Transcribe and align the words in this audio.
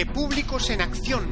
Repúblicos 0.00 0.70
en 0.70 0.80
Acción. 0.80 1.28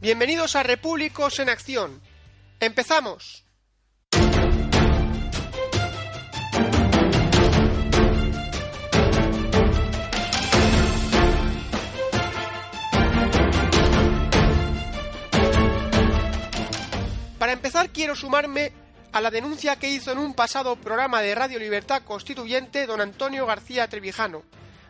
Bienvenidos 0.00 0.54
a 0.54 0.62
Repúblicos 0.62 1.40
en 1.40 1.48
Acción. 1.48 2.00
¡Empezamos! 2.60 3.44
Para 17.38 17.52
empezar 17.52 17.90
quiero 17.90 18.16
sumarme 18.16 18.72
a 19.12 19.20
la 19.20 19.30
denuncia 19.30 19.76
que 19.76 19.88
hizo 19.88 20.10
en 20.10 20.18
un 20.18 20.34
pasado 20.34 20.74
programa 20.76 21.22
de 21.22 21.34
Radio 21.34 21.58
Libertad 21.58 22.02
Constituyente 22.02 22.86
don 22.86 23.00
Antonio 23.00 23.46
García 23.46 23.88
Trevijano, 23.88 24.42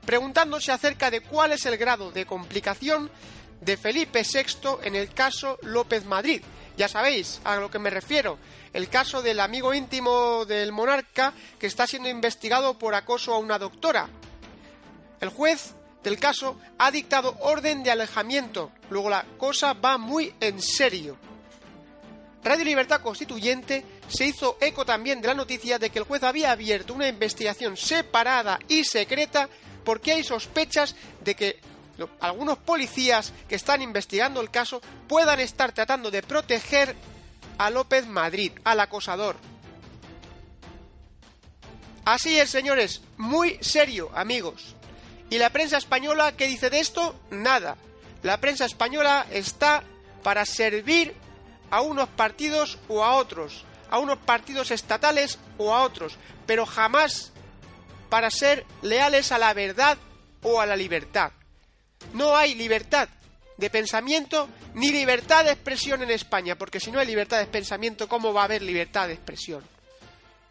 preguntándose 0.07 0.73
acerca 0.73 1.11
de 1.11 1.21
cuál 1.21 1.53
es 1.53 1.67
el 1.67 1.77
grado 1.77 2.11
de 2.11 2.25
complicación 2.25 3.11
de 3.61 3.77
Felipe 3.77 4.23
VI 4.23 4.79
en 4.83 4.97
el 4.97 5.13
caso 5.13 5.59
López 5.63 6.07
Madrid. 6.07 6.43
Ya 6.79 6.87
sabéis 6.87 7.41
a 7.43 7.57
lo 7.57 7.73
que 7.73 7.81
me 7.81 7.91
refiero, 7.91 8.39
el 8.73 8.89
caso 8.89 9.21
del 9.21 9.41
amigo 9.41 9.75
íntimo 9.75 10.45
del 10.45 10.71
monarca 10.71 11.33
que 11.59 11.67
está 11.67 11.89
siendo 11.89 12.09
investigado 12.09 12.79
por 12.79 12.95
acoso 12.95 13.35
a 13.35 13.39
una 13.39 13.59
doctora. 13.59 14.09
El 15.21 15.31
juez 15.31 15.75
del 16.05 16.21
caso 16.21 16.57
ha 16.79 16.93
dictado 16.93 17.37
orden 17.41 17.83
de 17.83 17.91
alejamiento, 17.91 18.71
luego 18.91 19.11
la 19.11 19.27
cosa 19.39 19.73
va 19.73 19.99
muy 19.99 20.33
en 20.39 20.63
serio. 20.63 21.17
Radio 22.45 22.65
Libertad 22.65 23.01
Constituyente 23.01 23.85
se 24.07 24.27
hizo 24.27 24.57
eco 24.61 24.85
también 24.85 25.21
de 25.21 25.27
la 25.27 25.35
noticia 25.35 25.81
de 25.81 25.91
que 25.91 25.99
el 25.99 26.05
juez 26.05 26.23
había 26.23 26.53
abierto 26.53 26.95
una 26.95 27.09
investigación 27.09 27.77
separada 27.77 28.61
y 28.69 28.85
secreta 28.85 29.49
porque 29.85 30.13
hay 30.13 30.23
sospechas 30.23 30.95
de 31.25 31.35
que 31.35 31.61
algunos 32.21 32.59
policías 32.59 33.33
que 33.49 33.55
están 33.55 33.83
investigando 33.83 34.41
el 34.41 34.51
caso 34.51 34.81
puedan 35.09 35.41
estar 35.41 35.73
tratando 35.73 36.11
de 36.11 36.23
proteger 36.23 36.95
a 37.59 37.71
López 37.71 38.07
Madrid, 38.07 38.53
al 38.65 38.81
acosador. 38.81 39.37
Así 42.05 42.39
es, 42.39 42.49
señores, 42.51 43.03
muy 43.17 43.59
serio, 43.61 44.11
amigos. 44.15 44.77
¿Y 45.31 45.39
la 45.39 45.51
prensa 45.51 45.77
española 45.77 46.33
qué 46.37 46.47
dice 46.47 46.71
de 46.71 46.81
esto? 46.81 47.15
Nada. 47.31 47.77
La 48.23 48.41
prensa 48.41 48.65
española 48.65 49.27
está 49.31 49.83
para 50.23 50.47
servir 50.47 51.15
a 51.71 51.83
unos 51.83 52.09
partidos 52.09 52.79
o 52.89 53.05
a 53.05 53.15
otros, 53.17 53.65
a 53.91 53.99
unos 53.99 54.19
partidos 54.19 54.71
estatales 54.71 55.39
o 55.59 55.75
a 55.75 55.83
otros, 55.83 56.17
pero 56.47 56.65
jamás 56.65 57.33
para 58.09 58.31
ser 58.31 58.65
leales 58.81 59.33
a 59.33 59.39
la 59.39 59.53
verdad 59.53 59.99
o 60.43 60.61
a 60.61 60.67
la 60.67 60.77
libertad. 60.77 61.33
No 62.13 62.37
hay 62.37 62.55
libertad 62.55 63.09
de 63.57 63.71
pensamiento 63.71 64.49
ni 64.75 64.91
libertad 64.91 65.45
de 65.45 65.53
expresión 65.53 66.03
en 66.03 66.11
España, 66.11 66.57
porque 66.57 66.81
si 66.81 66.91
no 66.91 67.01
hay 67.01 67.07
libertad 67.07 67.39
de 67.39 67.47
pensamiento, 67.47 68.09
¿cómo 68.09 68.33
va 68.33 68.43
a 68.43 68.45
haber 68.45 68.63
libertad 68.63 69.09
de 69.09 69.15
expresión? 69.15 69.65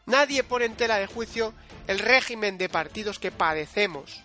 Nadie 0.06 0.44
pone 0.44 0.66
en 0.66 0.76
tela 0.76 0.98
de 1.00 1.08
juicio 1.08 1.54
el 1.88 2.00
régimen 2.00 2.58
de 2.58 2.70
partidos 2.70 3.20
que 3.20 3.32
padecemos. 3.32 4.22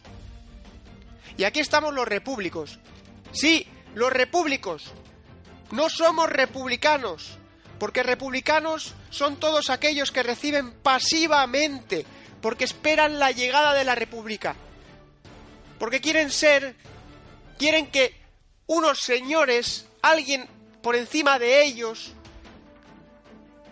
Y 1.37 1.45
aquí 1.45 1.61
estamos 1.61 1.95
los 1.95 2.07
repúblicos. 2.07 2.79
Sí, 3.33 3.67
los 3.95 4.13
repúblicos. 4.13 4.93
No 5.71 5.89
somos 5.89 6.29
republicanos, 6.29 7.39
porque 7.79 8.03
republicanos 8.03 8.95
son 9.11 9.37
todos 9.37 9.71
aquellos 9.71 10.13
que 10.13 10.23
reciben 10.23 10.73
pasivamente, 10.73 12.05
porque 12.41 12.65
esperan 12.65 13.19
la 13.19 13.31
llegada 13.31 13.73
de 13.75 13.85
la 13.85 13.95
república, 13.95 14.55
porque 15.79 16.01
quieren 16.01 16.31
ser 16.31 16.77
quieren 17.63 17.93
que 17.93 18.13
unos 18.67 18.99
señores, 18.99 19.87
alguien 20.03 20.49
por 20.83 20.97
encima 20.97 21.39
de 21.39 21.63
ellos, 21.63 22.13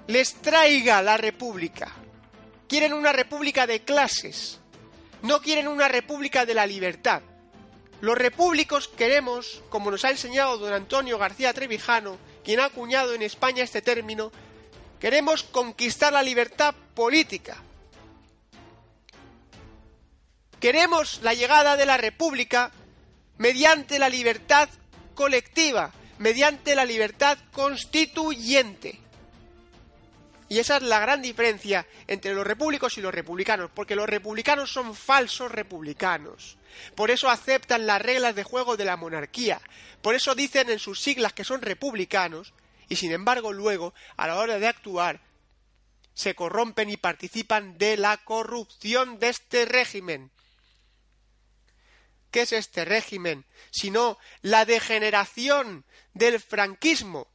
les 0.06 0.34
traiga 0.34 1.02
la 1.02 1.16
república. 1.16 1.90
Quieren 2.68 2.92
una 2.92 3.12
república 3.12 3.66
de 3.66 3.82
clases, 3.82 4.60
no 5.22 5.42
quieren 5.42 5.66
una 5.66 5.88
república 5.88 6.46
de 6.46 6.54
la 6.54 6.66
libertad. 6.66 7.22
Los 8.00 8.16
repúblicos 8.16 8.86
queremos, 8.86 9.60
como 9.70 9.90
nos 9.90 10.04
ha 10.04 10.10
enseñado 10.10 10.58
don 10.58 10.72
Antonio 10.72 11.18
García 11.18 11.52
Trevijano, 11.52 12.16
quien 12.44 12.60
ha 12.60 12.66
acuñado 12.66 13.12
en 13.14 13.22
España 13.22 13.64
este 13.64 13.82
término, 13.82 14.30
queremos 15.00 15.42
conquistar 15.42 16.12
la 16.12 16.22
libertad 16.22 16.76
política. 16.94 17.60
Queremos 20.60 21.18
la 21.24 21.34
llegada 21.34 21.76
de 21.76 21.86
la 21.86 21.96
república 21.96 22.70
mediante 23.40 23.98
la 23.98 24.10
libertad 24.10 24.68
colectiva, 25.14 25.90
mediante 26.18 26.74
la 26.74 26.84
libertad 26.84 27.38
constituyente. 27.52 29.00
Y 30.50 30.58
esa 30.58 30.76
es 30.76 30.82
la 30.82 31.00
gran 31.00 31.22
diferencia 31.22 31.86
entre 32.06 32.34
los 32.34 32.46
repúblicos 32.46 32.98
y 32.98 33.00
los 33.00 33.14
republicanos, 33.14 33.70
porque 33.72 33.96
los 33.96 34.06
republicanos 34.06 34.70
son 34.70 34.94
falsos 34.94 35.50
republicanos. 35.50 36.58
Por 36.94 37.10
eso 37.10 37.30
aceptan 37.30 37.86
las 37.86 38.02
reglas 38.02 38.34
de 38.34 38.44
juego 38.44 38.76
de 38.76 38.84
la 38.84 38.98
monarquía. 38.98 39.58
Por 40.02 40.14
eso 40.14 40.34
dicen 40.34 40.68
en 40.68 40.78
sus 40.78 41.00
siglas 41.00 41.32
que 41.32 41.44
son 41.44 41.62
republicanos, 41.62 42.52
y 42.90 42.96
sin 42.96 43.10
embargo 43.10 43.54
luego, 43.54 43.94
a 44.18 44.26
la 44.26 44.36
hora 44.36 44.58
de 44.58 44.68
actuar, 44.68 45.18
se 46.12 46.34
corrompen 46.34 46.90
y 46.90 46.98
participan 46.98 47.78
de 47.78 47.96
la 47.96 48.18
corrupción 48.18 49.18
de 49.18 49.30
este 49.30 49.64
régimen. 49.64 50.30
¿Qué 52.30 52.42
es 52.42 52.52
este 52.52 52.84
régimen? 52.84 53.44
Sino 53.70 54.18
la 54.42 54.64
degeneración 54.64 55.84
del 56.14 56.40
franquismo. 56.40 57.28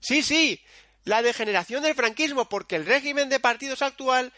Sí, 0.00 0.22
sí, 0.22 0.62
la 1.04 1.22
degeneración 1.22 1.82
del 1.82 1.94
franquismo, 1.94 2.48
porque 2.48 2.76
el 2.76 2.86
régimen 2.86 3.28
de 3.28 3.40
partidos 3.40 3.82
actual 3.82 4.32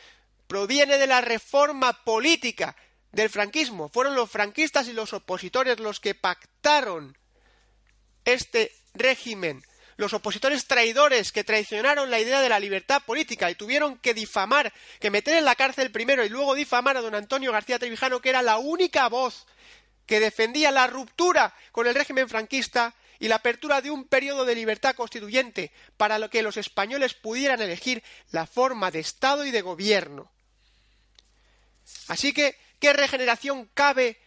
proviene 0.47 0.99
de 0.99 1.07
la 1.07 1.21
reforma 1.21 2.05
política 2.05 2.77
del 3.13 3.31
franquismo. 3.31 3.89
Fueron 3.89 4.15
los 4.15 4.31
franquistas 4.31 4.89
y 4.89 4.93
los 4.93 5.13
opositores 5.13 5.81
los 5.81 6.01
que 6.01 6.15
pactaron 6.15 7.17
este 8.25 8.73
régimen 8.95 9.65
los 10.01 10.15
opositores 10.15 10.67
traidores 10.67 11.31
que 11.31 11.45
traicionaron 11.45 12.11
la 12.11 12.19
idea 12.19 12.41
de 12.41 12.49
la 12.49 12.59
libertad 12.59 13.03
política 13.03 13.51
y 13.51 13.55
tuvieron 13.55 13.99
que 13.99 14.15
difamar, 14.15 14.73
que 14.99 15.11
meter 15.11 15.37
en 15.37 15.45
la 15.45 15.55
cárcel 15.55 15.91
primero 15.91 16.25
y 16.25 16.31
luego 16.31 16.55
difamar 16.55 16.97
a 16.97 17.03
don 17.03 17.15
Antonio 17.15 17.53
García 17.53 17.79
Trevijano, 17.79 18.21
que 18.21 18.31
era 18.31 18.41
la 18.41 18.57
única 18.57 19.11
voz 19.11 19.47
que 20.07 20.19
defendía 20.19 20.71
la 20.71 20.87
ruptura 20.87 21.55
con 21.71 21.87
el 21.87 21.95
régimen 21.95 22.31
franquista 22.31 22.95
y 23.19 23.29
la 23.29 23.37
apertura 23.37 23.83
de 23.83 23.91
un 23.91 24.05
periodo 24.07 24.47
de 24.47 24.55
libertad 24.55 24.95
constituyente 24.95 25.71
para 25.99 26.19
lo 26.19 26.31
que 26.31 26.43
los 26.43 26.57
españoles 26.57 27.13
pudieran 27.13 27.61
elegir 27.61 28.03
la 28.31 28.47
forma 28.47 28.91
de 28.91 29.01
Estado 29.01 29.45
y 29.45 29.51
de 29.51 29.61
gobierno. 29.61 30.33
Así 32.09 32.33
que, 32.33 32.57
¿qué 32.79 32.95
regeneración 32.95 33.69
cabe 33.75 34.19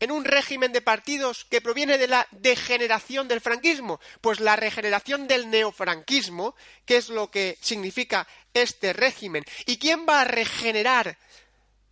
en 0.00 0.10
un 0.10 0.24
régimen 0.24 0.72
de 0.72 0.80
partidos 0.80 1.44
que 1.44 1.60
proviene 1.60 1.98
de 1.98 2.08
la 2.08 2.26
degeneración 2.30 3.28
del 3.28 3.40
franquismo? 3.40 4.00
Pues 4.20 4.40
la 4.40 4.56
regeneración 4.56 5.28
del 5.28 5.50
neofranquismo, 5.50 6.54
que 6.84 6.96
es 6.96 7.08
lo 7.08 7.30
que 7.30 7.58
significa 7.60 8.26
este 8.54 8.92
régimen. 8.92 9.44
¿Y 9.66 9.78
quién 9.78 10.06
va 10.08 10.22
a 10.22 10.24
regenerar 10.24 11.18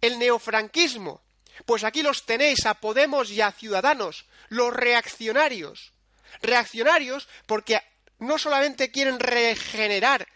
el 0.00 0.18
neofranquismo. 0.18 1.22
Pues 1.64 1.84
aquí 1.84 2.02
los 2.02 2.26
tenéis 2.26 2.66
a 2.66 2.74
Podemos 2.74 3.30
y 3.30 3.40
a 3.40 3.52
Ciudadanos, 3.52 4.26
los 4.48 4.72
reaccionarios. 4.72 5.92
Reaccionarios 6.42 7.28
porque 7.46 7.80
no 8.18 8.38
solamente 8.38 8.90
quieren 8.90 9.18
regenerar 9.18 10.26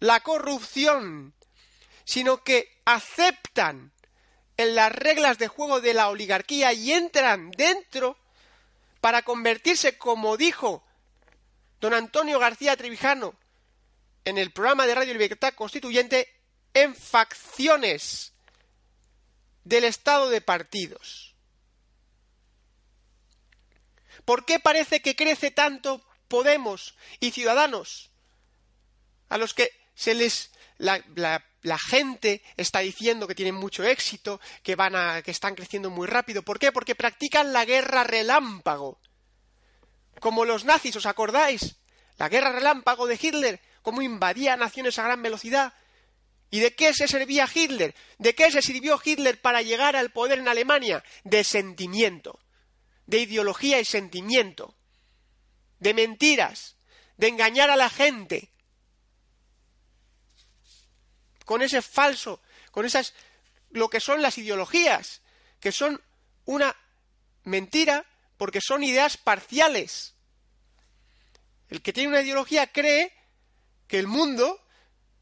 la 0.00 0.20
corrupción, 0.20 1.34
sino 2.04 2.42
que 2.42 2.80
aceptan 2.84 3.92
en 4.60 4.74
las 4.74 4.92
reglas 4.92 5.38
de 5.38 5.48
juego 5.48 5.80
de 5.80 5.94
la 5.94 6.08
oligarquía 6.08 6.72
y 6.72 6.92
entran 6.92 7.50
dentro 7.52 8.18
para 9.00 9.22
convertirse, 9.22 9.96
como 9.96 10.36
dijo 10.36 10.84
don 11.80 11.94
Antonio 11.94 12.38
García 12.38 12.76
Trevijano 12.76 13.34
en 14.24 14.36
el 14.36 14.50
programa 14.50 14.86
de 14.86 14.94
Radio 14.94 15.14
Libertad 15.14 15.54
Constituyente, 15.54 16.28
en 16.74 16.94
facciones 16.94 18.34
del 19.64 19.84
estado 19.84 20.28
de 20.28 20.42
partidos. 20.42 21.34
¿Por 24.26 24.44
qué 24.44 24.60
parece 24.60 25.00
que 25.00 25.16
crece 25.16 25.50
tanto 25.50 26.04
Podemos 26.28 26.94
y 27.18 27.30
Ciudadanos? 27.30 28.10
A 29.30 29.38
los 29.38 29.54
que 29.54 29.72
se 29.94 30.14
les 30.14 30.50
gente 31.78 32.42
está 32.56 32.80
diciendo 32.80 33.26
que 33.26 33.34
tienen 33.34 33.54
mucho 33.54 33.84
éxito, 33.84 34.40
que 34.62 34.76
van 34.76 34.96
a, 34.96 35.22
que 35.22 35.30
están 35.30 35.54
creciendo 35.54 35.90
muy 35.90 36.06
rápido. 36.06 36.42
¿Por 36.42 36.58
qué? 36.58 36.72
Porque 36.72 36.94
practican 36.94 37.52
la 37.52 37.64
guerra 37.64 38.04
relámpago. 38.04 38.98
Como 40.20 40.44
los 40.44 40.64
nazis, 40.64 40.96
¿os 40.96 41.06
acordáis? 41.06 41.76
La 42.18 42.28
guerra 42.28 42.52
relámpago 42.52 43.06
de 43.06 43.18
Hitler, 43.20 43.60
cómo 43.82 44.02
invadía 44.02 44.56
naciones 44.56 44.98
a 44.98 45.04
gran 45.04 45.22
velocidad. 45.22 45.74
¿Y 46.50 46.60
de 46.60 46.74
qué 46.74 46.92
se 46.92 47.06
servía 47.06 47.48
Hitler? 47.52 47.94
¿De 48.18 48.34
qué 48.34 48.50
se 48.50 48.60
sirvió 48.60 49.00
Hitler 49.02 49.40
para 49.40 49.62
llegar 49.62 49.96
al 49.96 50.10
poder 50.10 50.38
en 50.38 50.48
Alemania? 50.48 51.04
De 51.24 51.44
sentimiento, 51.44 52.40
de 53.06 53.20
ideología 53.20 53.80
y 53.80 53.84
sentimiento, 53.84 54.76
de 55.78 55.94
mentiras, 55.94 56.76
de 57.16 57.28
engañar 57.28 57.70
a 57.70 57.76
la 57.76 57.88
gente, 57.88 58.50
con 61.50 61.62
ese 61.62 61.82
falso, 61.82 62.40
con 62.70 62.86
esas, 62.86 63.12
lo 63.70 63.90
que 63.90 63.98
son 63.98 64.22
las 64.22 64.38
ideologías, 64.38 65.20
que 65.58 65.72
son 65.72 66.00
una 66.44 66.76
mentira 67.42 68.06
porque 68.36 68.60
son 68.60 68.84
ideas 68.84 69.16
parciales. 69.16 70.14
El 71.68 71.82
que 71.82 71.92
tiene 71.92 72.10
una 72.10 72.22
ideología 72.22 72.68
cree 72.68 73.12
que 73.88 73.98
el 73.98 74.06
mundo 74.06 74.64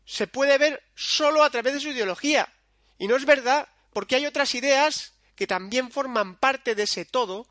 se 0.04 0.26
puede 0.26 0.58
ver 0.58 0.82
solo 0.94 1.42
a 1.42 1.48
través 1.48 1.72
de 1.72 1.80
su 1.80 1.88
ideología. 1.88 2.52
Y 2.98 3.08
no 3.08 3.16
es 3.16 3.24
verdad, 3.24 3.66
porque 3.94 4.16
hay 4.16 4.26
otras 4.26 4.54
ideas 4.54 5.14
que 5.34 5.46
también 5.46 5.90
forman 5.90 6.36
parte 6.36 6.74
de 6.74 6.82
ese 6.82 7.06
todo 7.06 7.46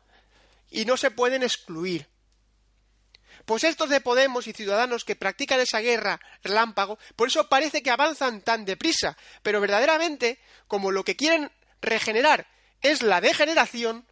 y 0.70 0.84
no 0.84 0.96
se 0.96 1.10
pueden 1.10 1.42
excluir. 1.42 2.06
Pues 3.48 3.64
estos 3.64 3.88
de 3.88 4.02
Podemos 4.02 4.46
y 4.46 4.52
Ciudadanos 4.52 5.06
que 5.06 5.16
practican 5.16 5.58
esa 5.58 5.80
guerra 5.80 6.20
relámpago, 6.42 6.98
por 7.16 7.28
eso 7.28 7.48
parece 7.48 7.82
que 7.82 7.88
avanzan 7.88 8.42
tan 8.42 8.66
deprisa, 8.66 9.16
pero 9.42 9.58
verdaderamente, 9.58 10.38
como 10.66 10.90
lo 10.90 11.02
que 11.02 11.16
quieren 11.16 11.50
regenerar 11.80 12.46
es 12.82 13.00
la 13.00 13.22
degeneración, 13.22 14.06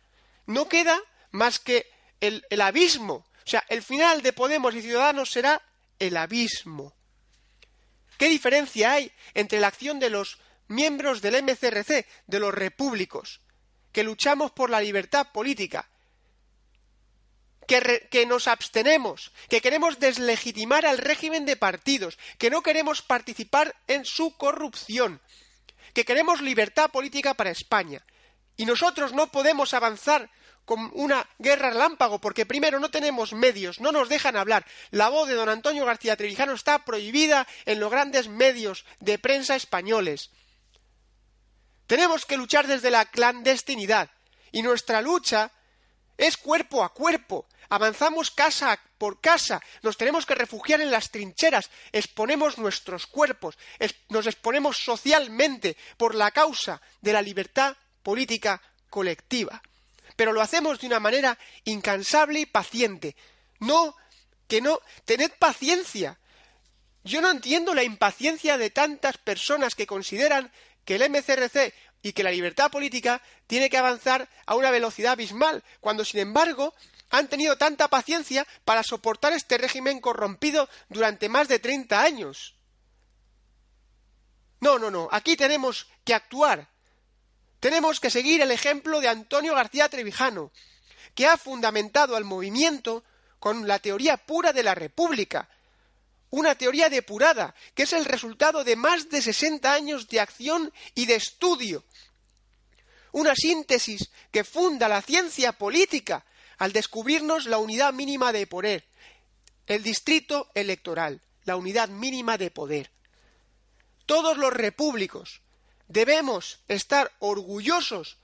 no 0.47 0.71
queda 0.71 0.99
más 1.33 1.59
que 1.59 1.85
el, 2.21 2.47
abismo. 2.63 3.27
O 3.45 3.45
sea, 3.45 3.63
el 3.69 3.83
final 3.83 4.23
de 4.23 4.33
Podemos 4.33 4.75
y 4.75 4.81
Ciudadanos 4.81 5.31
será 5.31 5.61
el 5.99 6.17
abismo. 6.17 6.95
¿Qué 8.17 8.31
diferencia 8.31 8.93
hay 8.93 9.13
entre 9.35 9.61
la 9.61 9.67
acción 9.67 9.99
de 9.99 10.09
los 10.09 10.39
miembros 10.67 11.21
del 11.21 11.43
MCRC, 11.43 12.07
de 12.27 12.41
los 12.41 12.55
repúblicos, 12.55 13.43
que 13.93 14.03
luchamos 14.03 14.53
por 14.53 14.71
la 14.71 14.81
libertad 14.81 15.31
política, 15.31 15.91
que, 17.67 18.27
nos 18.27 18.49
abstenemos, 18.49 19.33
que 19.49 19.61
queremos 19.61 19.99
deslegitimar 19.99 20.87
al 20.87 20.99
régimen 20.99 21.45
de 21.47 21.57
partidos, 21.57 22.19
que 22.39 22.51
no 22.51 22.63
queremos 22.63 23.03
participar 23.03 23.75
en 23.87 24.05
su 24.05 24.37
corrupción, 24.37 25.21
que 25.93 26.05
queremos 26.05 26.41
libertad 26.41 26.91
política 26.91 27.35
para 27.35 27.51
España. 27.51 28.05
Y 28.57 28.67
nosotros 28.67 29.13
no 29.13 29.31
podemos 29.31 29.75
avanzar 29.75 30.31
con 30.65 30.91
una 30.95 31.29
guerra 31.39 31.71
relámpago, 31.71 32.21
porque 32.21 32.47
primero 32.47 32.81
no 32.81 32.91
tenemos 32.91 33.33
medios, 33.33 33.81
no 33.81 33.93
nos 33.93 34.09
dejan 34.09 34.37
hablar. 34.37 34.67
La 34.91 35.09
voz 35.09 35.29
de 35.29 35.35
don 35.35 35.49
Antonio 35.49 35.85
García 35.85 36.17
Trevijano 36.17 36.55
está 36.55 36.85
prohibida 36.85 37.47
en 37.67 37.79
los 37.79 37.91
grandes 37.91 38.29
medios 38.29 38.85
de 38.99 39.19
prensa 39.19 39.55
españoles. 39.55 40.31
Tenemos 41.87 42.27
que 42.27 42.37
luchar 42.37 42.67
desde 42.67 42.91
la 42.91 43.05
clandestinidad, 43.05 44.11
y 44.51 44.63
nuestra 44.63 45.03
lucha 45.03 45.53
es 46.17 46.37
cuerpo 46.37 46.83
a 46.83 46.93
cuerpo, 46.93 47.47
Avanzamos 47.69 48.31
casa 48.31 48.79
por 48.99 49.21
casa, 49.21 49.61
nos 49.83 49.97
tenemos 49.97 50.25
que 50.25 50.35
refugiar 50.35 50.81
en 50.81 50.91
las 50.91 51.11
trincheras, 51.11 51.71
exponemos 51.93 52.59
nuestros 52.59 53.07
cuerpos, 53.07 53.59
nos 54.09 54.27
exponemos 54.27 54.79
socialmente 54.79 55.77
por 55.97 56.15
la 56.15 56.31
causa 56.31 56.81
de 57.01 57.13
la 57.13 57.23
libertad 57.23 57.77
política 58.03 58.63
colectiva. 58.89 59.63
Pero 60.15 60.33
lo 60.33 60.41
hacemos 60.41 60.81
de 60.81 60.87
una 60.87 61.01
manera 61.01 61.39
incansable 61.65 62.41
y 62.41 62.47
paciente. 62.47 63.17
No, 63.59 63.97
que 64.49 64.61
no, 64.61 64.81
tened 65.05 65.33
paciencia. 65.39 66.19
Yo 67.05 67.21
no 67.21 67.31
entiendo 67.31 67.75
la 67.75 67.83
impaciencia 67.83 68.57
de 68.59 68.71
tantas 68.71 69.19
personas 69.19 69.75
que 69.75 69.87
consideran 69.87 70.53
que 70.85 70.95
el 70.95 71.11
MCRC 71.11 71.75
y 72.03 72.13
que 72.13 72.23
la 72.23 72.31
libertad 72.31 72.71
política 72.71 73.21
tiene 73.47 73.69
que 73.71 73.79
avanzar 73.79 74.29
a 74.47 74.55
una 74.55 74.71
velocidad 74.71 75.13
abismal, 75.13 75.65
cuando 75.81 76.05
sin 76.05 76.21
embargo 76.21 76.75
han 77.11 77.29
tenido 77.29 77.57
tanta 77.57 77.89
paciencia 77.89 78.47
para 78.65 78.83
soportar 78.83 79.33
este 79.33 79.59
régimen 79.59 80.01
corrompido 80.01 80.69
durante 80.89 81.29
más 81.29 81.49
de 81.49 81.59
treinta 81.59 82.03
años. 82.03 82.55
No, 84.61 84.79
no, 84.79 84.91
no, 84.91 85.09
aquí 85.13 85.37
tenemos 85.37 85.87
que 86.05 86.15
actuar. 86.15 86.69
Tenemos 87.61 88.01
que 88.01 88.11
seguir 88.11 88.41
el 88.41 88.51
ejemplo 88.51 89.01
de 89.01 89.09
Antonio 89.09 89.55
García 89.55 89.89
Trevijano, 89.89 90.53
que 91.15 91.27
ha 91.27 91.37
fundamentado 91.37 92.17
al 92.17 92.25
movimiento 92.25 93.05
con 93.39 93.67
la 93.67 93.79
teoría 93.79 94.17
pura 94.17 94.53
de 94.53 94.63
la 94.63 94.75
República, 94.75 95.49
una 96.31 96.55
teoría 96.55 96.89
depurada, 96.89 97.55
que 97.75 97.85
es 97.85 97.93
el 97.93 98.05
resultado 98.05 98.65
de 98.65 98.77
más 98.77 99.09
de 99.09 99.23
sesenta 99.23 99.73
años 99.73 100.09
de 100.09 100.21
acción 100.21 100.73
y 100.95 101.07
de 101.07 101.15
estudio, 101.15 101.85
una 103.13 103.35
síntesis 103.35 104.11
que 104.31 104.45
funda 104.45 104.89
la 104.89 105.03
ciencia 105.03 105.53
política 105.53 106.25
al 106.59 106.73
descubrirnos 106.73 107.47
la 107.47 107.59
unidad 107.59 107.93
mínima 107.93 108.33
de 108.33 108.47
poder, 108.47 108.85
el 109.67 109.83
distrito 109.83 110.51
electoral, 110.55 111.21
la 111.45 111.57
unidad 111.57 111.89
mínima 111.89 112.39
de 112.39 112.51
poder. 112.51 112.91
Todos 114.05 114.37
los 114.37 114.53
repúblicos 114.53 115.41
debemos 115.89 116.61
estar 116.69 117.13
orgullosos 117.19 118.19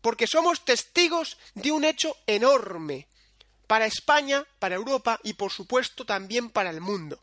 porque 0.00 0.26
somos 0.26 0.64
testigos 0.64 1.38
de 1.54 1.72
un 1.72 1.84
hecho 1.84 2.16
enorme 2.26 3.08
para 3.66 3.86
España, 3.86 4.46
para 4.58 4.76
Europa 4.76 5.18
y 5.22 5.34
por 5.34 5.52
supuesto 5.52 6.04
también 6.04 6.50
para 6.50 6.70
el 6.70 6.80
mundo, 6.80 7.20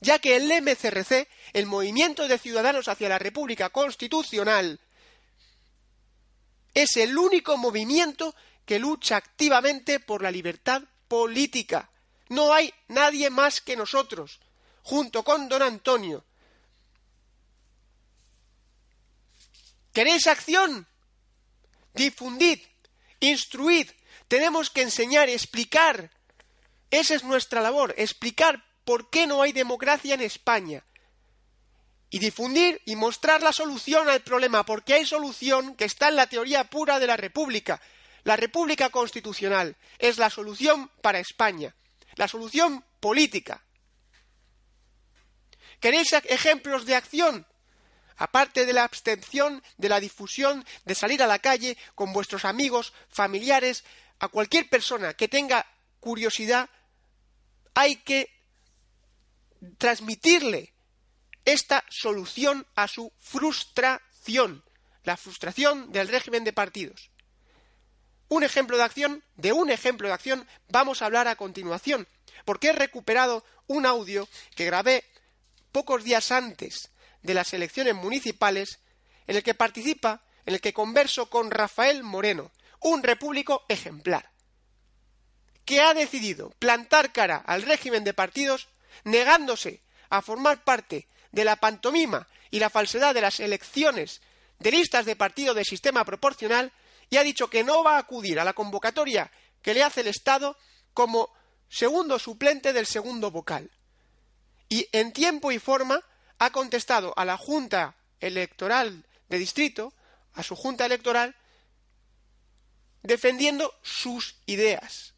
ya 0.00 0.18
que 0.18 0.36
el 0.36 0.48
MCRC, 0.62 1.28
el 1.52 1.66
Movimiento 1.66 2.26
de 2.26 2.38
Ciudadanos 2.38 2.88
hacia 2.88 3.08
la 3.08 3.18
República 3.18 3.70
Constitucional, 3.70 4.80
es 6.74 6.96
el 6.96 7.16
único 7.18 7.56
movimiento 7.56 8.34
que 8.64 8.78
lucha 8.78 9.16
activamente 9.16 10.00
por 10.00 10.22
la 10.22 10.30
libertad 10.30 10.82
política. 11.08 11.90
No 12.28 12.52
hay 12.52 12.72
nadie 12.88 13.28
más 13.28 13.60
que 13.60 13.76
nosotros, 13.76 14.40
junto 14.82 15.24
con 15.24 15.48
don 15.48 15.62
Antonio. 15.62 16.24
¿Queréis 19.92 20.28
acción? 20.28 20.86
Difundid, 21.94 22.60
instruid. 23.18 23.90
Tenemos 24.28 24.70
que 24.70 24.82
enseñar 24.82 25.28
explicar. 25.28 26.12
Esa 26.92 27.16
es 27.16 27.24
nuestra 27.24 27.60
labor, 27.60 27.94
explicar 27.98 28.69
por 28.90 29.08
qué 29.08 29.28
no 29.28 29.40
hay 29.40 29.52
democracia 29.52 30.14
en 30.14 30.20
España. 30.20 30.84
Y 32.10 32.18
difundir 32.18 32.82
y 32.86 32.96
mostrar 32.96 33.40
la 33.40 33.52
solución 33.52 34.08
al 34.08 34.20
problema, 34.22 34.66
porque 34.66 34.94
hay 34.94 35.06
solución 35.06 35.76
que 35.76 35.84
está 35.84 36.08
en 36.08 36.16
la 36.16 36.26
teoría 36.26 36.64
pura 36.64 36.98
de 36.98 37.06
la 37.06 37.16
República, 37.16 37.80
la 38.24 38.34
República 38.34 38.90
Constitucional 38.90 39.76
es 40.00 40.18
la 40.18 40.28
solución 40.28 40.90
para 41.02 41.20
España, 41.20 41.72
la 42.16 42.26
solución 42.26 42.84
política. 42.98 43.62
¿Queréis 45.78 46.12
ejemplos 46.24 46.84
de 46.84 46.96
acción? 46.96 47.46
Aparte 48.16 48.66
de 48.66 48.72
la 48.72 48.82
abstención, 48.82 49.62
de 49.76 49.88
la 49.88 50.00
difusión, 50.00 50.64
de 50.84 50.96
salir 50.96 51.22
a 51.22 51.28
la 51.28 51.38
calle 51.38 51.78
con 51.94 52.12
vuestros 52.12 52.44
amigos, 52.44 52.92
familiares, 53.08 53.84
a 54.18 54.26
cualquier 54.26 54.68
persona 54.68 55.14
que 55.14 55.28
tenga 55.28 55.64
curiosidad, 56.00 56.68
hay 57.72 57.94
que 57.94 58.39
transmitirle 59.78 60.72
esta 61.44 61.84
solución 61.88 62.66
a 62.74 62.88
su 62.88 63.12
frustración, 63.18 64.64
la 65.04 65.16
frustración 65.16 65.92
del 65.92 66.08
régimen 66.08 66.44
de 66.44 66.52
partidos. 66.52 67.10
Un 68.28 68.44
ejemplo 68.44 68.76
de 68.76 68.84
acción, 68.84 69.24
de 69.36 69.52
un 69.52 69.70
ejemplo 69.70 70.08
de 70.08 70.14
acción, 70.14 70.46
vamos 70.68 71.02
a 71.02 71.06
hablar 71.06 71.26
a 71.26 71.36
continuación, 71.36 72.06
porque 72.44 72.68
he 72.68 72.72
recuperado 72.72 73.44
un 73.66 73.86
audio 73.86 74.28
que 74.54 74.66
grabé 74.66 75.04
pocos 75.72 76.04
días 76.04 76.30
antes 76.30 76.90
de 77.22 77.34
las 77.34 77.52
elecciones 77.52 77.94
municipales, 77.94 78.78
en 79.26 79.36
el 79.36 79.42
que 79.42 79.54
participa, 79.54 80.22
en 80.46 80.54
el 80.54 80.60
que 80.60 80.72
converso 80.72 81.28
con 81.28 81.50
Rafael 81.50 82.02
Moreno, 82.02 82.52
un 82.80 83.02
repúblico 83.02 83.64
ejemplar, 83.68 84.30
que 85.64 85.80
ha 85.80 85.94
decidido 85.94 86.50
plantar 86.58 87.12
cara 87.12 87.36
al 87.36 87.62
régimen 87.62 88.04
de 88.04 88.14
partidos, 88.14 88.68
negándose 89.04 89.82
a 90.08 90.22
formar 90.22 90.64
parte 90.64 91.08
de 91.32 91.44
la 91.44 91.56
pantomima 91.56 92.26
y 92.50 92.58
la 92.58 92.70
falsedad 92.70 93.14
de 93.14 93.20
las 93.20 93.40
elecciones 93.40 94.20
de 94.58 94.70
listas 94.70 95.06
de 95.06 95.16
partido 95.16 95.54
de 95.54 95.64
sistema 95.64 96.04
proporcional 96.04 96.72
y 97.08 97.16
ha 97.16 97.22
dicho 97.22 97.48
que 97.50 97.64
no 97.64 97.82
va 97.82 97.96
a 97.96 98.00
acudir 98.00 98.38
a 98.38 98.44
la 98.44 98.52
convocatoria 98.52 99.30
que 99.62 99.74
le 99.74 99.82
hace 99.82 100.02
el 100.02 100.08
Estado 100.08 100.56
como 100.94 101.30
segundo 101.68 102.18
suplente 102.18 102.72
del 102.72 102.86
segundo 102.86 103.30
vocal. 103.30 103.70
Y 104.68 104.88
en 104.92 105.12
tiempo 105.12 105.50
y 105.52 105.58
forma 105.58 106.00
ha 106.38 106.50
contestado 106.50 107.12
a 107.16 107.24
la 107.24 107.36
Junta 107.36 107.96
Electoral 108.20 109.04
de 109.28 109.38
Distrito, 109.38 109.92
a 110.34 110.42
su 110.42 110.54
Junta 110.56 110.86
Electoral, 110.86 111.36
defendiendo 113.02 113.74
sus 113.82 114.36
ideas, 114.46 115.14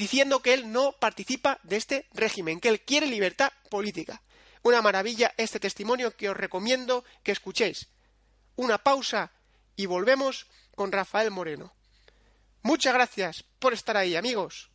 diciendo 0.00 0.40
que 0.40 0.54
él 0.54 0.72
no 0.72 0.92
participa 0.92 1.60
de 1.62 1.76
este 1.76 2.06
régimen, 2.14 2.58
que 2.58 2.70
él 2.70 2.80
quiere 2.80 3.06
libertad 3.06 3.52
política. 3.68 4.22
Una 4.62 4.80
maravilla 4.80 5.34
este 5.36 5.60
testimonio 5.60 6.16
que 6.16 6.30
os 6.30 6.36
recomiendo 6.36 7.04
que 7.22 7.32
escuchéis. 7.32 7.88
Una 8.56 8.78
pausa 8.78 9.30
y 9.76 9.84
volvemos 9.84 10.46
con 10.74 10.90
Rafael 10.90 11.30
Moreno. 11.30 11.74
Muchas 12.62 12.94
gracias 12.94 13.44
por 13.58 13.74
estar 13.74 13.98
ahí, 13.98 14.16
amigos. 14.16 14.70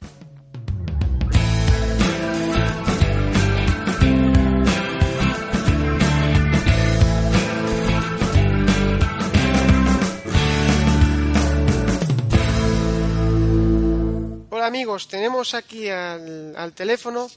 Amigos, 14.66 15.08
tenemos 15.08 15.54
aquí 15.54 15.90
al, 15.90 16.74
teléfono 16.74 17.30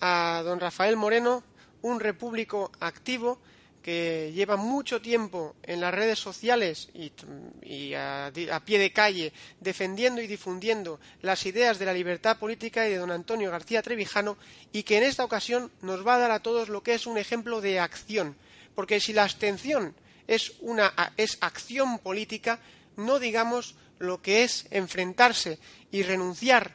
a 0.00 0.42
don 0.44 0.58
Rafael 0.58 0.96
Moreno, 0.96 1.44
un 1.82 2.00
repúblico 2.00 2.72
activo 2.80 3.38
que 3.84 4.32
lleva 4.34 4.56
mucho 4.56 5.00
tiempo 5.00 5.54
en 5.62 5.80
las 5.80 5.94
redes 5.94 6.18
sociales 6.18 6.88
y, 6.92 7.94
a, 7.94 8.26
a, 8.26 8.64
pie 8.64 8.80
de 8.80 8.92
calle 8.92 9.32
defendiendo 9.60 10.20
y 10.20 10.26
difundiendo 10.26 10.98
las 11.20 11.46
ideas 11.46 11.78
de 11.78 11.86
la 11.86 11.92
libertad 11.92 12.38
política 12.38 12.84
y 12.84 12.90
de 12.90 12.98
don 12.98 13.12
Antonio 13.12 13.52
García 13.52 13.80
Trevijano 13.80 14.36
y 14.72 14.82
que 14.82 14.96
en 14.96 15.04
esta 15.04 15.24
ocasión 15.24 15.70
nos 15.82 16.04
va 16.04 16.16
a 16.16 16.18
dar 16.18 16.32
a 16.32 16.42
todos 16.42 16.68
lo 16.68 16.82
que 16.82 16.94
es 16.94 17.06
un 17.06 17.16
ejemplo 17.16 17.60
de 17.60 17.78
acción, 17.78 18.34
porque 18.74 18.98
si 18.98 19.12
la 19.12 19.22
abstención 19.22 19.94
es 20.26 20.54
una 20.58 20.92
es 21.16 21.38
acción 21.42 22.00
política, 22.00 22.58
no 22.96 23.20
digamos 23.20 23.76
lo 24.02 24.20
que 24.20 24.42
es 24.42 24.66
enfrentarse 24.70 25.60
y 25.92 26.02
renunciar 26.02 26.72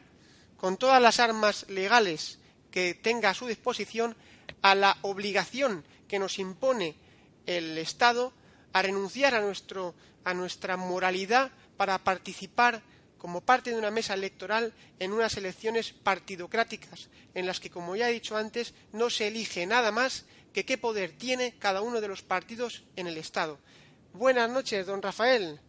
con 0.55 0.77
todas 0.77 1.01
las 1.01 1.19
armas 1.19 1.65
legales 1.67 2.39
que 2.71 2.93
tenga 2.93 3.29
a 3.29 3.33
su 3.33 3.47
disposición 3.47 4.15
a 4.61 4.75
la 4.75 4.97
obligación 5.01 5.83
que 6.07 6.19
nos 6.19 6.39
impone 6.39 6.95
el 7.45 7.77
Estado 7.77 8.31
a 8.71 8.81
renunciar 8.81 9.35
a, 9.35 9.41
nuestro, 9.41 9.93
a 10.23 10.33
nuestra 10.33 10.77
moralidad 10.77 11.51
para 11.75 11.97
participar 11.97 12.81
como 13.17 13.41
parte 13.41 13.71
de 13.71 13.77
una 13.77 13.91
mesa 13.91 14.13
electoral 14.13 14.73
en 14.99 15.11
unas 15.11 15.35
elecciones 15.35 15.91
partidocráticas, 15.91 17.09
en 17.33 17.45
las 17.45 17.59
que, 17.59 17.69
como 17.69 17.95
ya 17.97 18.09
he 18.09 18.13
dicho 18.13 18.37
antes, 18.37 18.73
no 18.93 19.09
se 19.09 19.27
elige 19.27 19.65
nada 19.65 19.91
más 19.91 20.25
que 20.53 20.65
qué 20.65 20.77
poder 20.77 21.11
tiene 21.11 21.55
cada 21.59 21.81
uno 21.81 21.99
de 21.99 22.07
los 22.07 22.21
partidos 22.21 22.83
en 22.95 23.07
el 23.07 23.17
Estado. 23.17 23.59
Buenas 24.13 24.49
noches, 24.49 24.85
don 24.85 25.01
Rafael. 25.01 25.59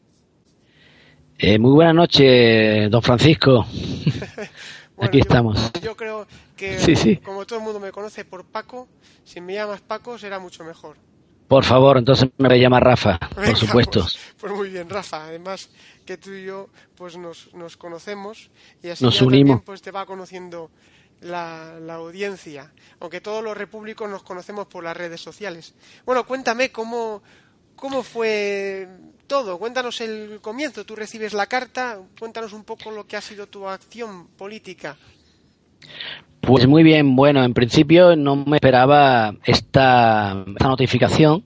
Eh, 1.40 1.56
muy 1.56 1.70
buenas 1.70 1.94
noches, 1.94 2.90
don 2.90 3.00
Francisco. 3.00 3.64
Aquí 5.00 5.20
estamos. 5.20 5.70
Yo 5.80 5.96
creo 5.96 6.26
que, 6.56 7.20
como 7.24 7.46
todo 7.46 7.60
el 7.60 7.64
mundo 7.64 7.78
me 7.78 7.92
conoce 7.92 8.24
por 8.24 8.44
Paco, 8.44 8.88
si 9.22 9.40
me 9.40 9.54
llamas 9.54 9.80
Paco 9.80 10.18
será 10.18 10.40
mucho 10.40 10.64
mejor. 10.64 10.96
Por 11.46 11.64
favor, 11.64 11.96
entonces 11.96 12.28
me 12.38 12.48
voy 12.48 12.58
a 12.58 12.60
llamar 12.62 12.82
Rafa, 12.82 13.20
por 13.36 13.56
supuesto. 13.56 14.00
Pues, 14.00 14.18
pues, 14.36 14.52
muy 14.52 14.68
bien, 14.68 14.90
Rafa. 14.90 15.26
Además 15.26 15.70
que 16.04 16.16
tú 16.16 16.30
y 16.30 16.44
yo 16.44 16.70
pues 16.96 17.16
nos, 17.16 17.54
nos 17.54 17.76
conocemos 17.76 18.50
y 18.82 18.88
así 18.88 19.04
nos 19.04 19.22
unimos. 19.22 19.58
También, 19.58 19.64
pues 19.64 19.80
te 19.80 19.92
va 19.92 20.06
conociendo 20.06 20.72
la, 21.20 21.78
la, 21.80 21.94
audiencia, 21.94 22.72
aunque 22.98 23.20
todos 23.20 23.44
los 23.44 23.56
repúblicos 23.56 24.10
nos 24.10 24.24
conocemos 24.24 24.66
por 24.66 24.82
las 24.82 24.96
redes 24.96 25.20
sociales. 25.20 25.74
Bueno, 26.04 26.26
cuéntame 26.26 26.72
cómo, 26.72 27.22
cómo 27.76 28.02
fue 28.02 28.88
todo. 29.28 29.58
Cuéntanos 29.58 30.00
el 30.00 30.40
comienzo. 30.40 30.84
Tú 30.84 30.96
recibes 30.96 31.34
la 31.34 31.46
carta. 31.46 31.98
Cuéntanos 32.18 32.52
un 32.52 32.64
poco 32.64 32.90
lo 32.90 33.06
que 33.06 33.16
ha 33.16 33.20
sido 33.20 33.46
tu 33.46 33.68
acción 33.68 34.26
política. 34.36 34.96
Pues 36.40 36.66
muy 36.66 36.82
bien. 36.82 37.14
Bueno, 37.14 37.44
en 37.44 37.54
principio 37.54 38.16
no 38.16 38.34
me 38.34 38.56
esperaba 38.56 39.34
esta, 39.44 40.44
notificación. 40.60 41.44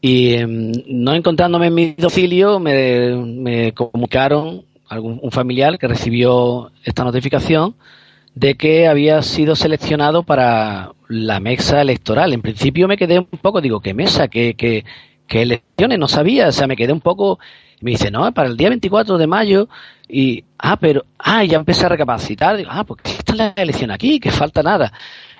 Y 0.00 0.34
em, 0.34 0.72
no 0.86 1.14
encontrándome 1.14 1.66
en 1.66 1.74
mi 1.74 1.92
domicilio, 1.94 2.60
me, 2.60 3.16
me 3.16 3.74
comunicaron 3.74 4.64
algún, 4.88 5.18
un 5.20 5.30
familiar 5.32 5.76
que 5.78 5.88
recibió 5.88 6.70
esta 6.84 7.02
notificación 7.02 7.74
de 8.38 8.54
que 8.54 8.86
había 8.86 9.20
sido 9.22 9.56
seleccionado 9.56 10.22
para 10.22 10.92
la 11.08 11.40
mesa 11.40 11.82
electoral. 11.82 12.32
En 12.32 12.42
principio 12.42 12.86
me 12.86 12.96
quedé 12.96 13.18
un 13.18 13.26
poco, 13.26 13.60
digo, 13.60 13.80
¿qué 13.80 13.94
mesa? 13.94 14.28
¿Qué, 14.28 14.54
qué, 14.54 14.84
¿qué 15.28 15.42
elecciones? 15.42 15.98
No 15.98 16.08
sabía, 16.08 16.48
o 16.48 16.52
sea, 16.52 16.66
me 16.66 16.76
quedé 16.76 16.92
un 16.92 17.00
poco... 17.00 17.38
Me 17.80 17.92
dice, 17.92 18.10
no, 18.10 18.32
para 18.32 18.48
el 18.48 18.56
día 18.56 18.70
24 18.70 19.18
de 19.18 19.26
mayo. 19.28 19.68
Y, 20.08 20.42
ah, 20.58 20.76
pero, 20.80 21.04
ah, 21.18 21.44
ya 21.44 21.58
empecé 21.58 21.86
a 21.86 21.90
recapacitar. 21.90 22.56
Digo, 22.56 22.70
ah, 22.72 22.82
pues 22.82 23.00
esta 23.04 23.32
es 23.32 23.38
la 23.38 23.54
elección 23.56 23.92
aquí, 23.92 24.18
que 24.18 24.32
falta 24.32 24.64
nada. 24.64 24.92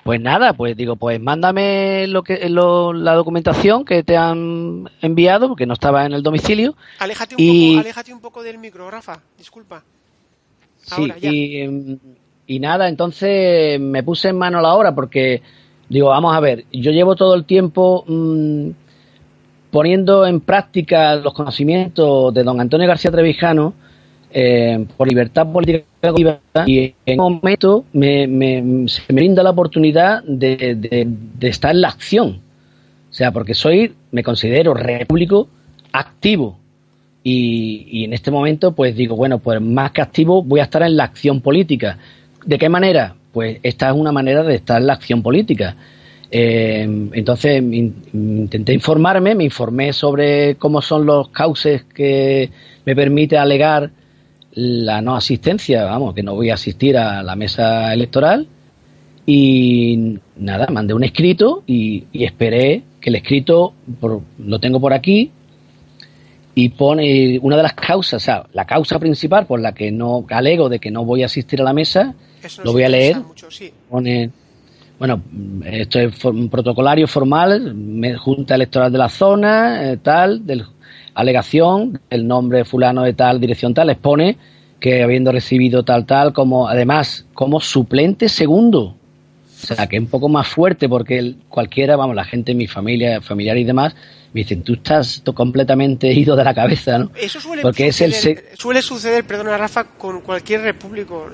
Pues 0.03 0.21
nada, 0.21 0.53
pues 0.53 0.77
digo, 0.77 0.95
pues 0.95 1.19
mándame 1.19 2.07
lo 2.07 2.23
que 2.23 2.47
la 2.49 3.13
documentación 3.13 3.83
que 3.83 4.03
te 4.03 4.15
han 4.15 4.89
enviado, 5.01 5.49
porque 5.49 5.65
no 5.65 5.73
estaba 5.73 6.05
en 6.05 6.13
el 6.13 6.23
domicilio. 6.23 6.75
Aléjate 6.99 7.35
un, 7.35 7.41
y... 7.41 7.71
poco, 7.71 7.81
aléjate 7.81 8.13
un 8.13 8.21
poco 8.21 8.43
del 8.43 8.57
micro, 8.57 8.89
Rafa, 8.89 9.19
disculpa. 9.37 9.83
sí, 10.81 11.11
Y, 11.21 12.55
y, 12.55 12.59
nada, 12.59 12.87
entonces 12.87 13.79
me 13.79 14.01
puse 14.01 14.29
en 14.29 14.37
mano 14.37 14.61
la 14.61 14.73
obra 14.73 14.95
porque 14.95 15.41
digo, 15.89 16.09
vamos 16.09 16.35
a 16.35 16.39
ver, 16.39 16.65
yo 16.71 16.91
llevo 16.91 17.15
todo 17.15 17.35
el 17.35 17.45
tiempo 17.45 18.05
mmm, 18.07 18.69
poniendo 19.71 20.25
en 20.25 20.39
práctica 20.39 21.15
los 21.15 21.33
conocimientos 21.33 22.33
de 22.33 22.43
don 22.43 22.59
Antonio 22.59 22.87
García 22.87 23.11
Trevijano 23.11 23.73
eh, 24.31 24.85
por 24.95 25.07
libertad 25.07 25.51
política 25.51 25.85
y 26.67 26.93
en 27.05 27.19
un 27.19 27.35
momento 27.35 27.85
me, 27.93 28.25
se 28.87 29.01
me 29.09 29.21
brinda 29.21 29.41
la 29.41 29.49
oportunidad 29.49 30.23
de, 30.23 31.07
estar 31.41 31.71
en 31.71 31.81
la 31.81 31.89
acción. 31.89 32.41
O 33.09 33.13
sea, 33.13 33.31
porque 33.31 33.53
soy, 33.53 33.93
me 34.11 34.23
considero 34.23 34.73
repúblico 34.73 35.47
activo. 35.91 36.57
Y, 37.23 37.87
y, 37.91 38.03
en 38.05 38.13
este 38.13 38.31
momento, 38.31 38.71
pues 38.71 38.95
digo, 38.95 39.15
bueno, 39.15 39.39
pues 39.39 39.59
más 39.59 39.91
que 39.91 40.01
activo 40.01 40.41
voy 40.41 40.61
a 40.61 40.63
estar 40.63 40.83
en 40.83 40.95
la 40.95 41.05
acción 41.05 41.41
política. 41.41 41.97
¿De 42.45 42.57
qué 42.57 42.69
manera? 42.69 43.15
Pues 43.33 43.59
esta 43.63 43.89
es 43.89 43.95
una 43.95 44.11
manera 44.11 44.43
de 44.43 44.55
estar 44.55 44.79
en 44.79 44.87
la 44.87 44.93
acción 44.93 45.21
política. 45.21 45.75
Eh, 46.31 47.09
entonces 47.13 47.61
intenté 47.61 48.73
informarme, 48.73 49.33
me 49.33 49.45
informé 49.45 49.93
sobre 49.93 50.55
cómo 50.55 50.81
son 50.81 51.05
los 51.05 51.29
cauces 51.29 51.83
que 51.85 52.49
me 52.85 52.95
permite 52.95 53.37
alegar 53.37 53.89
la 54.51 55.01
no 55.01 55.15
asistencia, 55.15 55.85
vamos, 55.85 56.13
que 56.13 56.23
no 56.23 56.35
voy 56.35 56.49
a 56.49 56.55
asistir 56.55 56.97
a 56.97 57.23
la 57.23 57.35
mesa 57.35 57.93
electoral. 57.93 58.47
Y 59.25 60.17
nada, 60.37 60.67
mandé 60.71 60.93
un 60.93 61.03
escrito 61.03 61.63
y, 61.67 62.05
esperé 62.13 62.83
que 62.99 63.09
el 63.09 63.15
escrito, 63.15 63.73
lo 64.39 64.59
tengo 64.59 64.79
por 64.79 64.93
aquí, 64.93 65.31
y 66.55 66.69
pone 66.69 67.39
una 67.41 67.55
de 67.55 67.63
las 67.63 67.73
causas, 67.73 68.21
o 68.21 68.25
sea, 68.25 68.43
la 68.53 68.65
causa 68.65 68.99
principal 68.99 69.45
por 69.45 69.61
la 69.61 69.73
que 69.73 69.91
no 69.91 70.25
alego 70.29 70.67
de 70.67 70.79
que 70.79 70.91
no 70.91 71.05
voy 71.05 71.23
a 71.23 71.27
asistir 71.27 71.61
a 71.61 71.63
la 71.63 71.73
mesa, 71.73 72.15
lo 72.63 72.73
voy 72.73 72.83
a 72.83 72.89
leer. 72.89 73.17
Pone 73.89 74.31
bueno, 74.99 75.21
esto 75.65 75.99
es 75.99 76.25
un 76.25 76.49
protocolario 76.49 77.07
formal, 77.07 77.73
Junta 78.19 78.55
Electoral 78.55 78.91
de 78.91 78.97
la 78.97 79.09
zona, 79.09 79.91
eh, 79.91 79.97
tal, 79.97 80.45
del, 80.45 80.65
alegación, 81.13 82.01
el 82.09 82.27
nombre 82.27 82.65
fulano 82.65 83.03
de 83.03 83.13
tal, 83.13 83.39
dirección 83.39 83.73
tal, 83.73 83.89
expone 83.89 84.37
que 84.79 85.03
habiendo 85.03 85.31
recibido 85.31 85.83
tal, 85.83 86.05
tal, 86.05 86.33
como 86.33 86.67
además 86.67 87.25
como 87.33 87.59
suplente 87.59 88.29
segundo. 88.29 88.95
O 89.61 89.65
sea, 89.67 89.87
que 89.87 89.97
es 89.97 90.01
un 90.01 90.07
poco 90.07 90.29
más 90.29 90.47
fuerte 90.47 90.87
porque 90.87 91.35
cualquiera, 91.49 91.97
vamos, 91.97 92.15
la 92.15 92.23
gente, 92.23 92.53
mi 92.53 92.67
familia, 92.67 93.19
familiar 93.19 93.57
y 93.57 93.65
demás, 93.65 93.95
me 94.33 94.41
dicen, 94.41 94.61
tú 94.63 94.73
estás 94.73 95.23
completamente 95.33 96.07
ido 96.13 96.35
de 96.35 96.43
la 96.43 96.53
cabeza, 96.53 96.97
¿no? 96.99 97.11
Eso 97.15 97.41
suele, 97.41 97.61
Porque 97.61 97.91
suceder, 97.91 98.13
es 98.13 98.25
el 98.25 98.57
suele 98.57 98.81
suceder, 98.81 99.23
perdona 99.25 99.57
Rafa, 99.57 99.85
con 99.85 100.21
cualquier 100.21 100.61
repúblico, 100.61 101.27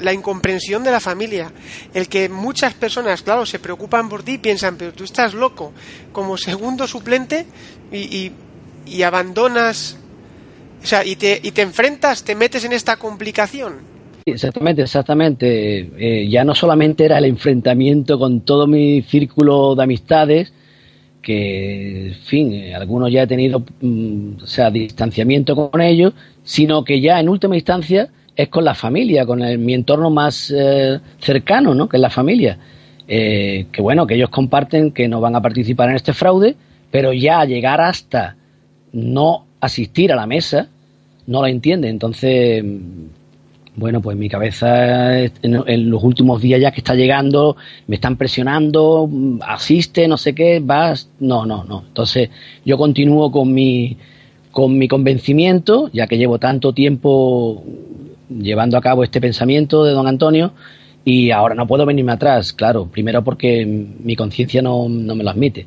la 0.00 0.12
incomprensión 0.12 0.82
de 0.82 0.90
la 0.90 1.00
familia, 1.00 1.52
el 1.94 2.08
que 2.08 2.28
muchas 2.28 2.74
personas, 2.74 3.22
claro, 3.22 3.46
se 3.46 3.58
preocupan 3.58 4.08
por 4.08 4.22
ti 4.22 4.32
y 4.32 4.38
piensan, 4.38 4.76
pero 4.76 4.92
tú 4.92 5.04
estás 5.04 5.34
loco, 5.34 5.72
como 6.12 6.36
segundo 6.36 6.86
suplente 6.86 7.46
y, 7.92 8.32
y, 8.86 9.02
abandonas, 9.02 9.96
o 10.82 10.86
sea, 10.86 11.04
y 11.04 11.16
te, 11.16 11.40
y 11.42 11.52
te 11.52 11.62
enfrentas, 11.62 12.24
te 12.24 12.34
metes 12.34 12.64
en 12.64 12.72
esta 12.72 12.96
complicación. 12.96 13.92
Exactamente, 14.24 14.82
exactamente. 14.82 15.90
Eh, 15.98 16.28
ya 16.28 16.44
no 16.44 16.54
solamente 16.54 17.04
era 17.04 17.18
el 17.18 17.24
enfrentamiento 17.24 18.18
con 18.18 18.42
todo 18.42 18.66
mi 18.66 19.02
círculo 19.02 19.74
de 19.74 19.82
amistades, 19.82 20.52
que, 21.22 22.08
en 22.08 22.14
fin, 22.14 22.74
algunos 22.74 23.10
ya 23.10 23.22
he 23.22 23.26
tenido, 23.26 23.64
mm, 23.80 24.42
o 24.42 24.46
sea, 24.46 24.70
distanciamiento 24.70 25.54
con 25.70 25.80
ellos, 25.80 26.12
sino 26.42 26.84
que 26.84 27.00
ya 27.00 27.20
en 27.20 27.28
última 27.28 27.54
instancia 27.54 28.08
es 28.34 28.48
con 28.48 28.64
la 28.64 28.74
familia, 28.74 29.24
con 29.24 29.40
mi 29.64 29.74
entorno 29.74 30.10
más 30.10 30.52
eh, 30.54 30.98
cercano, 31.18 31.74
¿no? 31.74 31.88
Que 31.88 31.96
es 31.96 32.00
la 32.00 32.10
familia. 32.10 32.58
Eh, 33.06 33.66
que 33.70 33.82
bueno, 33.82 34.06
que 34.06 34.14
ellos 34.14 34.30
comparten 34.30 34.92
que 34.92 35.08
no 35.08 35.20
van 35.20 35.36
a 35.36 35.42
participar 35.42 35.90
en 35.90 35.96
este 35.96 36.12
fraude, 36.12 36.56
pero 36.90 37.12
ya 37.12 37.44
llegar 37.44 37.80
hasta 37.80 38.36
no 38.92 39.46
asistir 39.60 40.12
a 40.12 40.16
la 40.16 40.26
mesa, 40.26 40.68
no 41.26 41.42
la 41.42 41.50
entiende. 41.50 41.88
Entonces, 41.88 42.64
bueno, 43.74 44.02
pues 44.02 44.16
mi 44.16 44.28
cabeza 44.28 45.18
en, 45.18 45.90
los 45.90 46.04
últimos 46.04 46.42
días 46.42 46.60
ya 46.60 46.70
que 46.70 46.80
está 46.80 46.94
llegando, 46.94 47.56
me 47.86 47.96
están 47.96 48.16
presionando, 48.16 49.08
asiste, 49.46 50.06
no 50.08 50.18
sé 50.18 50.34
qué, 50.34 50.60
vas, 50.62 51.08
no, 51.20 51.46
no, 51.46 51.64
no. 51.64 51.84
Entonces 51.86 52.28
yo 52.64 52.76
continúo 52.76 53.32
con 53.32 53.52
mi, 53.52 53.96
con 54.50 54.76
mi 54.76 54.88
convencimiento, 54.88 55.90
ya 55.92 56.06
que 56.06 56.18
llevo 56.18 56.38
tanto 56.38 56.72
tiempo 56.72 57.64
llevando 58.28 58.76
a 58.76 58.82
cabo 58.82 59.04
este 59.04 59.20
pensamiento 59.20 59.84
de 59.84 59.92
don 59.92 60.06
Antonio, 60.06 60.52
y 61.04 61.30
ahora 61.30 61.54
no 61.54 61.66
puedo 61.66 61.86
venirme 61.86 62.12
atrás, 62.12 62.52
claro, 62.52 62.86
primero 62.86 63.24
porque 63.24 63.66
mi 63.66 64.14
conciencia 64.16 64.62
no, 64.62 64.88
no 64.88 65.14
me 65.14 65.24
lo 65.24 65.30
admite. 65.30 65.66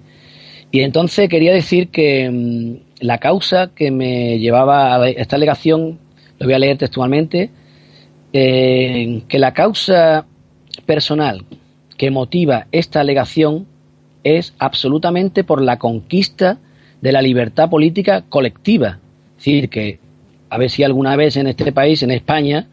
Y 0.71 0.81
entonces 0.81 1.27
quería 1.29 1.53
decir 1.53 1.89
que 1.89 2.29
mm, 2.29 3.03
la 3.05 3.17
causa 3.17 3.71
que 3.75 3.91
me 3.91 4.39
llevaba 4.39 4.95
a 4.95 5.09
esta 5.09 5.35
alegación, 5.35 5.97
lo 6.37 6.45
voy 6.45 6.53
a 6.53 6.59
leer 6.59 6.77
textualmente, 6.77 7.49
que 8.39 9.39
la 9.39 9.53
causa 9.53 10.25
personal 10.85 11.45
que 11.97 12.11
motiva 12.11 12.67
esta 12.71 12.99
alegación 12.99 13.65
es 14.23 14.53
absolutamente 14.59 15.43
por 15.43 15.61
la 15.61 15.77
conquista 15.77 16.57
de 17.01 17.11
la 17.11 17.21
libertad 17.21 17.69
política 17.69 18.23
colectiva. 18.27 18.99
Es 19.37 19.45
decir, 19.45 19.69
que 19.69 19.99
a 20.49 20.57
ver 20.57 20.69
si 20.69 20.83
alguna 20.83 21.15
vez 21.15 21.37
en 21.37 21.47
este 21.47 21.71
país, 21.71 22.03
en 22.03 22.11
España, 22.11 22.67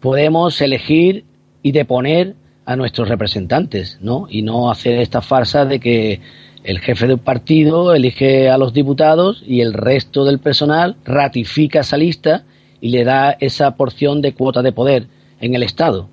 podemos 0.00 0.60
elegir 0.60 1.24
y 1.62 1.72
deponer 1.72 2.34
a 2.64 2.76
nuestros 2.76 3.08
representantes, 3.08 3.98
¿no? 4.00 4.26
Y 4.30 4.42
no 4.42 4.70
hacer 4.70 5.00
esta 5.00 5.20
farsa 5.20 5.64
de 5.64 5.80
que 5.80 6.20
el 6.62 6.78
jefe 6.78 7.08
de 7.08 7.14
un 7.14 7.20
partido 7.20 7.94
elige 7.94 8.50
a 8.50 8.58
los 8.58 8.72
diputados 8.72 9.42
y 9.46 9.62
el 9.62 9.72
resto 9.72 10.24
del 10.24 10.38
personal 10.38 10.96
ratifica 11.04 11.80
esa 11.80 11.96
lista 11.96 12.44
y 12.82 12.88
le 12.88 13.04
da 13.04 13.36
esa 13.40 13.76
porción 13.76 14.20
de 14.20 14.34
cuota 14.34 14.60
de 14.60 14.72
poder 14.72 15.06
en 15.40 15.54
el 15.54 15.62
Estado. 15.62 16.08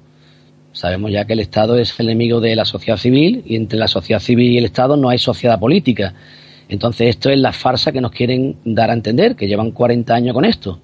Sabemos 0.72 1.12
ya 1.12 1.26
que 1.26 1.34
el 1.34 1.40
Estado 1.40 1.78
es 1.78 2.00
el 2.00 2.10
enemigo 2.10 2.40
de 2.40 2.56
la 2.56 2.64
sociedad 2.64 2.98
civil 2.98 3.44
y 3.46 3.56
entre 3.56 3.80
la 3.80 3.88
sociedad 3.88 4.22
civil 4.22 4.52
y 4.52 4.60
el 4.60 4.66
Estado 4.66 4.96
no 4.96 5.10
hay 5.10 5.18
sociedad 5.18 5.60
política. 5.60 6.14
Entonces 6.70 7.10
esto 7.10 7.32
es 7.32 7.40
la 7.40 7.54
farsa 7.54 7.92
que 7.92 8.02
nos 8.02 8.12
quieren 8.12 8.58
dar 8.64 8.92
a 8.92 8.94
entender, 8.94 9.36
que 9.36 9.48
llevan 9.48 9.72
40 9.72 10.14
años 10.14 10.36
con 10.36 10.46
esto. 10.46 10.80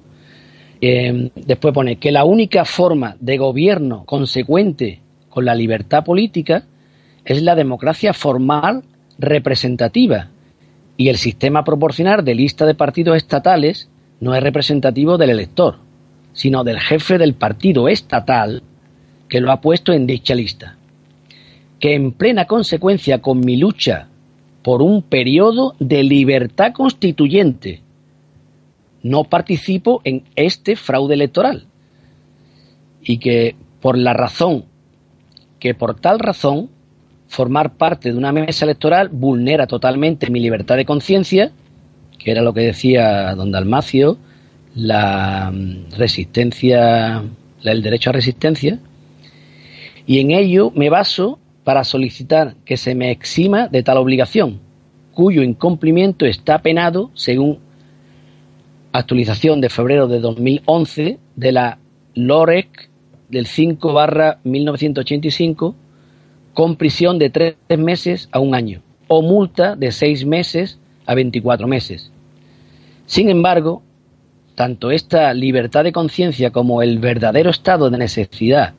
Eh, 0.82 1.30
después 1.36 1.72
pone 1.72 1.98
que 1.98 2.12
la 2.12 2.25
única 2.25 2.66
forma 2.66 3.16
de 3.20 3.38
gobierno 3.38 4.05
consecuente 4.05 5.01
con 5.29 5.46
la 5.46 5.53
libertad 5.53 6.03
política 6.03 6.64
es 7.24 7.44
la 7.44 7.53
democracia 7.53 8.12
formal 8.14 8.83
representativa 9.20 10.29
y 10.98 11.09
el 11.09 11.18
sistema 11.18 11.64
proporcional 11.64 12.25
de 12.25 12.33
lista 12.33 12.66
de 12.66 12.74
partidos 12.74 13.18
estatales 13.18 13.88
no 14.20 14.33
es 14.33 14.42
representativo 14.42 15.18
del 15.18 15.29
elector, 15.29 15.77
sino 16.35 16.63
del 16.63 16.79
jefe 16.79 17.17
del 17.17 17.33
partido 17.33 17.87
estatal 17.87 18.61
que 19.27 19.41
lo 19.41 19.51
ha 19.51 19.61
puesto 19.61 19.91
en 19.91 20.05
dicha 20.05 20.35
lista. 20.35 20.77
Que 21.79 21.95
en 21.95 22.11
plena 22.11 22.45
consecuencia 22.45 23.19
con 23.21 23.39
mi 23.39 23.57
lucha 23.57 24.07
por 24.61 24.83
un 24.83 25.01
periodo 25.01 25.75
de 25.79 26.03
libertad 26.03 26.74
constituyente, 26.74 27.81
no 29.01 29.24
participo 29.24 30.01
en 30.03 30.24
este 30.35 30.75
fraude 30.75 31.15
electoral. 31.15 31.65
Y 33.01 33.17
que 33.17 33.55
por 33.81 33.98
la 33.98 34.13
razón, 34.13 34.65
que 35.59 35.74
por 35.74 36.00
tal 36.00 36.19
razón, 36.19 36.69
formar 37.27 37.74
parte 37.74 38.11
de 38.11 38.17
una 38.17 38.31
mesa 38.31 38.65
electoral 38.65 39.09
vulnera 39.09 39.65
totalmente 39.65 40.29
mi 40.29 40.39
libertad 40.39 40.75
de 40.75 40.85
conciencia 40.85 41.51
que 42.25 42.31
era 42.31 42.41
lo 42.41 42.53
que 42.53 42.61
decía 42.61 43.35
don 43.35 43.51
Dalmacio, 43.51 44.17
la 44.75 45.51
mm, 45.51 45.92
resistencia, 45.98 47.24
el 47.64 47.81
derecho 47.81 48.09
a 48.11 48.14
resistencia, 48.14 48.79
y 50.05 50.20
en 50.20 50.31
ello 50.31 50.72
me 50.75 50.90
baso 50.90 51.40
para 51.64 51.83
solicitar 51.83 52.55
que 52.66 52.77
se 52.77 52.94
me 52.94 53.09
exima 53.09 53.68
de 53.68 53.81
tal 53.81 53.98
obligación, 53.98 54.59
cuyo 55.14 55.42
incumplimiento 55.42 56.25
está 56.25 56.61
penado 56.61 57.09
según 57.16 57.59
actualización 58.92 59.61
de 59.61 59.70
febrero 59.70 60.07
de 60.07 60.20
2011 60.20 61.18
de 61.35 61.51
la 61.51 61.79
LOREC 62.14 62.90
del 63.29 63.48
5 63.48 63.94
barra 63.94 64.40
1985 64.44 65.75
con 66.53 66.75
prisión 66.75 67.18
de 67.20 67.29
tres 67.29 67.55
meses 67.77 68.29
a 68.31 68.40
un 68.40 68.55
año 68.55 68.81
o 69.07 69.22
multa 69.22 69.75
de 69.75 69.92
seis 69.92 70.25
meses 70.25 70.79
a 71.05 71.14
24 71.14 71.68
meses. 71.68 72.11
Sin 73.05 73.29
embargo, 73.29 73.83
tanto 74.55 74.89
esta 74.89 75.33
libertad 75.33 75.83
de 75.83 75.91
conciencia 75.91 76.51
como 76.51 76.81
el 76.81 77.00
verdadero 77.00 77.50
estado 77.50 77.89
de 77.89 77.98
necesidad 77.98 78.74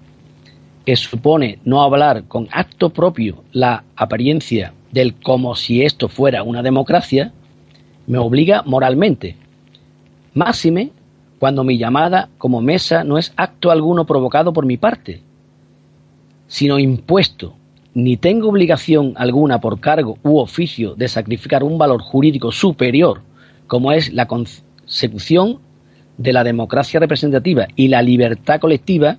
que 0.86 0.96
supone 0.96 1.58
no 1.64 1.82
hablar 1.82 2.24
con 2.24 2.48
acto 2.52 2.90
propio 2.90 3.42
la 3.52 3.84
apariencia 3.96 4.72
del 4.92 5.14
como 5.14 5.54
si 5.54 5.82
esto 5.82 6.08
fuera 6.08 6.42
una 6.42 6.62
democracia, 6.62 7.32
me 8.06 8.18
obliga 8.18 8.62
moralmente. 8.64 9.36
Máxime 10.32 10.92
cuando 11.38 11.64
mi 11.64 11.76
llamada 11.76 12.30
como 12.38 12.62
mesa 12.62 13.04
no 13.04 13.18
es 13.18 13.32
acto 13.36 13.70
alguno 13.70 14.06
provocado 14.06 14.52
por 14.52 14.64
mi 14.64 14.76
parte, 14.76 15.20
sino 16.46 16.78
impuesto 16.78 17.56
ni 17.92 18.16
tengo 18.16 18.48
obligación 18.48 19.14
alguna 19.16 19.60
por 19.60 19.80
cargo 19.80 20.18
u 20.22 20.38
oficio 20.38 20.94
de 20.94 21.08
sacrificar 21.08 21.64
un 21.64 21.78
valor 21.78 22.00
jurídico 22.00 22.52
superior, 22.52 23.22
como 23.66 23.90
es 23.90 24.12
la 24.12 24.26
consecución 24.26 25.60
de 26.18 26.32
la 26.32 26.44
democracia 26.44 27.00
representativa 27.00 27.66
y 27.76 27.88
la 27.88 28.02
libertad 28.02 28.60
colectiva 28.60 29.18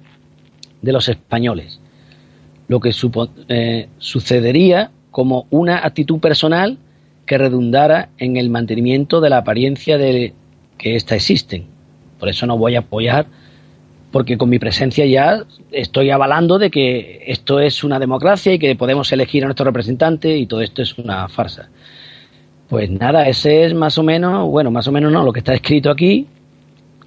de 0.81 0.91
los 0.91 1.09
españoles, 1.09 1.79
lo 2.67 2.79
que 2.79 2.91
eh, 3.49 3.87
sucedería 3.97 4.91
como 5.11 5.47
una 5.49 5.85
actitud 5.85 6.19
personal 6.19 6.77
que 7.25 7.37
redundara 7.37 8.09
en 8.17 8.37
el 8.37 8.49
mantenimiento 8.49 9.21
de 9.21 9.29
la 9.29 9.39
apariencia 9.39 9.97
de 9.97 10.33
que 10.77 10.95
ésta 10.95 11.15
existen. 11.15 11.65
Por 12.19 12.29
eso 12.29 12.45
no 12.45 12.57
voy 12.57 12.75
a 12.75 12.79
apoyar 12.79 13.27
porque 14.11 14.37
con 14.37 14.49
mi 14.49 14.57
presencia 14.57 15.05
ya 15.05 15.43
estoy 15.71 16.09
avalando 16.09 16.57
de 16.57 16.71
que 16.71 17.23
esto 17.27 17.59
es 17.59 17.83
una 17.83 17.99
democracia 17.99 18.53
y 18.53 18.59
que 18.59 18.75
podemos 18.75 19.11
elegir 19.11 19.43
a 19.43 19.47
nuestro 19.47 19.65
representante 19.65 20.37
y 20.37 20.45
todo 20.45 20.61
esto 20.61 20.81
es 20.81 20.97
una 20.97 21.27
farsa. 21.27 21.69
Pues 22.69 22.89
nada, 22.89 23.27
ese 23.27 23.65
es 23.65 23.73
más 23.73 23.97
o 23.97 24.03
menos, 24.03 24.47
bueno, 24.49 24.71
más 24.71 24.87
o 24.87 24.91
menos 24.91 25.11
no, 25.11 25.23
lo 25.23 25.33
que 25.33 25.39
está 25.39 25.53
escrito 25.53 25.89
aquí, 25.89 26.25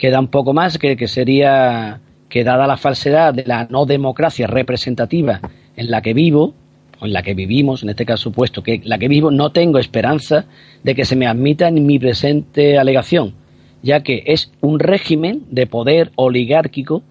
queda 0.00 0.18
un 0.18 0.28
poco 0.28 0.54
más, 0.54 0.78
que, 0.78 0.96
que 0.96 1.06
sería 1.06 2.00
que 2.30 2.42
dada 2.42 2.66
la 2.66 2.78
falsedad 2.78 3.34
de 3.34 3.44
la 3.44 3.66
no 3.70 3.84
democracia 3.84 4.46
representativa 4.46 5.40
en 5.76 5.90
la 5.90 6.00
que 6.00 6.14
vivo, 6.14 6.54
o 7.00 7.06
en 7.06 7.12
la 7.12 7.22
que 7.22 7.34
vivimos, 7.34 7.82
en 7.82 7.90
este 7.90 8.06
caso 8.06 8.32
puesto 8.32 8.62
que 8.62 8.80
la 8.82 8.98
que 8.98 9.08
vivo, 9.08 9.30
no 9.30 9.52
tengo 9.52 9.78
esperanza 9.78 10.46
de 10.82 10.94
que 10.94 11.04
se 11.04 11.16
me 11.16 11.26
admita 11.26 11.68
en 11.68 11.86
mi 11.86 11.98
presente 11.98 12.78
alegación, 12.78 13.34
ya 13.82 14.02
que 14.02 14.22
es 14.26 14.50
un 14.62 14.78
régimen 14.78 15.44
de 15.50 15.66
poder 15.66 16.12
oligárquico 16.16 17.02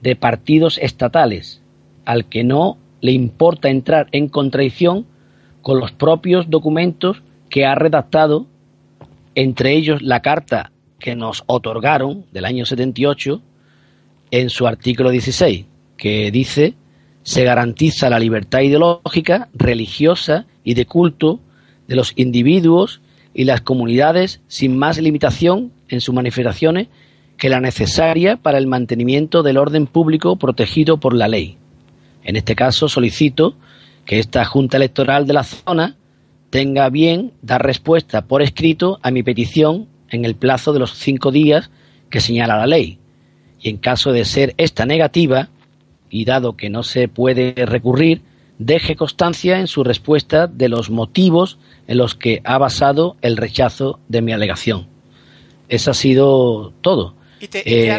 de 0.00 0.14
partidos 0.14 0.78
estatales, 0.78 1.60
al 2.04 2.26
que 2.26 2.44
no 2.44 2.78
le 3.00 3.12
importa 3.12 3.68
entrar 3.68 4.06
en 4.12 4.28
contradicción 4.28 5.06
con 5.60 5.80
los 5.80 5.90
propios 5.90 6.48
documentos 6.48 7.20
que 7.50 7.66
ha 7.66 7.74
redactado, 7.74 8.46
entre 9.34 9.72
ellos 9.72 10.02
la 10.02 10.20
carta 10.20 10.70
que 10.98 11.14
nos 11.14 11.44
otorgaron 11.46 12.24
del 12.32 12.44
año 12.44 12.66
78 12.66 13.40
en 14.30 14.50
su 14.50 14.66
artículo 14.66 15.10
16, 15.10 15.64
que 15.96 16.30
dice 16.30 16.74
se 17.22 17.44
garantiza 17.44 18.08
la 18.08 18.18
libertad 18.18 18.60
ideológica, 18.60 19.48
religiosa 19.52 20.46
y 20.64 20.74
de 20.74 20.86
culto 20.86 21.40
de 21.86 21.94
los 21.94 22.12
individuos 22.16 23.02
y 23.34 23.44
las 23.44 23.60
comunidades 23.60 24.40
sin 24.48 24.78
más 24.78 24.98
limitación 24.98 25.72
en 25.88 26.00
sus 26.00 26.14
manifestaciones 26.14 26.88
que 27.36 27.50
la 27.50 27.60
necesaria 27.60 28.36
para 28.36 28.58
el 28.58 28.66
mantenimiento 28.66 29.42
del 29.42 29.58
orden 29.58 29.86
público 29.86 30.36
protegido 30.36 30.98
por 30.98 31.14
la 31.14 31.28
ley. 31.28 31.58
En 32.24 32.36
este 32.36 32.54
caso 32.54 32.88
solicito 32.88 33.54
que 34.04 34.18
esta 34.18 34.44
Junta 34.44 34.78
Electoral 34.78 35.26
de 35.26 35.34
la 35.34 35.44
zona 35.44 35.96
tenga 36.50 36.88
bien 36.88 37.32
dar 37.42 37.62
respuesta 37.62 38.22
por 38.22 38.42
escrito 38.42 38.98
a 39.02 39.10
mi 39.10 39.22
petición 39.22 39.86
en 40.10 40.24
el 40.24 40.34
plazo 40.34 40.72
de 40.72 40.78
los 40.78 40.94
cinco 40.94 41.30
días 41.30 41.70
que 42.10 42.20
señala 42.20 42.56
la 42.56 42.66
ley. 42.66 42.98
Y 43.60 43.70
en 43.70 43.78
caso 43.78 44.12
de 44.12 44.24
ser 44.24 44.54
esta 44.56 44.86
negativa, 44.86 45.48
y 46.10 46.24
dado 46.24 46.56
que 46.56 46.70
no 46.70 46.82
se 46.82 47.08
puede 47.08 47.54
recurrir, 47.66 48.22
deje 48.58 48.96
constancia 48.96 49.58
en 49.58 49.66
su 49.66 49.84
respuesta 49.84 50.46
de 50.46 50.68
los 50.68 50.90
motivos 50.90 51.58
en 51.86 51.98
los 51.98 52.14
que 52.14 52.40
ha 52.44 52.58
basado 52.58 53.16
el 53.20 53.36
rechazo 53.36 54.00
de 54.08 54.22
mi 54.22 54.32
alegación. 54.32 54.88
Eso 55.68 55.90
ha 55.90 55.94
sido 55.94 56.72
todo. 56.80 57.14
Y 57.40 57.48
te, 57.48 57.62
eh, 57.64 57.92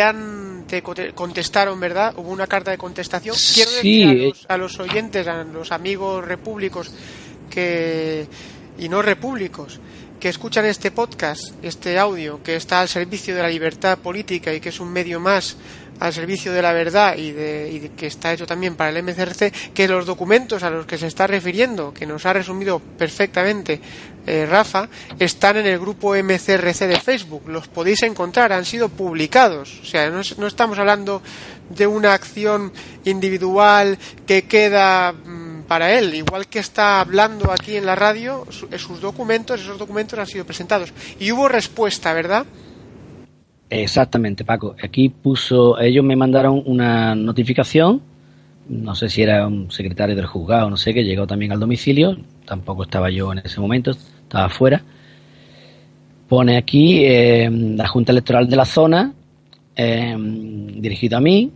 han, 0.00 0.64
te, 0.66 0.82
contestaron, 0.82 1.78
¿verdad? 1.78 2.14
Hubo 2.16 2.30
una 2.30 2.46
carta 2.46 2.70
de 2.70 2.78
contestación. 2.78 3.36
Quiero 3.54 3.70
decir 3.70 4.08
a, 4.08 4.14
los, 4.14 4.46
a 4.48 4.56
los 4.56 4.80
oyentes, 4.80 5.28
a 5.28 5.44
los 5.44 5.70
amigos 5.70 6.24
repúblicos 6.24 6.92
que 7.50 8.26
y 8.78 8.88
no 8.88 9.02
repúblicos 9.02 9.78
que 10.22 10.28
escuchan 10.28 10.64
este 10.66 10.92
podcast, 10.92 11.42
este 11.64 11.98
audio, 11.98 12.40
que 12.44 12.54
está 12.54 12.80
al 12.80 12.88
servicio 12.88 13.34
de 13.34 13.42
la 13.42 13.48
libertad 13.48 13.98
política 13.98 14.54
y 14.54 14.60
que 14.60 14.68
es 14.68 14.78
un 14.78 14.92
medio 14.92 15.18
más 15.18 15.56
al 15.98 16.12
servicio 16.12 16.52
de 16.52 16.62
la 16.62 16.72
verdad 16.72 17.16
y, 17.16 17.32
de, 17.32 17.90
que 17.96 18.06
está 18.06 18.32
hecho 18.32 18.46
también 18.46 18.76
para 18.76 18.90
el 18.90 19.02
MCRC, 19.02 19.72
que 19.74 19.88
los 19.88 20.06
documentos 20.06 20.62
a 20.62 20.70
los 20.70 20.86
que 20.86 20.96
se 20.96 21.08
está 21.08 21.26
refiriendo, 21.26 21.92
que 21.92 22.06
nos 22.06 22.24
ha 22.24 22.34
resumido 22.34 22.78
perfectamente 22.78 23.80
eh, 24.24 24.46
Rafa, 24.46 24.88
están 25.18 25.56
en 25.56 25.66
el 25.66 25.80
grupo 25.80 26.14
MCRC 26.14 26.86
de 26.86 27.00
Facebook. 27.00 27.48
Los 27.48 27.66
podéis 27.66 28.04
encontrar, 28.04 28.52
han 28.52 28.64
sido 28.64 28.90
publicados. 28.90 29.80
O 29.82 29.84
sea, 29.84 30.08
no, 30.08 30.20
no 30.38 30.46
estamos 30.46 30.78
hablando 30.78 31.20
de 31.68 31.88
una 31.88 32.14
acción 32.14 32.72
individual 33.04 33.98
que 34.24 34.42
queda 34.42 35.12
mm, 35.12 35.41
para 35.72 35.98
él, 35.98 36.14
igual 36.14 36.48
que 36.48 36.58
está 36.58 37.00
hablando 37.00 37.50
aquí 37.50 37.76
en 37.76 37.86
la 37.86 37.94
radio, 37.94 38.44
sus 38.50 39.00
documentos, 39.00 39.58
esos 39.58 39.78
documentos 39.78 40.18
han 40.18 40.26
sido 40.26 40.44
presentados. 40.44 40.92
Y 41.18 41.32
hubo 41.32 41.48
respuesta, 41.48 42.12
¿verdad? 42.12 42.44
Exactamente, 43.70 44.44
Paco. 44.44 44.76
Aquí 44.84 45.08
puso, 45.08 45.80
ellos 45.80 46.04
me 46.04 46.14
mandaron 46.14 46.62
una 46.66 47.14
notificación, 47.14 48.02
no 48.68 48.94
sé 48.94 49.08
si 49.08 49.22
era 49.22 49.46
un 49.46 49.70
secretario 49.70 50.14
del 50.14 50.26
juzgado, 50.26 50.68
no 50.68 50.76
sé, 50.76 50.92
que 50.92 51.04
llegó 51.04 51.26
también 51.26 51.52
al 51.52 51.60
domicilio, 51.60 52.18
tampoco 52.44 52.82
estaba 52.82 53.08
yo 53.08 53.32
en 53.32 53.38
ese 53.38 53.58
momento, 53.58 53.92
estaba 53.92 54.44
afuera. 54.44 54.82
Pone 56.28 56.58
aquí 56.58 57.02
eh, 57.02 57.48
la 57.50 57.88
Junta 57.88 58.12
Electoral 58.12 58.46
de 58.46 58.56
la 58.56 58.66
zona, 58.66 59.14
eh, 59.74 60.14
dirigido 60.18 61.16
a 61.16 61.22
mí, 61.22 61.50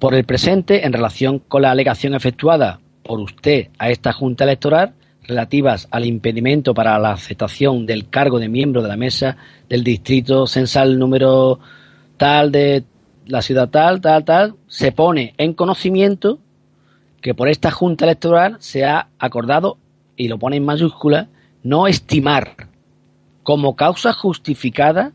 por 0.00 0.16
el 0.16 0.24
presente 0.24 0.84
en 0.84 0.92
relación 0.92 1.38
con 1.38 1.62
la 1.62 1.70
alegación 1.70 2.16
efectuada 2.16 2.80
por 3.10 3.18
usted 3.18 3.70
a 3.76 3.90
esta 3.90 4.12
Junta 4.12 4.44
Electoral 4.44 4.94
relativas 5.24 5.88
al 5.90 6.04
impedimento 6.04 6.74
para 6.74 6.96
la 7.00 7.10
aceptación 7.10 7.84
del 7.84 8.08
cargo 8.08 8.38
de 8.38 8.48
miembro 8.48 8.82
de 8.82 8.88
la 8.88 8.96
mesa 8.96 9.36
del 9.68 9.82
distrito 9.82 10.46
censal 10.46 10.96
número 10.96 11.58
tal 12.16 12.52
de 12.52 12.84
la 13.26 13.42
ciudad 13.42 13.68
tal, 13.68 14.00
tal, 14.00 14.24
tal, 14.24 14.54
se 14.68 14.92
pone 14.92 15.34
en 15.38 15.54
conocimiento 15.54 16.38
que 17.20 17.34
por 17.34 17.48
esta 17.48 17.72
Junta 17.72 18.04
Electoral 18.04 18.58
se 18.60 18.84
ha 18.84 19.08
acordado, 19.18 19.76
y 20.16 20.28
lo 20.28 20.38
pone 20.38 20.58
en 20.58 20.64
mayúscula, 20.64 21.30
no 21.64 21.88
estimar 21.88 22.68
como 23.42 23.74
causa 23.74 24.12
justificada 24.12 25.10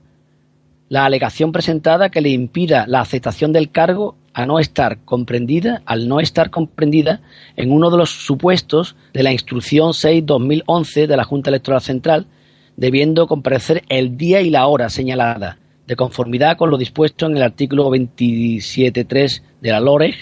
la 0.90 1.06
alegación 1.06 1.54
presentada 1.54 2.10
que 2.10 2.20
le 2.20 2.32
impida 2.32 2.88
la 2.88 3.00
aceptación 3.00 3.54
del 3.54 3.72
cargo 3.72 4.18
a 4.36 4.46
no 4.46 4.60
estar 4.60 5.00
comprendida, 5.06 5.82
al 5.86 6.10
no 6.10 6.20
estar 6.20 6.50
comprendida 6.50 7.22
en 7.56 7.72
uno 7.72 7.90
de 7.90 7.98
los 7.98 8.10
supuestos 8.10 8.98
de 9.14 9.24
la 9.24 9.32
Instrucción 9.32 9.92
6-2011 9.92 11.08
de 11.08 11.16
la 11.18 11.24
Junta 11.24 11.50
Electoral 11.50 11.80
Central, 11.80 12.28
debiendo 12.76 13.28
comparecer 13.28 13.84
el 13.88 14.18
día 14.18 14.42
y 14.42 14.50
la 14.50 14.68
hora 14.68 14.90
señalada, 14.90 15.58
de 15.88 15.96
conformidad 15.96 16.58
con 16.58 16.70
lo 16.70 16.78
dispuesto 16.78 17.28
en 17.28 17.38
el 17.38 17.44
artículo 17.44 17.90
27.3 17.92 19.42
de 19.62 19.72
la 19.72 19.80
LOREG, 19.80 20.16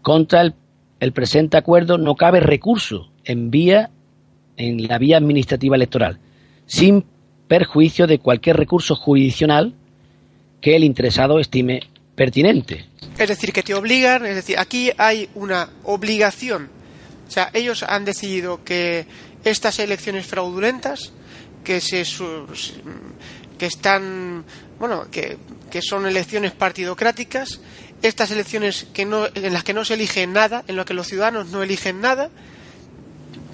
contra 0.00 0.54
el, 1.00 1.12
presente 1.12 1.58
acuerdo 1.58 1.98
no 1.98 2.14
cabe 2.14 2.40
recurso 2.40 3.10
en 3.22 3.50
vía 3.50 3.90
en 4.56 4.88
la 4.88 4.96
vía 4.96 5.18
administrativa 5.18 5.76
electoral, 5.76 6.20
sin 6.64 7.04
perjuicio 7.48 8.06
de 8.06 8.18
cualquier 8.18 8.56
recurso 8.56 8.96
jurisdiccional 8.96 9.74
que 10.62 10.74
el 10.74 10.84
interesado 10.84 11.38
estime 11.38 11.82
Es 13.18 13.28
decir, 13.28 13.52
que 13.52 13.62
te 13.62 13.74
obligan, 13.74 14.26
es 14.26 14.34
decir, 14.34 14.58
aquí 14.58 14.90
hay 14.98 15.28
una 15.34 15.70
obligación. 15.84 16.70
O 17.28 17.30
sea, 17.30 17.50
ellos 17.52 17.82
han 17.82 18.04
decidido 18.04 18.64
que 18.64 19.06
estas 19.44 19.78
elecciones 19.78 20.26
fraudulentas, 20.26 21.12
que 21.64 21.80
se 21.80 22.04
que 23.58 23.66
están, 23.66 24.44
bueno, 24.78 25.10
que, 25.10 25.38
que 25.70 25.80
son 25.82 26.06
elecciones 26.06 26.52
partidocráticas, 26.52 27.60
estas 28.02 28.30
elecciones 28.30 28.86
que 28.92 29.04
no, 29.04 29.26
en 29.34 29.52
las 29.52 29.64
que 29.64 29.72
no 29.72 29.84
se 29.84 29.94
elige 29.94 30.26
nada, 30.26 30.64
en 30.66 30.76
las 30.76 30.84
que 30.84 30.94
los 30.94 31.06
ciudadanos 31.06 31.48
no 31.48 31.62
eligen 31.62 32.00
nada, 32.00 32.30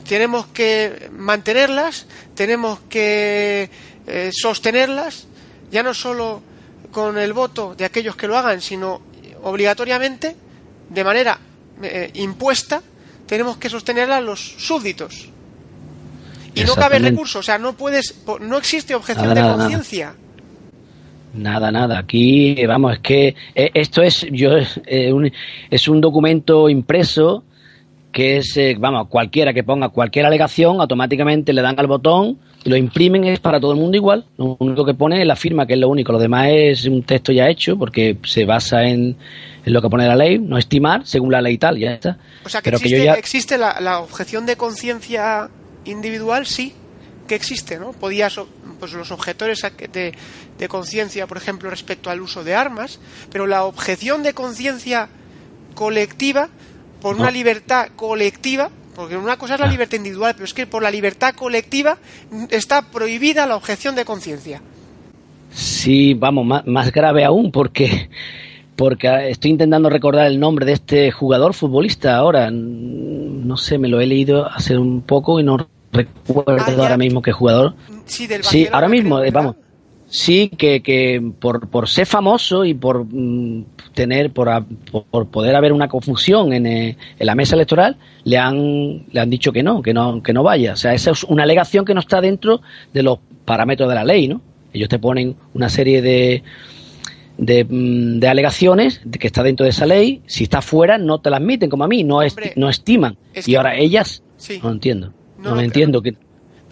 tenemos 0.09 0.47
que 0.49 1.09
mantenerlas, 1.13 2.07
tenemos 2.35 2.81
que 2.89 3.71
eh, 4.07 4.31
sostenerlas, 4.33 5.27
ya 5.71 5.83
no 5.83 5.95
solo 5.95 6.43
con 6.93 7.19
el 7.19 7.33
voto 7.33 7.75
de 7.75 7.85
aquellos 7.85 8.15
que 8.15 8.29
lo 8.29 8.39
hagan, 8.39 8.61
sino 8.61 9.01
obligatoriamente, 9.43 10.37
de 10.89 11.05
manera 11.05 11.39
eh, 11.83 12.11
impuesta, 12.15 12.81
tenemos 13.27 13.57
que 13.57 13.69
sostenerla 13.69 14.21
los 14.21 14.41
súbditos. 14.41 15.29
Y 16.55 16.65
no 16.65 16.75
cabe 16.75 16.99
recurso, 16.99 17.41
o 17.41 17.43
sea, 17.43 17.59
no 17.59 17.73
puedes, 17.73 18.23
no 18.41 18.59
existe 18.59 18.95
objeción 18.95 19.35
de 19.35 19.41
conciencia. 19.41 20.15
Nada, 21.35 21.73
nada. 21.73 21.99
Aquí, 21.99 22.55
vamos, 22.67 22.93
es 22.93 22.99
que 23.01 23.35
eh, 23.55 23.71
esto 23.73 24.03
es, 24.03 24.27
yo, 24.31 24.51
es 24.87 25.89
un 25.89 26.01
documento 26.01 26.69
impreso 26.69 27.45
que 28.13 28.37
es, 28.37 28.57
eh, 28.57 28.77
vamos, 28.79 29.09
cualquiera 29.09 29.53
que 29.53 29.65
ponga 29.65 29.89
cualquier 29.89 30.27
alegación, 30.27 30.81
automáticamente 30.81 31.53
le 31.53 31.63
dan 31.63 31.79
al 31.79 31.87
botón, 31.87 32.39
lo 32.65 32.77
imprimen, 32.77 33.25
es 33.25 33.41
para 33.41 33.59
todo 33.59 33.73
el 33.73 33.79
mundo 33.79 33.97
igual. 33.97 34.27
Lo 34.37 34.57
único 34.61 34.85
que 34.85 34.95
pone 34.95 35.21
es 35.21 35.27
la 35.27 35.35
firma, 35.35 35.67
que 35.67 35.73
es 35.73 35.79
lo 35.79 35.89
único. 35.89 36.13
Lo 36.13 36.19
demás 36.19 36.49
es 36.51 36.85
un 36.85 37.03
texto 37.03 37.33
ya 37.33 37.49
hecho, 37.49 37.77
porque 37.77 38.19
se 38.25 38.45
basa 38.45 38.85
en, 38.85 39.17
lo 39.65 39.81
que 39.81 39.89
pone 39.89 40.07
la 40.07 40.15
ley, 40.15 40.39
no 40.39 40.59
estimar, 40.59 41.07
según 41.07 41.33
la 41.33 41.41
ley 41.41 41.59
tal, 41.59 41.79
ya 41.79 41.93
está. 41.93 42.19
O 42.45 42.49
sea, 42.49 42.61
que 42.61 42.71
existe, 42.71 43.11
existe 43.11 43.59
la, 43.59 43.99
objeción 44.01 44.47
de 44.47 44.57
conciencia 44.57 45.49
individual, 45.85 46.47
sí, 46.47 46.75
que 47.27 47.35
existe, 47.35 47.79
¿no? 47.79 47.93
Podías, 47.93 48.39
pues 48.79 48.93
los 48.93 49.11
objetores 49.11 49.63
de, 49.93 50.13
de 50.59 50.69
conciencia, 50.69 51.27
por 51.27 51.39
ejemplo, 51.39 51.71
respecto 51.71 52.11
al 52.11 52.21
uso 52.21 52.45
de 52.45 52.55
armas, 52.55 53.01
pero 53.31 53.47
la 53.47 53.65
objeción 53.65 54.23
de 54.23 54.35
conciencia 54.35 55.09
colectiva 55.75 56.51
por 57.03 57.17
una 57.17 57.31
libertad 57.31 57.89
colectiva, 57.97 58.71
porque 58.95 59.17
una 59.17 59.37
cosa 59.37 59.55
es 59.55 59.61
la 59.61 59.67
ah. 59.67 59.71
libertad 59.71 59.97
individual, 59.97 60.35
pero 60.35 60.45
es 60.45 60.55
que 60.55 60.67
por 60.67 60.83
la 60.83 60.91
libertad 60.91 61.35
colectiva 61.35 61.99
está 62.49 62.83
prohibida 62.83 63.45
la 63.45 63.57
objeción 63.57 63.97
de 63.97 64.05
conciencia. 64.05 64.63
Sí, 65.51 66.15
vamos, 66.15 66.47
más, 66.65 66.93
grave 66.93 67.25
aún, 67.25 67.51
porque 67.51 68.09
porque 68.77 69.29
estoy 69.29 69.51
intentando 69.51 69.91
recordar 69.91 70.27
el 70.27 70.41
nombre 70.41 70.65
de 70.65 70.73
este 70.73 71.11
jugador 71.11 71.53
futbolista 71.53 72.17
ahora. 72.17 72.51
No 72.51 73.57
sé, 73.57 73.77
me 73.79 73.89
lo 73.89 74.01
he 74.01 74.07
leído 74.07 74.47
hace 74.47 74.79
un 74.79 75.03
poco 75.03 75.39
y 75.41 75.43
no 75.43 75.69
recuerdo 75.93 76.65
ah, 76.67 76.75
ahora 76.79 76.97
mismo 76.97 77.21
qué 77.21 77.33
jugador. 77.33 77.75
Sí, 78.07 78.27
del 78.27 78.45
sí 78.45 78.67
ahora 78.73 78.89
mismo, 78.89 79.21
vamos. 79.31 79.57
Sí, 80.15 80.51
que, 80.51 80.83
que 80.83 81.23
por, 81.41 81.69
por 81.69 81.89
ser 81.89 82.05
famoso 82.05 82.67
y 82.67 82.75
por 82.75 83.07
mm, 83.07 83.65
tener, 83.95 84.31
por, 84.31 84.47
por, 85.11 85.29
poder 85.29 85.57
haber 85.57 85.73
una 85.73 85.89
confusión 85.89 86.53
en, 86.53 86.67
eh, 86.67 86.99
en, 87.19 87.27
la 87.27 87.35
mesa 87.35 87.55
electoral, 87.55 87.97
le 88.25 88.37
han, 88.37 89.07
le 89.11 89.21
han 89.21 89.31
dicho 89.31 89.53
que 89.53 89.63
no, 89.63 89.81
que 89.81 89.95
no, 89.95 90.23
que 90.23 90.35
no 90.35 90.43
vaya. 90.43 90.75
O 90.75 90.77
sea, 90.77 90.93
esa 90.93 91.13
es 91.13 91.25
una 91.25 91.45
alegación 91.45 91.87
que 91.87 91.95
no 91.95 92.01
está 92.01 92.21
dentro 92.21 92.61
de 92.93 93.03
los 93.03 93.21
parámetros 93.47 93.89
de 93.89 93.95
la 93.95 94.05
ley, 94.05 94.29
¿no? 94.29 94.43
Ellos 94.75 94.91
te 94.91 94.99
ponen 94.99 95.35
una 95.55 95.71
serie 95.71 96.03
de, 96.03 96.43
de, 97.39 97.65
mm, 97.65 98.19
de 98.19 98.29
alegaciones 98.29 99.01
de 99.07 99.19
que 99.19 99.29
está 99.29 99.43
dentro 99.43 99.65
de 99.65 99.71
esa 99.71 99.87
ley. 99.87 100.21
Si 100.27 100.45
está 100.45 100.61
fuera, 100.61 100.99
no 100.99 101.23
te 101.23 101.31
la 101.31 101.39
admiten, 101.39 101.71
como 101.71 101.85
a 101.85 101.89
mí, 101.89 102.05
no, 102.05 102.19
no 102.57 102.69
estiman. 102.69 103.17
y 103.47 103.55
ahora 103.55 103.77
ellas, 103.79 104.23
no 104.63 104.73
entiendo. 104.73 105.15
No, 105.39 105.59
entiendo 105.59 106.03
que 106.03 106.17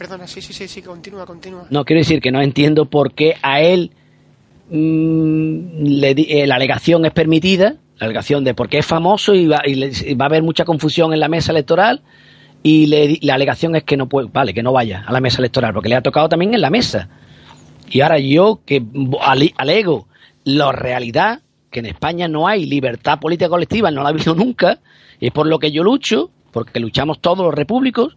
Perdona, 0.00 0.26
sí, 0.26 0.40
sí, 0.40 0.54
sí, 0.54 0.66
sí, 0.66 0.80
continúa, 0.80 1.26
continúa. 1.26 1.66
No, 1.68 1.84
quiero 1.84 2.00
decir 2.00 2.22
que 2.22 2.32
no 2.32 2.40
entiendo 2.40 2.86
por 2.86 3.12
qué 3.12 3.34
a 3.42 3.60
él 3.60 3.90
mm, 4.70 5.82
le, 5.82 6.10
eh, 6.12 6.46
la 6.46 6.54
alegación 6.54 7.04
es 7.04 7.12
permitida, 7.12 7.76
la 7.98 8.06
alegación 8.06 8.42
de 8.42 8.54
porque 8.54 8.78
es 8.78 8.86
famoso 8.86 9.34
y 9.34 9.46
va, 9.46 9.60
y 9.66 10.14
va 10.14 10.24
a 10.24 10.28
haber 10.28 10.42
mucha 10.42 10.64
confusión 10.64 11.12
en 11.12 11.20
la 11.20 11.28
mesa 11.28 11.52
electoral 11.52 12.00
y 12.62 13.20
la 13.20 13.34
alegación 13.34 13.76
es 13.76 13.84
que 13.84 13.98
no 13.98 14.08
puede, 14.08 14.28
vale, 14.32 14.54
que 14.54 14.62
no 14.62 14.72
vaya 14.72 15.04
a 15.06 15.12
la 15.12 15.20
mesa 15.20 15.36
electoral, 15.36 15.74
porque 15.74 15.90
le 15.90 15.96
ha 15.96 16.02
tocado 16.02 16.30
también 16.30 16.54
en 16.54 16.62
la 16.62 16.70
mesa. 16.70 17.10
Y 17.90 18.00
ahora 18.00 18.18
yo 18.18 18.60
que 18.64 18.82
alego 19.58 20.08
la 20.44 20.72
realidad, 20.72 21.42
que 21.70 21.80
en 21.80 21.86
España 21.86 22.26
no 22.26 22.48
hay 22.48 22.64
libertad 22.64 23.20
política 23.20 23.50
colectiva, 23.50 23.90
no 23.90 24.02
la 24.02 24.08
ha 24.08 24.12
habido 24.12 24.34
nunca, 24.44 24.78
y 25.20 25.26
es 25.26 25.32
por 25.32 25.46
lo 25.46 25.58
que 25.58 25.70
yo 25.70 25.84
lucho, 25.84 26.30
porque 26.52 26.80
luchamos 26.80 27.20
todos 27.20 27.44
los 27.44 27.52
repúblicos, 27.52 28.16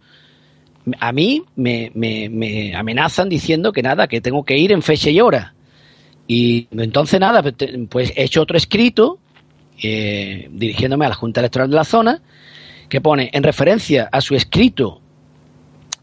a 0.98 1.12
mí 1.12 1.42
me, 1.56 1.90
me, 1.94 2.74
amenazan 2.74 3.28
diciendo 3.28 3.72
que 3.72 3.82
nada, 3.82 4.06
que 4.06 4.20
tengo 4.20 4.44
que 4.44 4.56
ir 4.56 4.72
en 4.72 4.82
fecha 4.82 5.10
y 5.10 5.20
hora. 5.20 5.54
Y 6.26 6.68
entonces 6.70 7.20
nada, 7.20 7.42
pues, 7.42 7.54
pues 7.88 8.12
he 8.16 8.24
hecho 8.24 8.42
otro 8.42 8.56
escrito 8.56 9.18
eh, 9.82 10.48
dirigiéndome 10.50 11.06
a 11.06 11.10
la 11.10 11.14
Junta 11.14 11.40
Electoral 11.40 11.70
de 11.70 11.76
la 11.76 11.84
zona, 11.84 12.22
que 12.88 13.00
pone 13.00 13.30
en 13.32 13.42
referencia 13.42 14.08
a 14.10 14.20
su 14.20 14.34
escrito 14.34 15.00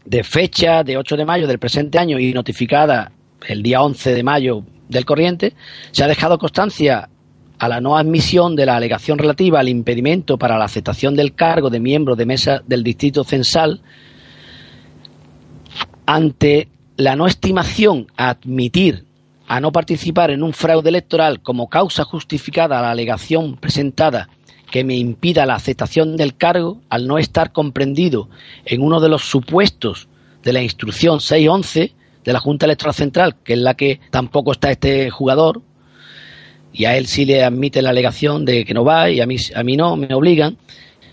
de 0.04 0.24
fecha 0.24 0.82
de 0.82 0.96
8 0.96 1.16
de 1.16 1.24
mayo 1.24 1.46
del 1.46 1.58
presente 1.58 1.98
año 1.98 2.18
y 2.18 2.32
notificada 2.32 3.12
el 3.46 3.62
día 3.62 3.82
11 3.82 4.14
de 4.14 4.22
mayo 4.22 4.64
del 4.88 5.04
corriente, 5.04 5.54
se 5.90 6.04
ha 6.04 6.08
dejado 6.08 6.38
constancia 6.38 7.08
a 7.58 7.68
la 7.68 7.80
no 7.80 7.96
admisión 7.96 8.56
de 8.56 8.66
la 8.66 8.76
alegación 8.76 9.18
relativa 9.18 9.60
al 9.60 9.68
impedimento 9.68 10.36
para 10.36 10.58
la 10.58 10.64
aceptación 10.64 11.14
del 11.14 11.34
cargo 11.34 11.70
de 11.70 11.80
miembro 11.80 12.16
de 12.16 12.26
mesa 12.26 12.62
del 12.66 12.82
distrito 12.82 13.24
censal 13.24 13.80
ante 16.06 16.68
la 16.96 17.16
no 17.16 17.26
estimación 17.26 18.06
a 18.16 18.30
admitir 18.30 19.04
a 19.52 19.60
no 19.60 19.70
participar 19.70 20.30
en 20.30 20.42
un 20.42 20.54
fraude 20.54 20.88
electoral 20.88 21.42
como 21.42 21.68
causa 21.68 22.04
justificada 22.04 22.80
la 22.80 22.90
alegación 22.90 23.56
presentada 23.56 24.30
que 24.70 24.82
me 24.82 24.96
impida 24.96 25.44
la 25.44 25.56
aceptación 25.56 26.16
del 26.16 26.36
cargo 26.36 26.80
al 26.88 27.06
no 27.06 27.18
estar 27.18 27.52
comprendido 27.52 28.30
en 28.64 28.80
uno 28.80 28.98
de 29.00 29.10
los 29.10 29.22
supuestos 29.22 30.08
de 30.42 30.54
la 30.54 30.62
instrucción 30.62 31.20
611 31.20 31.92
de 32.24 32.32
la 32.32 32.40
Junta 32.40 32.64
Electoral 32.64 32.94
Central, 32.94 33.36
que 33.44 33.52
es 33.52 33.58
la 33.58 33.74
que 33.74 34.00
tampoco 34.10 34.52
está 34.52 34.70
este 34.70 35.10
jugador, 35.10 35.60
y 36.72 36.86
a 36.86 36.96
él 36.96 37.06
sí 37.06 37.26
le 37.26 37.44
admite 37.44 37.82
la 37.82 37.90
alegación 37.90 38.46
de 38.46 38.64
que 38.64 38.72
no 38.72 38.84
va 38.84 39.10
y 39.10 39.20
a 39.20 39.26
mí, 39.26 39.36
a 39.54 39.62
mí 39.62 39.76
no, 39.76 39.96
me 39.96 40.14
obligan, 40.14 40.56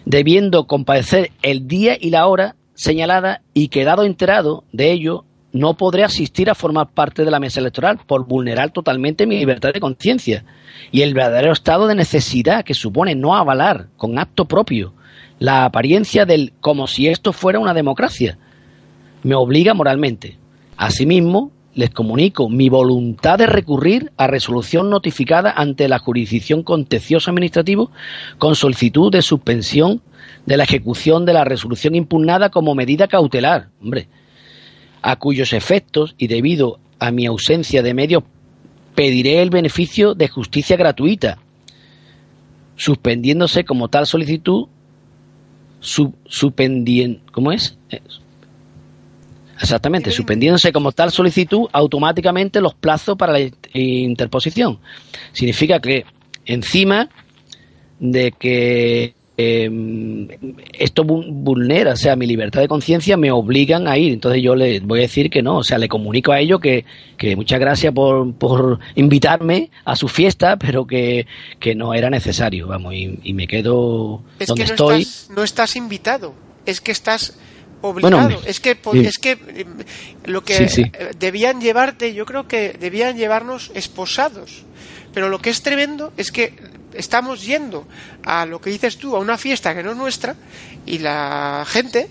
debiendo 0.05 0.65
compadecer 0.65 1.31
el 1.41 1.67
día 1.67 1.97
y 1.99 2.11
la 2.11 2.25
hora 2.27 2.55
señalada 2.79 3.41
y 3.53 3.67
quedado 3.67 4.05
enterado 4.05 4.63
de 4.71 4.93
ello, 4.93 5.25
no 5.51 5.73
podré 5.73 6.05
asistir 6.05 6.49
a 6.49 6.55
formar 6.55 6.87
parte 6.87 7.25
de 7.25 7.31
la 7.31 7.41
mesa 7.41 7.59
electoral 7.59 7.99
por 8.07 8.25
vulnerar 8.25 8.71
totalmente 8.71 9.27
mi 9.27 9.37
libertad 9.37 9.73
de 9.73 9.81
conciencia 9.81 10.45
y 10.89 11.01
el 11.01 11.13
verdadero 11.13 11.51
estado 11.51 11.87
de 11.87 11.95
necesidad 11.95 12.63
que 12.63 12.73
supone 12.73 13.15
no 13.15 13.35
avalar 13.35 13.87
con 13.97 14.17
acto 14.17 14.45
propio 14.45 14.93
la 15.39 15.65
apariencia 15.65 16.25
del 16.25 16.53
como 16.61 16.87
si 16.87 17.09
esto 17.09 17.33
fuera 17.33 17.59
una 17.59 17.73
democracia. 17.73 18.37
Me 19.23 19.35
obliga 19.35 19.73
moralmente. 19.73 20.37
Asimismo, 20.77 21.51
les 21.73 21.89
comunico 21.89 22.47
mi 22.47 22.69
voluntad 22.69 23.39
de 23.39 23.47
recurrir 23.47 24.13
a 24.15 24.27
resolución 24.27 24.89
notificada 24.89 25.51
ante 25.51 25.89
la 25.89 25.99
jurisdicción 25.99 26.63
contencioso 26.63 27.29
administrativo 27.29 27.91
con 28.37 28.55
solicitud 28.55 29.11
de 29.11 29.21
suspensión 29.21 30.01
de 30.49 30.57
la 30.57 30.63
ejecución 30.63 31.27
de 31.27 31.33
la 31.33 31.43
resolución 31.43 31.93
impugnada 31.93 32.49
como 32.49 32.73
medida 32.73 33.07
cautelar, 33.07 33.69
hombre, 33.79 34.07
a 35.03 35.15
cuyos 35.17 35.53
efectos 35.53 36.15
y 36.17 36.25
debido 36.25 36.79
a 36.97 37.11
mi 37.11 37.27
ausencia 37.27 37.83
de 37.83 37.93
medios 37.93 38.23
pediré 38.95 39.43
el 39.43 39.51
beneficio 39.51 40.15
de 40.15 40.27
justicia 40.27 40.75
gratuita, 40.75 41.37
suspendiéndose 42.75 43.63
como 43.63 43.89
tal 43.89 44.07
solicitud, 44.07 44.69
¿cómo 47.31 47.51
es? 47.51 47.77
Exactamente, 49.61 50.09
suspendiéndose 50.09 50.71
como 50.71 50.91
tal 50.93 51.11
solicitud 51.11 51.67
automáticamente 51.71 52.59
los 52.59 52.73
plazos 52.73 53.15
para 53.17 53.33
la 53.33 53.51
interposición. 53.71 54.79
Significa 55.31 55.79
que 55.79 56.05
encima 56.47 57.07
de 57.99 58.31
que 58.31 59.18
eh, 59.41 59.69
esto 60.73 61.05
vulnera, 61.05 61.93
o 61.93 61.95
sea, 61.95 62.17
mi 62.17 62.27
libertad 62.27 62.59
de 62.59 62.67
conciencia, 62.67 63.15
me 63.15 63.31
obligan 63.31 63.87
a 63.87 63.97
ir. 63.97 64.11
Entonces 64.11 64.43
yo 64.43 64.53
le 64.53 64.81
voy 64.81 64.99
a 64.99 65.03
decir 65.03 65.29
que 65.29 65.41
no, 65.41 65.59
o 65.59 65.63
sea, 65.63 65.77
le 65.77 65.87
comunico 65.87 66.33
a 66.33 66.41
ellos 66.41 66.59
que, 66.59 66.83
que 67.17 67.37
muchas 67.37 67.57
gracias 67.57 67.93
por, 67.93 68.33
por, 68.33 68.79
invitarme 68.95 69.71
a 69.85 69.95
su 69.95 70.09
fiesta, 70.09 70.57
pero 70.57 70.85
que, 70.85 71.25
no 71.73 71.93
era 71.93 72.09
necesario, 72.09 72.67
vamos, 72.67 72.93
y, 72.93 73.33
me 73.33 73.47
quedo 73.47 74.23
donde 74.45 74.63
estoy. 74.65 75.07
no 75.29 75.43
estás 75.43 75.77
invitado, 75.77 76.33
es 76.65 76.81
que 76.81 76.91
estás 76.91 77.39
obligado. 77.79 78.41
es 78.45 78.59
que, 78.59 78.77
es 78.95 79.19
que 79.19 79.31
eh, 79.31 79.65
lo 80.25 80.43
que 80.43 80.91
debían 81.17 81.61
llevarte, 81.61 82.13
yo 82.13 82.25
creo 82.25 82.45
que 82.49 82.73
debían 82.77 83.15
llevarnos 83.15 83.71
esposados. 83.73 84.65
Pero 85.13 85.29
lo 85.29 85.39
que 85.39 85.49
es 85.49 85.61
tremendo 85.61 86.13
es 86.17 86.31
que 86.31 86.53
estamos 86.93 87.43
yendo 87.43 87.87
a 88.23 88.45
lo 88.45 88.59
que 88.61 88.69
dices 88.69 88.97
tú, 88.97 89.15
a 89.15 89.19
una 89.19 89.37
fiesta 89.37 89.73
que 89.73 89.83
no 89.83 89.91
es 89.91 89.97
nuestra, 89.97 90.35
y 90.85 90.99
la 90.99 91.65
gente 91.67 92.09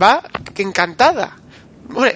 va 0.00 0.22
encantada. 0.56 1.36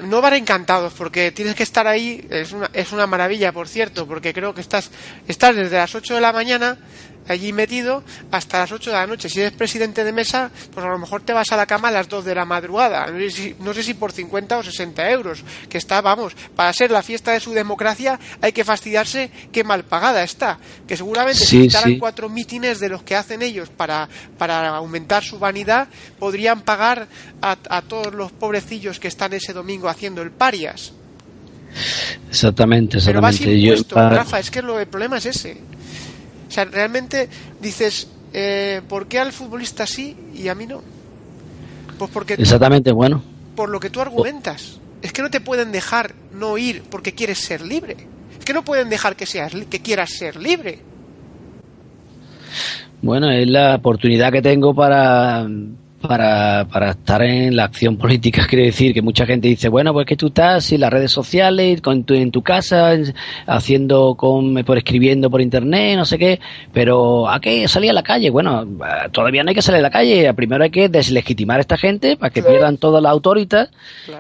No 0.03 0.23
van 0.23 0.33
encantados 0.33 0.95
porque 0.95 1.31
tienes 1.31 1.55
que 1.55 1.63
estar 1.63 1.87
ahí, 1.87 2.27
es 2.31 2.53
una, 2.53 2.71
es 2.73 2.91
una 2.91 3.07
maravilla, 3.07 3.53
por 3.53 3.69
cierto, 3.69 4.07
porque 4.07 4.33
creo 4.33 4.55
que 4.55 4.63
estás, 4.63 4.91
estás 5.29 5.55
desde 5.55 5.77
las 5.77 5.95
8 5.95 6.15
de 6.15 6.21
la 6.23 6.33
mañana 6.33 6.79
allí 7.29 7.53
metido 7.53 8.03
hasta 8.31 8.59
las 8.59 8.73
8 8.73 8.91
de 8.91 8.97
la 8.97 9.07
noche. 9.07 9.29
Si 9.29 9.41
eres 9.41 9.53
presidente 9.53 10.05
de 10.05 10.13
mesa, 10.13 10.51
pues 10.73 10.85
a 10.85 10.89
lo 10.89 10.99
mejor 10.99 11.23
te 11.23 11.33
vas 11.33 11.51
a 11.53 11.57
la 11.57 11.67
cama 11.67 11.89
a 11.89 11.91
las 11.91 12.09
2 12.09 12.25
de 12.25 12.35
la 12.35 12.45
madrugada. 12.45 13.07
No 13.61 13.75
sé 13.75 13.83
si, 13.83 13.95
por 13.95 14.13
50 14.13 14.59
o 14.59 14.63
60 14.63 15.11
euros. 15.11 15.45
Que 15.69 15.79
está, 15.79 16.01
vamos, 16.01 16.35
para 16.57 16.73
ser 16.73 16.91
la 16.91 17.03
fiesta 17.03 17.33
de 17.33 17.41
su 17.41 17.53
democracia 17.53 18.19
hay 18.41 18.53
que 18.53 18.65
fastidiarse 18.65 19.31
qué 19.53 19.65
mal 19.65 19.85
pagada 19.85 20.23
está. 20.23 20.59
Que 20.87 20.97
seguramente 20.97 21.45
si 21.45 21.63
quitaran 21.63 21.99
cuatro 21.99 22.29
mítines 22.29 22.81
de 22.81 22.89
los 22.89 23.03
que 23.03 23.17
hacen 23.17 23.43
ellos 23.43 23.69
para, 23.69 24.09
para 24.37 24.69
aumentar 24.69 25.25
su 25.25 25.39
vanidad, 25.39 25.89
podrían 26.19 26.63
pagar 26.63 27.09
a, 27.43 27.57
a 27.71 27.83
todos 27.83 28.15
los 28.15 28.33
pobrecillos 28.33 28.99
que 28.99 29.09
están 29.09 29.33
ese 29.33 29.53
domingo 29.53 29.89
haciendo 29.89 30.23
el 30.23 30.31
parias. 30.31 30.93
Exactamente, 32.29 32.99
exactamente. 32.99 33.07
Pero 33.09 33.21
vas 33.21 34.17
Rafa, 34.17 34.39
es 34.39 34.51
que 34.51 34.63
lo, 34.63 34.79
el 34.81 34.87
problema 34.87 35.19
es 35.19 35.27
ese. 35.27 35.59
O 36.49 36.51
sea, 36.51 36.65
realmente 36.65 37.29
dices, 37.61 38.09
eh, 38.33 38.81
¿por 38.89 39.07
qué 39.07 39.19
al 39.19 39.33
futbolista 39.33 39.87
sí 39.87 40.17
y 40.35 40.49
a 40.49 40.55
mí 40.55 40.67
no? 40.67 40.83
Pues 41.99 42.11
porque... 42.11 42.35
Exactamente, 42.35 42.93
bueno. 42.93 43.23
Por 43.55 43.69
lo 43.69 43.81
que 43.81 43.91
tú 43.91 44.01
argumentas. 44.01 44.79
Es 45.03 45.13
que 45.13 45.23
no 45.23 45.31
te 45.31 45.41
pueden 45.41 45.73
dejar 45.73 46.15
no 46.33 46.59
ir 46.59 46.83
porque 46.91 47.13
quieres 47.13 47.39
ser 47.39 47.61
libre. 47.61 47.97
Es 48.39 48.45
que 48.45 48.53
no 48.53 48.65
pueden 48.65 48.89
dejar 48.89 49.17
que, 49.17 49.27
seas, 49.27 49.53
que 49.69 49.81
quieras 49.81 50.11
ser 50.11 50.37
libre. 50.37 50.81
Bueno, 53.03 53.31
es 53.31 53.49
la 53.49 53.77
oportunidad 53.77 54.33
que 54.33 54.43
tengo 54.43 54.75
para 54.75 55.47
para, 56.01 56.67
para 56.71 56.91
estar 56.91 57.23
en 57.23 57.57
la 57.57 57.65
acción 57.65 57.97
política. 57.97 58.47
Quiere 58.49 58.67
decir 58.67 58.95
que 58.95 59.03
mucha 59.03 59.27
gente 59.27 59.49
dice, 59.49 59.69
bueno, 59.69 59.93
pues 59.93 60.07
que 60.07 60.17
tú 60.17 60.29
estás 60.29 60.71
en 60.73 60.81
las 60.81 60.93
redes 60.93 61.11
sociales, 61.11 61.81
con 61.81 62.05
en 62.09 62.31
tu 62.31 62.43
casa, 62.43 62.93
haciendo 63.47 64.15
con, 64.15 64.55
por 64.65 64.79
escribiendo 64.79 65.31
por 65.31 65.41
internet, 65.41 65.97
no 65.97 66.05
sé 66.05 66.19
qué, 66.19 66.41
pero 66.73 67.29
¿a 67.29 67.41
qué 67.41 67.69
salir 67.69 67.91
a 67.91 67.95
la 67.95 68.03
calle? 68.03 68.31
Bueno, 68.31 68.67
todavía 69.13 69.43
no 69.43 69.51
hay 69.51 69.55
que 69.55 69.63
salir 69.63 69.81
a 69.81 69.83
la 69.83 69.91
calle. 69.91 70.33
Primero 70.35 70.65
hay 70.65 70.71
que 70.71 70.89
deslegitimar 70.89 71.59
a 71.59 71.61
esta 71.61 71.77
gente 71.77 72.17
para 72.17 72.31
que 72.31 72.43
pierdan 72.43 72.79
toda 72.79 73.01
la 73.01 73.11
autoridad 73.11 73.71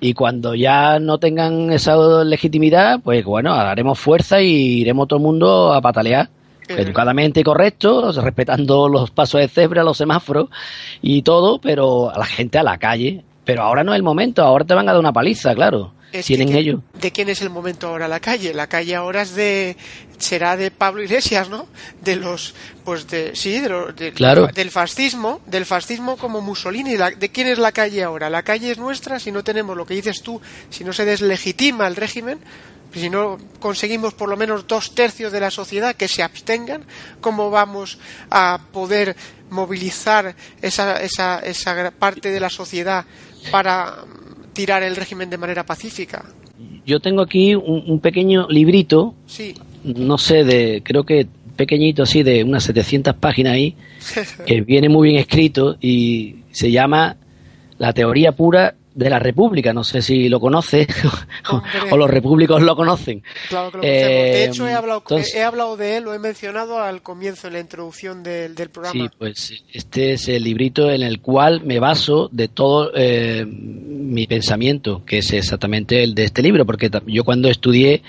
y 0.00 0.14
cuando 0.14 0.54
ya 0.54 0.98
no 0.98 1.18
tengan 1.18 1.72
esa 1.72 1.96
legitimidad, 2.24 3.00
pues 3.02 3.24
bueno, 3.24 3.54
haremos 3.54 3.98
fuerza 3.98 4.42
y 4.42 4.80
iremos 4.80 5.08
todo 5.08 5.18
el 5.18 5.24
mundo 5.24 5.72
a 5.72 5.80
patalear 5.80 6.28
educadamente 6.68 7.42
correcto, 7.42 8.12
respetando 8.12 8.88
los 8.88 9.10
pasos 9.10 9.40
de 9.40 9.48
cebra, 9.48 9.82
los 9.82 9.96
semáforos 9.96 10.48
y 11.02 11.22
todo, 11.22 11.60
pero 11.60 12.10
a 12.10 12.18
la 12.18 12.26
gente 12.26 12.58
a 12.58 12.62
la 12.62 12.78
calle. 12.78 13.24
Pero 13.44 13.62
ahora 13.62 13.82
no 13.82 13.92
es 13.92 13.96
el 13.96 14.02
momento, 14.02 14.42
ahora 14.42 14.64
te 14.64 14.74
van 14.74 14.88
a 14.88 14.92
dar 14.92 15.00
una 15.00 15.12
paliza, 15.12 15.54
claro. 15.54 15.92
Tienen 16.24 16.54
ellos. 16.54 16.80
¿De 17.00 17.12
quién 17.12 17.28
es 17.28 17.42
el 17.42 17.50
momento 17.50 17.88
ahora 17.88 18.08
la 18.08 18.20
calle? 18.20 18.54
La 18.54 18.66
calle 18.66 18.94
ahora 18.94 19.22
es 19.22 19.34
de 19.34 19.76
será 20.18 20.56
de 20.56 20.70
Pablo 20.70 21.02
Iglesias, 21.02 21.48
¿no? 21.48 21.68
De 22.00 22.16
los 22.16 22.54
pues 22.84 23.06
de 23.08 23.36
sí, 23.36 23.60
de, 23.60 24.12
del 24.54 24.70
fascismo, 24.70 25.40
del 25.46 25.66
fascismo 25.66 26.16
como 26.16 26.40
Mussolini. 26.40 26.96
¿De 26.96 27.28
quién 27.30 27.46
es 27.46 27.58
la 27.58 27.72
calle 27.72 28.02
ahora? 28.02 28.30
La 28.30 28.42
calle 28.42 28.70
es 28.70 28.78
nuestra 28.78 29.20
si 29.20 29.30
no 29.30 29.44
tenemos 29.44 29.76
lo 29.76 29.86
que 29.86 29.94
dices 29.94 30.22
tú, 30.22 30.40
si 30.70 30.84
no 30.84 30.92
se 30.92 31.04
deslegitima 31.04 31.86
el 31.86 31.96
régimen, 31.96 32.38
si 32.92 33.10
no 33.10 33.38
conseguimos 33.60 34.14
por 34.14 34.28
lo 34.28 34.36
menos 34.36 34.66
dos 34.66 34.94
tercios 34.94 35.32
de 35.32 35.40
la 35.40 35.50
sociedad 35.50 35.94
que 35.94 36.08
se 36.08 36.22
abstengan, 36.22 36.84
¿cómo 37.20 37.50
vamos 37.50 37.98
a 38.30 38.60
poder 38.72 39.16
movilizar 39.50 40.34
esa, 40.62 41.00
esa, 41.02 41.40
esa 41.40 41.90
parte 41.92 42.30
de 42.30 42.40
la 42.40 42.50
sociedad 42.50 43.04
para 43.50 44.04
tirar 44.58 44.82
el 44.82 44.96
régimen 44.96 45.30
de 45.30 45.38
manera 45.38 45.64
pacífica? 45.64 46.24
Yo 46.84 46.98
tengo 46.98 47.22
aquí 47.22 47.54
un, 47.54 48.00
pequeño 48.00 48.48
librito, 48.48 49.14
sí. 49.24 49.54
no 49.84 50.18
sé, 50.18 50.42
de 50.42 50.82
creo 50.84 51.04
que 51.04 51.28
pequeñito 51.54 52.02
así, 52.02 52.24
de 52.24 52.42
unas 52.42 52.64
700 52.64 53.14
páginas 53.14 53.52
ahí, 53.52 53.76
que 54.46 54.62
viene 54.62 54.88
muy 54.88 55.10
bien 55.10 55.20
escrito 55.20 55.76
y 55.80 56.38
se 56.50 56.72
llama 56.72 57.16
la 57.78 57.92
teoría 57.92 58.32
pura 58.32 58.74
de 58.98 59.10
la 59.10 59.20
República. 59.20 59.72
No 59.72 59.84
sé 59.84 60.02
si 60.02 60.28
lo 60.28 60.40
conoce 60.40 60.86
o, 61.90 61.96
los 61.96 62.10
repúblicos 62.10 62.60
lo 62.62 62.74
conocen. 62.74 63.22
Claro 63.48 63.70
que 63.70 63.76
lo 63.76 63.82
conocemos. 63.82 64.10
de 64.10 64.44
hecho, 64.44 64.68
he 64.68 64.74
hablado, 64.74 65.02
he 65.34 65.42
hablado 65.42 65.76
de 65.76 65.96
él, 65.96 66.04
lo 66.04 66.14
he 66.14 66.18
mencionado 66.18 66.80
al 66.80 67.00
comienzo, 67.00 67.46
en 67.46 67.52
la 67.52 67.60
introducción 67.60 68.22
del, 68.22 68.54
programa. 68.70 68.92
Sí, 68.92 69.10
pues 69.16 69.64
este 69.72 70.12
es 70.12 70.28
el 70.28 70.42
librito 70.42 70.90
en 70.90 71.02
el 71.02 71.20
cual 71.20 71.62
me 71.64 71.78
baso 71.78 72.28
de 72.32 72.48
todo 72.48 72.90
eh, 72.94 73.46
mi 73.46 74.26
pensamiento, 74.26 75.04
que 75.04 75.18
es 75.18 75.32
exactamente 75.32 76.02
el 76.02 76.14
de 76.14 76.24
este 76.24 76.42
libro, 76.42 76.66
porque 76.66 76.90
yo 77.06 77.22
cuando 77.24 77.48
estudié 77.48 78.02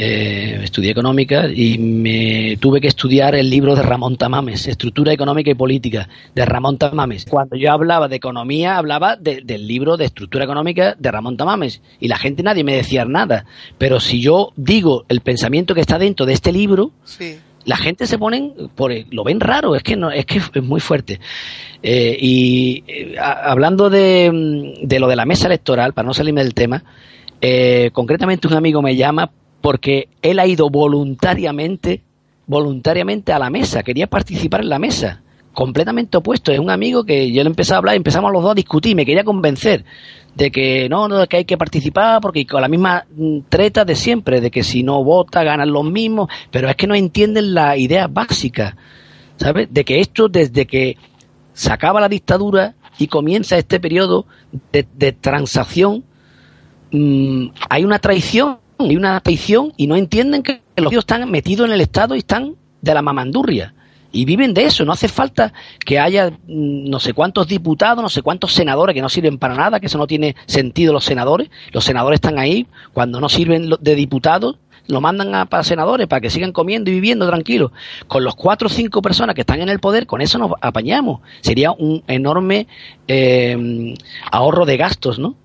eh, 0.00 0.60
estudié 0.62 0.92
económica 0.92 1.48
y 1.52 1.76
me 1.76 2.56
tuve 2.60 2.80
que 2.80 2.86
estudiar 2.86 3.34
el 3.34 3.50
libro 3.50 3.74
de 3.74 3.82
Ramón 3.82 4.16
Tamames, 4.16 4.68
Estructura 4.68 5.12
Económica 5.12 5.50
y 5.50 5.54
Política, 5.54 6.08
de 6.36 6.44
Ramón 6.44 6.78
Tamames. 6.78 7.24
Cuando 7.24 7.56
yo 7.56 7.72
hablaba 7.72 8.06
de 8.06 8.14
economía, 8.14 8.76
hablaba 8.76 9.16
del 9.16 9.66
libro 9.66 9.96
de 9.96 10.04
Estructura 10.04 10.44
Económica 10.44 10.94
de 10.96 11.10
Ramón 11.10 11.36
Tamames. 11.36 11.82
Y 11.98 12.06
la 12.06 12.16
gente, 12.16 12.44
nadie 12.44 12.62
me 12.62 12.76
decía 12.76 13.04
nada. 13.06 13.44
Pero 13.76 13.98
si 13.98 14.20
yo 14.20 14.52
digo 14.54 15.04
el 15.08 15.20
pensamiento 15.20 15.74
que 15.74 15.80
está 15.80 15.98
dentro 15.98 16.26
de 16.26 16.34
este 16.34 16.52
libro, 16.52 16.92
la 17.64 17.76
gente 17.76 18.06
se 18.06 18.18
pone, 18.18 18.52
por, 18.76 18.92
lo 19.10 19.24
ven 19.24 19.40
raro, 19.40 19.74
es 19.74 19.82
que, 19.82 19.96
no, 19.96 20.12
es, 20.12 20.26
que 20.26 20.38
es 20.38 20.62
muy 20.62 20.78
fuerte. 20.78 21.18
Eh, 21.82 22.16
y 22.20 22.84
eh, 22.86 23.16
hablando 23.20 23.90
de, 23.90 24.76
de, 24.80 25.00
lo 25.00 25.08
de 25.08 25.16
la 25.16 25.26
mesa 25.26 25.48
electoral, 25.48 25.92
para 25.92 26.06
no 26.06 26.14
salirme 26.14 26.44
del 26.44 26.54
tema, 26.54 26.84
concretamente 27.92 28.46
un 28.46 28.54
amigo 28.54 28.80
me 28.80 28.94
llama 28.94 29.32
porque 29.60 30.08
él 30.22 30.38
ha 30.38 30.46
ido 30.46 30.70
voluntariamente, 30.70 32.02
voluntariamente 32.46 33.32
a 33.32 33.38
la 33.38 33.50
mesa, 33.50 33.82
quería 33.82 34.06
participar 34.06 34.60
en 34.60 34.68
la 34.68 34.78
mesa, 34.78 35.22
completamente 35.52 36.16
opuesto. 36.16 36.52
Es 36.52 36.58
un 36.58 36.70
amigo 36.70 37.04
que 37.04 37.32
yo 37.32 37.42
le 37.42 37.48
empecé 37.48 37.74
a 37.74 37.78
hablar, 37.78 37.96
empezamos 37.96 38.32
los 38.32 38.42
dos 38.42 38.52
a 38.52 38.54
discutir, 38.54 38.94
me 38.94 39.04
quería 39.04 39.24
convencer 39.24 39.84
de 40.38 40.52
que 40.52 40.88
no, 40.88 41.08
no, 41.08 41.26
que 41.26 41.38
hay 41.38 41.44
que 41.44 41.58
participar 41.58 42.20
porque 42.20 42.46
con 42.46 42.62
la 42.62 42.68
misma 42.68 43.04
mm, 43.16 43.40
treta 43.48 43.84
de 43.84 43.96
siempre, 43.96 44.40
de 44.40 44.52
que 44.52 44.62
si 44.62 44.84
no 44.84 45.02
vota 45.02 45.42
ganan 45.42 45.72
los 45.72 45.84
mismos, 45.84 46.30
pero 46.52 46.68
es 46.68 46.76
que 46.76 46.86
no 46.86 46.94
entienden 46.94 47.54
la 47.54 47.76
idea 47.76 48.06
básica, 48.06 48.76
¿sabes? 49.36 49.68
De 49.72 49.84
que 49.84 49.98
esto 49.98 50.28
desde 50.28 50.66
que 50.66 50.96
se 51.54 51.72
acaba 51.72 52.00
la 52.00 52.08
dictadura 52.08 52.76
y 52.98 53.08
comienza 53.08 53.58
este 53.58 53.80
periodo 53.80 54.26
de, 54.72 55.12
transacción, 55.12 56.04
mm, 56.92 57.48
hay 57.68 57.84
una 57.84 57.98
traición 57.98 58.58
y 58.78 58.96
una 58.96 59.20
traición 59.20 59.72
y 59.76 59.86
no 59.86 59.96
entienden 59.96 60.42
que 60.42 60.60
los 60.76 60.90
tíos 60.90 61.02
están 61.02 61.28
metidos 61.30 61.66
en 61.66 61.72
el 61.72 61.80
Estado 61.80 62.14
y 62.14 62.18
están 62.18 62.54
de 62.80 62.94
la 62.94 63.02
mamandurria. 63.02 63.74
Y 64.10 64.24
viven 64.24 64.54
de 64.54 64.64
eso, 64.64 64.84
no 64.86 64.92
hace 64.92 65.08
falta 65.08 65.52
que 65.84 65.98
haya 65.98 66.30
mm, 66.30 66.88
no 66.88 66.98
sé 66.98 67.12
cuántos 67.12 67.46
diputados, 67.46 68.02
no 68.02 68.08
sé 68.08 68.22
cuántos 68.22 68.54
senadores 68.54 68.94
que 68.94 69.02
no 69.02 69.08
sirven 69.08 69.38
para 69.38 69.54
nada, 69.54 69.80
que 69.80 69.86
eso 69.86 69.98
no 69.98 70.06
tiene 70.06 70.34
sentido 70.46 70.92
los 70.92 71.04
senadores. 71.04 71.50
Los 71.72 71.84
senadores 71.84 72.16
están 72.16 72.38
ahí, 72.38 72.66
cuando 72.94 73.20
no 73.20 73.28
sirven 73.28 73.70
de 73.80 73.94
diputados, 73.94 74.56
lo 74.86 75.02
mandan 75.02 75.34
a, 75.34 75.44
para 75.44 75.62
senadores 75.62 76.06
para 76.06 76.20
que 76.20 76.30
sigan 76.30 76.52
comiendo 76.52 76.90
y 76.90 76.94
viviendo 76.94 77.26
tranquilos. 77.26 77.72
Con 78.06 78.24
los 78.24 78.34
cuatro 78.34 78.68
o 78.68 78.70
cinco 78.70 79.02
personas 79.02 79.34
que 79.34 79.42
están 79.42 79.60
en 79.60 79.68
el 79.68 79.80
poder, 79.80 80.06
con 80.06 80.22
eso 80.22 80.38
nos 80.38 80.52
apañamos. 80.62 81.20
Sería 81.42 81.72
un 81.72 82.02
enorme 82.06 82.66
eh, 83.06 83.94
ahorro 84.32 84.64
de 84.64 84.76
gastos, 84.78 85.18
¿no? 85.18 85.36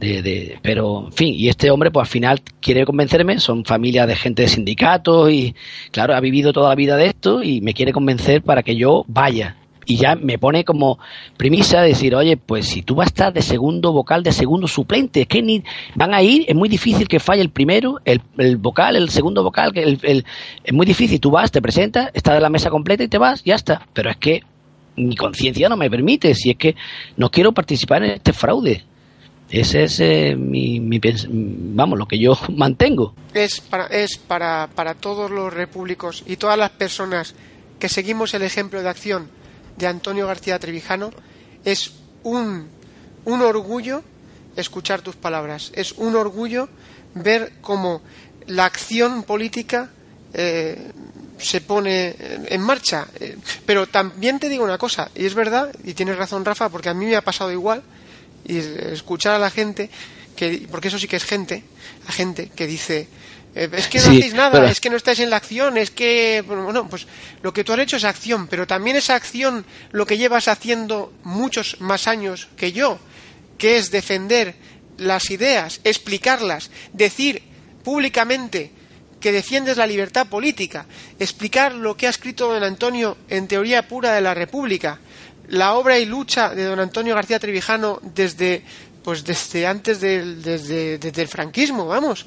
De, 0.00 0.58
pero, 0.62 1.06
en 1.06 1.12
fin, 1.12 1.34
y 1.36 1.48
este 1.48 1.70
hombre, 1.70 1.90
pues 1.90 2.06
al 2.06 2.10
final 2.10 2.40
quiere 2.60 2.86
convencerme, 2.86 3.38
son 3.38 3.64
familias 3.64 4.08
de 4.08 4.16
gente 4.16 4.42
de 4.42 4.48
sindicatos 4.48 5.30
y, 5.30 5.54
claro, 5.90 6.14
ha 6.14 6.20
vivido 6.20 6.52
toda 6.52 6.70
la 6.70 6.74
vida 6.74 6.96
de 6.96 7.06
esto 7.06 7.42
y 7.42 7.60
me 7.60 7.74
quiere 7.74 7.92
convencer 7.92 8.42
para 8.42 8.62
que 8.62 8.76
yo 8.76 9.04
vaya. 9.08 9.56
Y 9.84 9.96
ya 9.96 10.14
me 10.14 10.38
pone 10.38 10.64
como 10.64 10.98
premisa 11.36 11.82
decir, 11.82 12.14
oye, 12.14 12.36
pues 12.36 12.66
si 12.66 12.82
tú 12.82 12.94
vas 12.94 13.06
a 13.06 13.08
estar 13.08 13.32
de 13.32 13.42
segundo 13.42 13.92
vocal, 13.92 14.22
de 14.22 14.32
segundo 14.32 14.68
suplente, 14.68 15.22
es 15.22 15.26
que 15.26 15.42
ni 15.42 15.64
van 15.94 16.14
a 16.14 16.22
ir, 16.22 16.44
es 16.48 16.54
muy 16.54 16.68
difícil 16.68 17.08
que 17.08 17.18
falle 17.18 17.42
el 17.42 17.50
primero, 17.50 17.96
el, 18.04 18.20
el 18.38 18.56
vocal, 18.56 18.96
el 18.96 19.10
segundo 19.10 19.42
vocal, 19.42 19.72
que 19.72 19.82
el, 19.82 20.24
es 20.64 20.72
muy 20.72 20.86
difícil, 20.86 21.20
tú 21.20 21.30
vas, 21.30 21.50
te 21.50 21.60
presentas, 21.60 22.10
estás 22.14 22.34
de 22.34 22.40
la 22.40 22.50
mesa 22.50 22.70
completa 22.70 23.02
y 23.02 23.08
te 23.08 23.18
vas, 23.18 23.42
ya 23.44 23.54
está. 23.54 23.86
Pero 23.92 24.10
es 24.10 24.16
que 24.16 24.42
mi 24.96 25.16
conciencia 25.16 25.68
no 25.68 25.76
me 25.76 25.90
permite, 25.90 26.34
si 26.34 26.50
es 26.50 26.56
que 26.56 26.76
no 27.16 27.30
quiero 27.30 27.52
participar 27.52 28.04
en 28.04 28.12
este 28.12 28.32
fraude. 28.32 28.84
Ese 29.50 29.84
es 29.84 29.98
eh, 30.00 30.36
mi, 30.36 30.80
vamos, 31.74 31.98
lo 31.98 32.06
que 32.06 32.18
yo 32.18 32.38
mantengo. 32.56 33.14
Es 33.34 33.60
para, 33.60 33.86
es 33.86 34.16
para, 34.16 34.68
para 34.74 34.94
todos 34.94 35.30
los 35.30 35.52
repúblicos 35.52 36.22
y 36.26 36.36
todas 36.36 36.58
las 36.58 36.70
personas 36.70 37.34
que 37.78 37.88
seguimos 37.88 38.34
el 38.34 38.42
ejemplo 38.42 38.82
de 38.82 38.88
acción 38.88 39.28
de 39.76 39.86
Antonio 39.86 40.26
García 40.26 40.58
Trevijano, 40.58 41.10
es 41.64 41.92
un, 42.22 42.68
un 43.24 43.40
orgullo 43.40 44.02
escuchar 44.56 45.02
tus 45.02 45.16
palabras. 45.16 45.72
Es 45.74 45.92
un 45.92 46.14
orgullo 46.14 46.68
ver 47.14 47.54
cómo 47.60 48.02
la 48.46 48.66
acción 48.66 49.22
política 49.22 49.90
eh, 50.34 50.92
se 51.38 51.60
pone 51.60 52.14
en 52.46 52.60
marcha. 52.60 53.08
Eh, 53.18 53.36
pero 53.66 53.86
también 53.86 54.38
te 54.38 54.48
digo 54.48 54.64
una 54.64 54.78
cosa, 54.78 55.10
y 55.14 55.24
es 55.24 55.34
verdad, 55.34 55.74
y 55.84 55.94
tienes 55.94 56.16
razón 56.16 56.44
Rafa, 56.44 56.68
porque 56.68 56.88
a 56.88 56.94
mí 56.94 57.06
me 57.06 57.16
ha 57.16 57.22
pasado 57.22 57.50
igual, 57.50 57.82
y 58.50 58.58
escuchar 58.92 59.36
a 59.36 59.38
la 59.38 59.50
gente, 59.50 59.88
que, 60.34 60.66
porque 60.70 60.88
eso 60.88 60.98
sí 60.98 61.06
que 61.06 61.16
es 61.16 61.24
gente, 61.24 61.62
la 62.06 62.12
gente 62.12 62.50
que 62.54 62.66
dice, 62.66 63.08
eh, 63.54 63.68
es 63.72 63.88
que 63.88 63.98
no 63.98 64.04
hacéis 64.04 64.34
nada, 64.34 64.70
es 64.70 64.80
que 64.80 64.90
no 64.90 64.96
estáis 64.96 65.20
en 65.20 65.30
la 65.30 65.36
acción, 65.36 65.78
es 65.78 65.90
que, 65.90 66.42
bueno, 66.46 66.88
pues 66.88 67.06
lo 67.42 67.52
que 67.52 67.62
tú 67.62 67.72
has 67.72 67.78
hecho 67.78 67.96
es 67.96 68.04
acción, 68.04 68.48
pero 68.48 68.66
también 68.66 68.96
esa 68.96 69.14
acción 69.14 69.64
lo 69.92 70.04
que 70.04 70.18
llevas 70.18 70.48
haciendo 70.48 71.12
muchos 71.22 71.80
más 71.80 72.08
años 72.08 72.48
que 72.56 72.72
yo, 72.72 72.98
que 73.56 73.76
es 73.76 73.90
defender 73.90 74.54
las 74.98 75.30
ideas, 75.30 75.80
explicarlas, 75.84 76.70
decir 76.92 77.42
públicamente 77.84 78.72
que 79.20 79.32
defiendes 79.32 79.76
la 79.76 79.86
libertad 79.86 80.26
política, 80.26 80.86
explicar 81.18 81.74
lo 81.74 81.96
que 81.96 82.06
ha 82.06 82.10
escrito 82.10 82.52
don 82.52 82.62
Antonio 82.62 83.16
en 83.28 83.46
Teoría 83.46 83.86
Pura 83.86 84.12
de 84.12 84.22
la 84.22 84.34
República, 84.34 84.98
la 85.50 85.74
obra 85.74 85.98
y 85.98 86.06
lucha 86.06 86.54
de 86.54 86.64
don 86.64 86.80
Antonio 86.80 87.14
García 87.14 87.38
Trevijano 87.38 88.00
desde 88.02 88.62
pues 89.02 89.24
desde 89.24 89.66
antes 89.66 90.00
del, 90.00 90.42
desde, 90.42 91.22
el 91.22 91.28
franquismo, 91.28 91.86
vamos, 91.86 92.26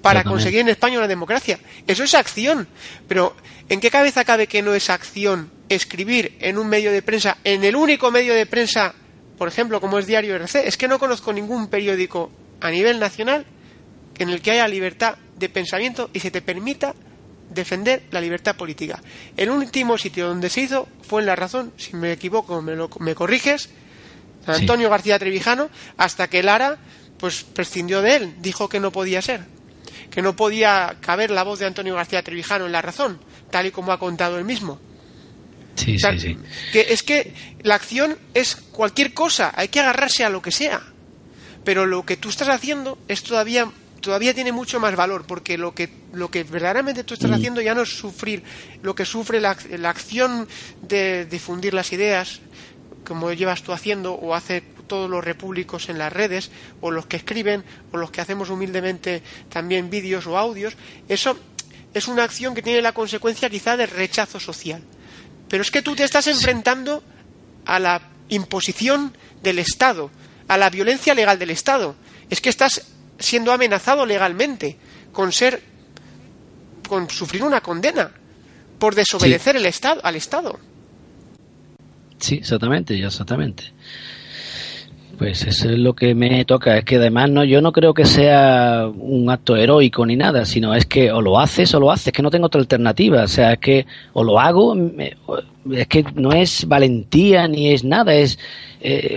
para 0.00 0.24
conseguir 0.24 0.60
en 0.60 0.70
España 0.70 0.98
una 0.98 1.08
democracia. 1.08 1.58
Eso 1.86 2.04
es 2.04 2.14
acción. 2.14 2.66
Pero 3.06 3.36
¿en 3.68 3.80
qué 3.80 3.90
cabeza 3.90 4.24
cabe 4.24 4.46
que 4.46 4.62
no 4.62 4.74
es 4.74 4.90
acción 4.90 5.50
escribir 5.68 6.36
en 6.40 6.58
un 6.58 6.68
medio 6.68 6.92
de 6.92 7.02
prensa, 7.02 7.38
en 7.44 7.64
el 7.64 7.76
único 7.76 8.10
medio 8.10 8.34
de 8.34 8.46
prensa, 8.46 8.94
por 9.38 9.48
ejemplo, 9.48 9.80
como 9.80 9.98
es 9.98 10.06
Diario 10.06 10.34
RC? 10.34 10.66
Es 10.66 10.76
que 10.76 10.88
no 10.88 10.98
conozco 10.98 11.32
ningún 11.32 11.68
periódico 11.68 12.30
a 12.60 12.70
nivel 12.70 12.98
nacional 12.98 13.44
en 14.18 14.30
el 14.30 14.40
que 14.40 14.52
haya 14.52 14.66
libertad 14.68 15.16
de 15.36 15.48
pensamiento 15.48 16.08
y 16.12 16.20
se 16.20 16.30
te 16.30 16.40
permita 16.40 16.94
defender 17.54 18.02
la 18.10 18.20
libertad 18.20 18.56
política. 18.56 19.02
El 19.36 19.50
último 19.50 19.96
sitio 19.98 20.28
donde 20.28 20.50
se 20.50 20.62
hizo 20.62 20.88
fue 21.02 21.22
en 21.22 21.26
La 21.26 21.36
Razón, 21.36 21.72
si 21.76 21.96
me 21.96 22.12
equivoco 22.12 22.60
me, 22.62 22.74
lo, 22.74 22.90
me 23.00 23.14
corriges, 23.14 23.70
Antonio 24.46 24.90
García 24.90 25.18
Trevijano, 25.18 25.70
hasta 25.96 26.28
que 26.28 26.42
Lara 26.42 26.78
pues 27.18 27.44
prescindió 27.44 28.02
de 28.02 28.16
él, 28.16 28.34
dijo 28.40 28.68
que 28.68 28.80
no 28.80 28.92
podía 28.92 29.22
ser, 29.22 29.42
que 30.10 30.22
no 30.22 30.36
podía 30.36 30.96
caber 31.00 31.30
la 31.30 31.42
voz 31.42 31.58
de 31.58 31.66
Antonio 31.66 31.94
García 31.94 32.22
Trevijano 32.22 32.66
en 32.66 32.72
La 32.72 32.82
Razón, 32.82 33.18
tal 33.50 33.66
y 33.66 33.70
como 33.70 33.92
ha 33.92 33.98
contado 33.98 34.38
él 34.38 34.44
mismo. 34.44 34.78
Sí, 35.76 35.98
sí, 35.98 36.18
sí. 36.18 36.38
Que 36.72 36.86
es 36.90 37.02
que 37.02 37.34
la 37.62 37.74
acción 37.74 38.18
es 38.32 38.56
cualquier 38.56 39.12
cosa, 39.12 39.52
hay 39.56 39.68
que 39.68 39.80
agarrarse 39.80 40.24
a 40.24 40.30
lo 40.30 40.42
que 40.42 40.52
sea. 40.52 40.82
Pero 41.64 41.86
lo 41.86 42.04
que 42.04 42.16
tú 42.16 42.28
estás 42.28 42.48
haciendo 42.48 42.98
es 43.08 43.22
todavía 43.22 43.70
todavía 44.04 44.34
tiene 44.34 44.52
mucho 44.52 44.78
más 44.78 44.94
valor 44.94 45.24
porque 45.26 45.58
lo 45.58 45.74
que 45.74 45.88
lo 46.12 46.30
que 46.30 46.44
verdaderamente 46.44 47.04
tú 47.04 47.14
estás 47.14 47.30
mm. 47.30 47.34
haciendo 47.34 47.60
ya 47.60 47.74
no 47.74 47.82
es 47.82 47.88
sufrir 47.88 48.42
lo 48.82 48.94
que 48.94 49.04
sufre 49.04 49.40
la, 49.40 49.56
la, 49.78 49.90
acción 49.90 50.46
de 50.82 51.24
difundir 51.24 51.74
las 51.74 51.92
ideas 51.92 52.40
como 53.04 53.32
llevas 53.32 53.62
tú 53.62 53.72
haciendo 53.72 54.14
o 54.14 54.34
hace 54.34 54.62
todos 54.86 55.10
los 55.10 55.24
repúblicos 55.24 55.88
en 55.88 55.98
las 55.98 56.12
redes 56.12 56.50
o 56.80 56.90
los 56.90 57.06
que 57.06 57.16
escriben 57.16 57.64
o 57.92 57.96
los 57.96 58.10
que 58.10 58.20
hacemos 58.20 58.50
humildemente 58.50 59.22
también 59.48 59.90
vídeos 59.90 60.26
o 60.26 60.36
audios 60.38 60.76
eso 61.08 61.38
es 61.94 62.06
una 62.06 62.24
acción 62.24 62.54
que 62.54 62.62
tiene 62.62 62.82
la 62.82 62.92
consecuencia 62.92 63.48
quizá 63.48 63.76
de 63.76 63.86
rechazo 63.86 64.40
social. 64.40 64.82
Pero 65.48 65.62
es 65.62 65.70
que 65.70 65.80
tú 65.80 65.94
te 65.94 66.02
estás 66.02 66.26
enfrentando 66.26 67.04
a 67.64 67.78
la 67.78 68.02
imposición 68.28 69.16
del 69.42 69.60
Estado 69.60 70.10
a 70.48 70.56
la 70.56 70.70
violencia 70.70 71.14
legal 71.14 71.38
del 71.38 71.50
Estado. 71.50 71.96
Es 72.30 72.40
que 72.40 72.50
estás 72.50 72.82
siendo 73.18 73.52
amenazado 73.52 74.06
legalmente 74.06 74.76
con 75.12 75.32
ser 75.32 75.62
con 76.88 77.08
sufrir 77.08 77.42
una 77.42 77.60
condena 77.60 78.10
por 78.78 78.94
desobedecer 78.94 79.56
el 79.56 79.66
estado 79.66 80.00
al 80.04 80.16
estado 80.16 80.58
sí 82.18 82.36
exactamente 82.36 83.02
exactamente 83.02 83.72
Pues 85.18 85.42
eso 85.44 85.70
es 85.70 85.78
lo 85.78 85.94
que 85.94 86.14
me 86.14 86.44
toca. 86.44 86.76
Es 86.78 86.84
que 86.84 86.96
además 86.96 87.30
no, 87.30 87.44
yo 87.44 87.60
no 87.60 87.72
creo 87.72 87.94
que 87.94 88.04
sea 88.04 88.86
un 88.88 89.30
acto 89.30 89.56
heroico 89.56 90.04
ni 90.04 90.16
nada, 90.16 90.44
sino 90.44 90.74
es 90.74 90.86
que 90.86 91.12
o 91.12 91.20
lo 91.20 91.38
haces 91.38 91.74
o 91.74 91.80
lo 91.80 91.90
haces, 91.90 92.08
es 92.08 92.12
que 92.12 92.22
no 92.22 92.30
tengo 92.30 92.46
otra 92.46 92.60
alternativa. 92.60 93.22
O 93.22 93.28
sea, 93.28 93.52
es 93.52 93.58
que 93.58 93.86
o 94.12 94.24
lo 94.24 94.40
hago, 94.40 94.74
es 95.70 95.86
que 95.88 96.04
no 96.14 96.32
es 96.32 96.66
valentía 96.66 97.46
ni 97.48 97.72
es 97.72 97.84
nada, 97.84 98.14
es, 98.14 98.38
eh, 98.80 99.16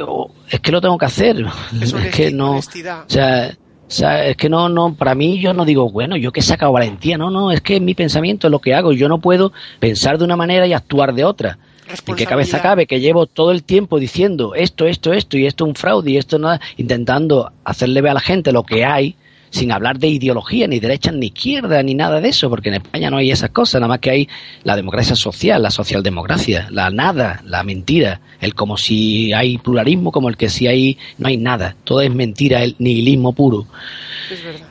es 0.50 0.60
que 0.60 0.72
lo 0.72 0.82
tengo 0.82 0.98
que 0.98 1.06
hacer. 1.06 1.46
Es, 1.82 1.94
que 2.16 2.32
no. 2.32 2.58
O 2.58 2.62
sea, 3.08 3.56
o 3.88 3.92
sea, 3.92 4.26
es 4.26 4.36
que 4.36 4.50
no, 4.50 4.68
no, 4.68 4.96
para 4.96 5.16
mí 5.16 5.40
yo 5.40 5.54
no 5.54 5.64
digo, 5.64 5.90
bueno, 5.90 6.18
yo 6.18 6.34
que 6.34 6.42
he 6.42 6.44
sacado 6.44 6.74
valentía, 6.74 7.18
no, 7.18 7.32
no, 7.32 7.52
es 7.52 7.62
que 7.62 7.80
mi 7.80 7.96
pensamiento 7.96 8.48
es 8.48 8.52
lo 8.52 8.60
que 8.60 8.74
hago, 8.74 8.92
yo 8.92 9.08
no 9.08 9.20
puedo 9.20 9.54
pensar 9.80 10.18
de 10.18 10.26
una 10.26 10.36
manera 10.36 10.68
y 10.68 10.74
actuar 10.74 11.14
de 11.14 11.24
otra. 11.24 11.58
¿En 12.06 12.16
qué 12.16 12.26
cabeza 12.26 12.62
cabe 12.62 12.86
que 12.86 13.00
llevo 13.00 13.28
todo 13.28 13.52
el 13.52 13.64
tiempo 13.64 13.98
diciendo 13.98 14.56
esto, 14.56 14.86
esto, 14.86 15.14
esto 15.14 15.38
y 15.38 15.46
esto 15.46 15.64
es 15.64 15.70
un 15.70 15.76
fraude 15.76 16.12
y 16.12 16.18
esto 16.18 16.38
nada, 16.38 16.60
intentando 16.76 17.54
hacerle 17.64 18.02
ver 18.02 18.12
a 18.12 18.16
la 18.16 18.20
gente 18.20 18.52
lo 18.52 18.64
que 18.64 18.84
hay 18.84 19.16
sin 19.50 19.72
hablar 19.72 19.98
de 20.00 20.08
ideología, 20.08 20.68
ni 20.68 20.80
derecha, 20.80 21.12
ni 21.12 21.28
izquierda, 21.28 21.82
ni 21.84 21.94
nada 21.94 22.20
de 22.22 22.30
eso, 22.30 22.50
porque 22.50 22.70
en 22.70 22.76
España 22.76 23.10
no 23.10 23.18
hay 23.18 23.32
esas 23.32 23.50
cosas, 23.52 23.80
nada 23.80 23.90
más 23.90 24.00
que 24.00 24.10
hay 24.10 24.30
la 24.64 24.76
democracia 24.76 25.16
social, 25.16 25.62
la 25.62 25.72
socialdemocracia, 25.72 26.68
la 26.72 26.90
nada, 26.90 27.42
la 27.46 27.64
mentira, 27.64 28.22
el 28.42 28.54
como 28.56 28.78
si 28.78 29.34
hay 29.34 29.58
pluralismo, 29.58 30.12
como 30.12 30.30
el 30.30 30.38
que 30.38 30.50
si 30.50 30.68
hay, 30.68 30.98
no 31.18 31.28
hay 31.28 31.38
nada, 31.38 31.76
todo 31.84 32.02
es 32.02 32.14
mentira, 32.14 32.64
el 32.64 32.76
nihilismo 32.80 33.34
puro. 33.34 33.68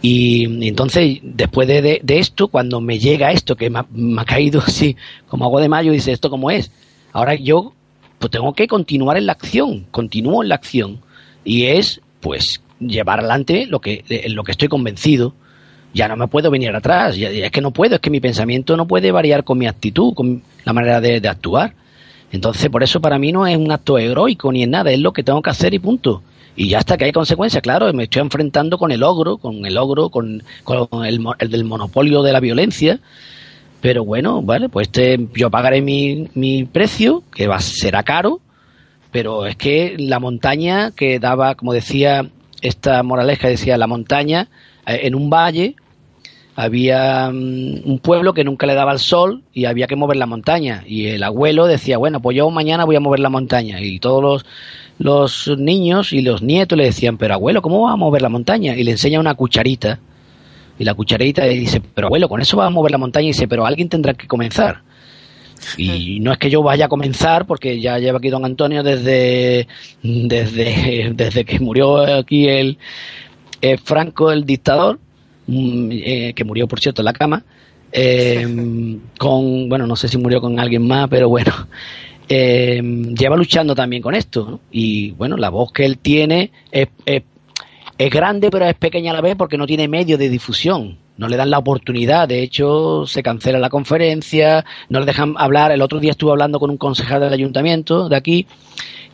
y, 0.03 0.45
entonces, 0.66 1.18
después 1.22 1.66
de, 1.68 2.03
esto, 2.07 2.49
cuando 2.49 2.81
me 2.81 2.99
llega 2.99 3.33
esto, 3.33 3.57
que 3.57 3.70
me 3.70 3.81
ha, 3.81 4.24
caído 4.24 4.61
así, 4.61 4.97
como 5.29 5.45
agua 5.45 5.62
de 5.62 5.68
mayo, 5.68 5.93
dice, 5.93 6.12
¿esto 6.12 6.31
cómo 6.31 6.51
es? 6.51 6.70
Ahora 7.12 7.35
yo, 7.35 7.72
pues 8.18 8.31
tengo 8.31 8.53
que 8.53 8.66
continuar 8.66 9.16
en 9.16 9.27
la 9.27 9.33
acción, 9.33 9.87
continúo 9.91 10.43
en 10.43 10.51
la 10.51 10.57
acción, 10.57 11.01
y 11.45 11.64
es, 11.64 12.01
pues, 12.20 12.61
llevar 12.81 13.20
adelante 13.20 13.66
lo 13.66 13.81
que, 13.81 14.05
en 14.09 14.35
lo 14.35 14.45
que 14.45 14.53
estoy 14.53 14.68
convencido. 14.68 15.35
Ya 15.95 16.09
no 16.09 16.16
me 16.16 16.29
puedo 16.29 16.51
venir 16.51 16.74
atrás, 16.74 17.16
ya, 17.16 17.31
es 17.31 17.51
que 17.51 17.62
no 17.62 17.70
puedo, 17.70 17.95
es 17.95 18.01
que 18.01 18.11
mi 18.11 18.20
pensamiento 18.20 18.77
no 18.77 18.87
puede 18.87 19.12
variar 19.12 19.45
con 19.45 19.57
mi 19.57 19.66
actitud, 19.66 20.12
con 20.14 20.43
la 20.64 20.72
manera 20.72 21.01
de, 21.01 21.27
actuar. 21.27 21.72
Entonces, 22.33 22.68
por 22.68 22.83
eso 22.83 23.01
para 23.01 23.18
mí 23.18 23.33
no 23.33 23.47
es 23.47 23.57
un 23.57 23.72
acto 23.72 23.97
heroico 23.97 24.53
ni 24.53 24.62
es 24.62 24.68
nada, 24.68 24.91
es 24.91 25.01
lo 25.01 25.12
que 25.12 25.22
tengo 25.22 25.41
que 25.41 25.51
hacer 25.51 25.72
y 25.72 25.79
punto. 25.79 26.22
Y 26.55 26.68
ya 26.68 26.79
hasta 26.79 26.97
que 26.97 27.05
hay 27.05 27.12
consecuencias, 27.12 27.62
claro, 27.62 27.91
me 27.95 28.05
estoy 28.05 28.20
enfrentando 28.20 28.79
con 28.79 28.91
el 28.91 29.03
ogro, 29.03 29.39
con 29.39 29.64
el 29.64 29.79
ogro, 29.79 30.11
con, 30.11 30.43
el, 31.05 31.20
del 31.51 31.64
monopolio 31.64 32.22
de 32.22 32.33
la 32.33 32.41
violencia. 32.41 32.99
Pero 33.81 34.05
bueno, 34.05 34.43
vale, 34.43 34.68
pues 34.68 34.89
este, 34.89 35.29
yo 35.35 35.51
pagaré 35.51 35.81
mi, 35.81 36.29
mi 36.35 36.64
precio, 36.64 37.22
que 37.35 37.47
va, 37.47 37.61
será 37.61 38.03
caro, 38.03 38.41
pero 39.12 39.47
es 39.47 39.57
que 39.57 39.97
la 39.99 40.18
montaña 40.18 40.91
que 40.91 41.18
daba, 41.18 41.55
como 41.55 41.72
decía 41.72 42.27
esta 42.62 43.02
moraleja 43.02 43.48
decía 43.48 43.76
la 43.76 43.86
montaña, 43.86 44.48
eh, 44.86 45.00
en 45.04 45.14
un 45.14 45.30
valle 45.30 45.76
había 46.57 47.30
mm, 47.30 47.82
un 47.84 47.98
pueblo 47.98 48.32
que 48.32 48.42
nunca 48.42 48.66
le 48.66 48.74
daba 48.74 48.92
el 48.92 48.98
sol 48.98 49.42
y 49.52 49.66
había 49.66 49.86
que 49.86 49.94
mover 49.94 50.16
la 50.16 50.26
montaña. 50.26 50.82
Y 50.86 51.07
el 51.09 51.22
abuelo 51.22 51.66
decía, 51.66 51.98
bueno, 51.98 52.20
pues 52.20 52.36
yo 52.36 52.50
mañana 52.50 52.84
voy 52.84 52.96
a 52.96 53.00
mover 53.00 53.20
la 53.20 53.28
montaña. 53.28 53.80
Y 53.80 53.98
todos 53.98 54.22
los, 54.22 54.46
los 54.98 55.59
niños 55.59 56.14
y 56.14 56.22
los 56.22 56.42
nietos 56.42 56.78
le 56.78 56.84
decían, 56.84 57.18
pero 57.18 57.34
abuelo, 57.34 57.61
¿cómo 57.61 57.82
va 57.82 57.92
a 57.92 57.96
mover 57.96 58.22
la 58.22 58.30
montaña? 58.30 58.74
Y 58.74 58.84
le 58.84 58.92
enseña 58.92 59.20
una 59.20 59.34
cucharita. 59.34 60.00
Y 60.78 60.84
la 60.84 60.94
cucharita 60.94 61.44
le 61.44 61.54
dice, 61.54 61.80
pero 61.94 62.07
abuelo, 62.07 62.28
con 62.28 62.40
eso 62.40 62.57
va 62.57 62.66
a 62.66 62.70
mover 62.70 62.90
la 62.90 62.98
montaña. 62.98 63.26
Y 63.26 63.28
dice, 63.28 63.46
pero 63.46 63.66
alguien 63.66 63.90
tendrá 63.90 64.14
que 64.14 64.26
comenzar. 64.26 64.82
Y 65.77 66.21
no 66.21 66.33
es 66.33 66.39
que 66.39 66.51
yo 66.51 66.62
vaya 66.62 66.87
a 66.87 66.89
comenzar, 66.89 67.47
porque 67.47 67.81
ya 67.81 67.99
lleva 67.99 68.19
aquí 68.19 68.31
don 68.31 68.45
Antonio 68.45 68.83
desde, 68.83 69.67
desde, 70.03 71.12
desde 71.14 71.45
que 71.45 71.61
murió 71.61 71.99
aquí 71.99 72.49
el 72.49 72.79
Franco, 73.83 74.31
el 74.31 74.45
dictador, 74.45 74.99
mm, 75.47 75.89
eh, 75.93 76.33
que 76.35 76.45
murió, 76.45 76.69
por 76.69 76.81
cierto, 76.81 77.03
en 77.03 77.07
la 77.07 77.12
cama, 77.12 77.45
eh, 77.93 78.47
con, 79.19 79.69
bueno, 79.69 79.87
no 79.87 79.97
sé 79.97 80.09
si 80.09 80.19
murió 80.19 80.41
con 80.41 80.59
alguien 80.61 80.87
más, 80.87 81.09
pero 81.09 81.29
bueno, 81.29 81.53
eh, 82.29 82.81
lleva 82.83 83.37
luchando 83.37 83.75
también 83.75 84.03
con 84.03 84.14
esto. 84.14 84.61
Y 84.71 85.12
bueno, 85.12 85.37
la 85.37 85.51
voz 85.51 85.73
que 85.73 85.85
él 85.85 85.99
tiene 85.99 86.51
es, 86.71 86.89
es, 87.05 87.23
es 87.99 88.11
grande, 88.11 88.51
pero 88.51 88.67
es 88.67 88.75
pequeña 88.75 89.12
a 89.12 89.14
la 89.14 89.21
vez 89.21 89.37
porque 89.37 89.59
no 89.59 89.67
tiene 89.67 89.89
medio 89.89 90.19
de 90.19 90.29
difusión 90.29 90.99
no 91.17 91.29
le 91.29 91.37
dan 91.37 91.51
la 91.51 91.59
oportunidad, 91.59 92.29
de 92.29 92.43
hecho 92.43 93.07
se 93.07 93.23
cancela 93.23 93.59
la 93.59 93.71
conferencia, 93.71 94.64
no 94.89 95.01
le 95.01 95.07
dejan 95.07 95.35
hablar, 95.39 95.73
el 95.73 95.83
otro 95.83 95.99
día 95.99 96.11
estuve 96.11 96.33
hablando 96.33 96.59
con 96.59 96.71
un 96.71 96.77
concejal 96.77 97.21
del 97.21 97.33
ayuntamiento 97.33 98.09
de 98.09 98.17
aquí 98.17 98.47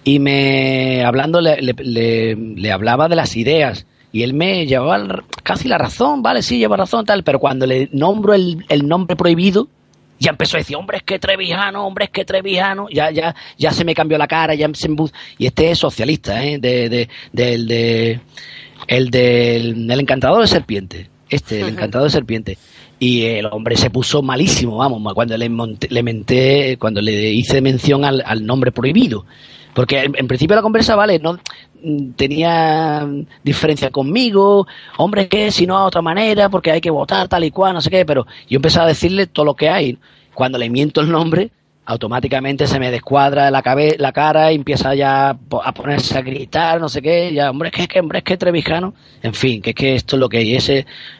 y 0.04 0.18
me 0.18 1.04
hablando 1.04 1.40
le, 1.40 1.56
le, 1.60 2.72
hablaba 2.72 3.08
de 3.08 3.16
las 3.16 3.36
ideas 3.36 3.86
y 4.12 4.22
él 4.22 4.34
me 4.34 4.66
llevaba 4.66 5.22
casi 5.42 5.68
la 5.68 5.78
razón, 5.78 6.22
vale, 6.22 6.42
sí, 6.42 6.58
lleva 6.58 6.76
razón, 6.76 7.06
tal, 7.06 7.22
pero 7.22 7.38
cuando 7.38 7.66
le 7.66 7.88
nombro 7.92 8.34
el, 8.34 8.64
el 8.68 8.86
nombre 8.86 9.16
prohibido, 9.16 9.68
ya 10.18 10.30
empezó 10.30 10.56
a 10.56 10.60
decir, 10.60 10.76
hombre, 10.76 10.98
es 10.98 11.02
que 11.02 11.18
Trevijano, 11.18 11.86
hombre, 11.86 12.04
es 12.04 12.10
que 12.10 12.24
Trevijano, 12.24 12.88
ya, 12.90 13.10
ya, 13.10 13.34
ya 13.56 13.72
se 13.72 13.84
me 13.84 13.94
cambió 13.94 14.18
la 14.18 14.28
cara, 14.28 14.54
ya 14.54 14.68
se 14.74 14.88
y 15.38 15.46
este 15.46 15.70
es 15.70 15.78
socialista, 15.78 16.44
¿eh? 16.44 16.58
de, 16.58 16.88
de, 16.88 17.08
del 17.32 17.66
de, 17.66 18.20
el 18.86 19.10
del 19.10 19.90
el 19.90 20.00
encantador 20.00 20.42
de 20.42 20.46
serpiente 20.46 21.11
este, 21.32 21.60
el 21.60 21.68
encantado 21.70 22.04
de 22.04 22.10
serpiente. 22.10 22.58
Y 22.98 23.24
el 23.24 23.46
hombre 23.46 23.76
se 23.76 23.90
puso 23.90 24.22
malísimo, 24.22 24.76
vamos, 24.76 25.12
cuando 25.14 25.36
le, 25.36 25.50
le 25.88 26.02
menté, 26.02 26.76
cuando 26.78 27.00
le 27.00 27.32
hice 27.32 27.60
mención 27.60 28.04
al, 28.04 28.46
nombre 28.46 28.70
prohibido. 28.70 29.24
Porque 29.74 30.02
en, 30.02 30.28
principio 30.28 30.54
la 30.54 30.62
conversa, 30.62 30.94
vale, 30.94 31.18
no 31.18 31.38
tenía 32.14 33.08
diferencia 33.42 33.90
conmigo, 33.90 34.68
hombre, 34.98 35.26
que 35.28 35.50
si 35.50 35.66
no 35.66 35.78
a 35.78 35.86
otra 35.86 36.02
manera, 36.02 36.48
porque 36.48 36.70
hay 36.70 36.80
que 36.80 36.90
votar 36.90 37.26
tal 37.26 37.42
y 37.42 37.50
cual, 37.50 37.74
no 37.74 37.80
sé 37.80 37.90
qué, 37.90 38.04
pero 38.04 38.26
yo 38.48 38.56
empecé 38.56 38.78
a 38.78 38.86
decirle 38.86 39.26
todo 39.26 39.46
lo 39.46 39.56
que 39.56 39.68
hay. 39.68 39.98
Cuando 40.34 40.58
le 40.58 40.70
miento 40.70 41.00
el 41.00 41.10
nombre, 41.10 41.50
automáticamente 41.84 42.66
se 42.66 42.78
me 42.78 42.90
descuadra 42.90 43.50
la, 43.50 43.62
la 43.98 44.12
cara 44.12 44.52
y 44.52 44.54
empieza 44.54 44.94
ya 44.94 45.30
a 45.30 45.72
ponerse 45.72 46.16
a 46.16 46.22
gritar, 46.22 46.80
no 46.80 46.88
sé 46.88 47.02
qué, 47.02 47.32
ya, 47.32 47.50
hombre, 47.50 47.72
es 47.74 47.88
que, 47.88 48.00
hombre, 48.00 48.18
es 48.18 48.24
que 48.24 48.36
Trevijano, 48.36 48.94
en 49.22 49.34
fin, 49.34 49.60
que 49.60 49.70
es 49.70 49.76
que 49.76 49.94
esto 49.96 50.16
es 50.16 50.20
lo 50.20 50.28
que 50.28 50.38
hay, 50.38 50.54
es 50.54 50.70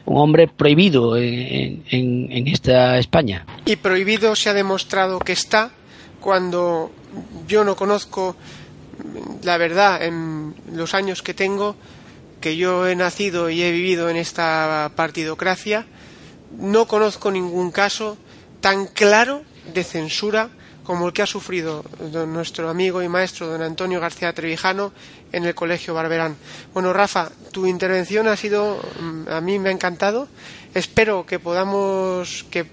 un 0.05 0.17
hombre 0.17 0.47
prohibido 0.47 1.17
en, 1.17 1.83
en, 1.89 2.47
esta 2.47 2.97
España. 2.97 3.45
Y 3.65 3.75
prohibido 3.75 4.35
se 4.35 4.49
ha 4.49 4.53
demostrado 4.53 5.19
que 5.19 5.33
está 5.33 5.71
cuando 6.21 6.91
yo 7.47 7.65
no 7.65 7.75
conozco 7.75 8.37
la 9.43 9.57
verdad 9.57 10.03
en 10.03 10.55
los 10.71 10.93
años 10.93 11.21
que 11.21 11.33
tengo, 11.33 11.75
que 12.39 12.55
yo 12.55 12.87
he 12.87 12.95
nacido 12.95 13.49
y 13.49 13.61
he 13.63 13.71
vivido 13.71 14.09
en 14.09 14.15
esta 14.15 14.91
partidocracia, 14.95 15.85
no 16.57 16.87
conozco 16.87 17.31
ningún 17.31 17.71
caso 17.71 18.17
tan 18.61 18.87
claro 18.87 19.43
de 19.71 19.83
censura 19.83 20.49
como 20.83 21.07
el 21.07 21.13
que 21.13 21.21
ha 21.21 21.27
sufrido 21.27 21.83
nuestro 22.27 22.69
amigo 22.69 23.01
y 23.01 23.07
maestro 23.07 23.47
don 23.47 23.61
Antonio 23.61 23.99
García 23.99 24.33
Trevijano 24.33 24.91
en 25.31 25.45
el 25.45 25.55
Colegio 25.55 25.93
Barberán. 25.93 26.35
Bueno, 26.73 26.91
Rafa, 26.91 27.31
tu 27.51 27.65
intervención 27.65 28.27
ha 28.27 28.35
sido, 28.35 28.79
mm, 28.99 29.29
a 29.29 29.41
mí 29.41 29.59
me 29.59 29.69
ha 29.69 29.71
encantado. 29.71 30.27
Espero 30.73 31.25
que 31.25 31.39
podamos 31.39 32.45
que 32.51 32.65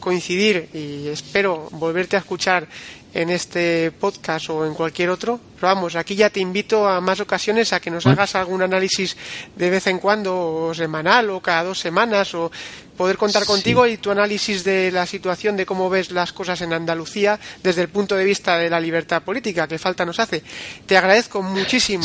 coincidir 0.00 0.68
y 0.72 1.08
espero 1.08 1.68
volverte 1.72 2.16
a 2.16 2.20
escuchar 2.20 2.66
en 3.14 3.30
este 3.30 3.92
podcast 3.92 4.50
o 4.50 4.66
en 4.66 4.74
cualquier 4.74 5.08
otro. 5.08 5.40
Pero 5.54 5.68
vamos, 5.68 5.94
aquí 5.94 6.16
ya 6.16 6.30
te 6.30 6.40
invito 6.40 6.86
a 6.86 7.00
más 7.00 7.20
ocasiones 7.20 7.72
a 7.72 7.80
que 7.80 7.90
nos 7.90 8.06
hagas 8.06 8.34
algún 8.34 8.60
análisis 8.60 9.16
de 9.54 9.70
vez 9.70 9.86
en 9.86 9.98
cuando, 9.98 10.36
o 10.36 10.74
semanal, 10.74 11.30
o 11.30 11.40
cada 11.40 11.62
dos 11.62 11.78
semanas, 11.78 12.34
o 12.34 12.50
poder 12.96 13.16
contar 13.16 13.44
contigo 13.44 13.86
y 13.86 13.96
tu 13.96 14.10
análisis 14.10 14.64
de 14.64 14.90
la 14.90 15.06
situación, 15.06 15.56
de 15.56 15.66
cómo 15.66 15.90
ves 15.90 16.10
las 16.10 16.32
cosas 16.32 16.60
en 16.60 16.72
Andalucía 16.72 17.38
desde 17.62 17.82
el 17.82 17.88
punto 17.88 18.14
de 18.14 18.24
vista 18.24 18.58
de 18.58 18.70
la 18.70 18.80
libertad 18.80 19.22
política, 19.22 19.66
que 19.66 19.78
falta 19.78 20.04
nos 20.04 20.20
hace. 20.20 20.42
Te 20.86 20.96
agradezco 20.96 21.42
muchísimo 21.42 22.04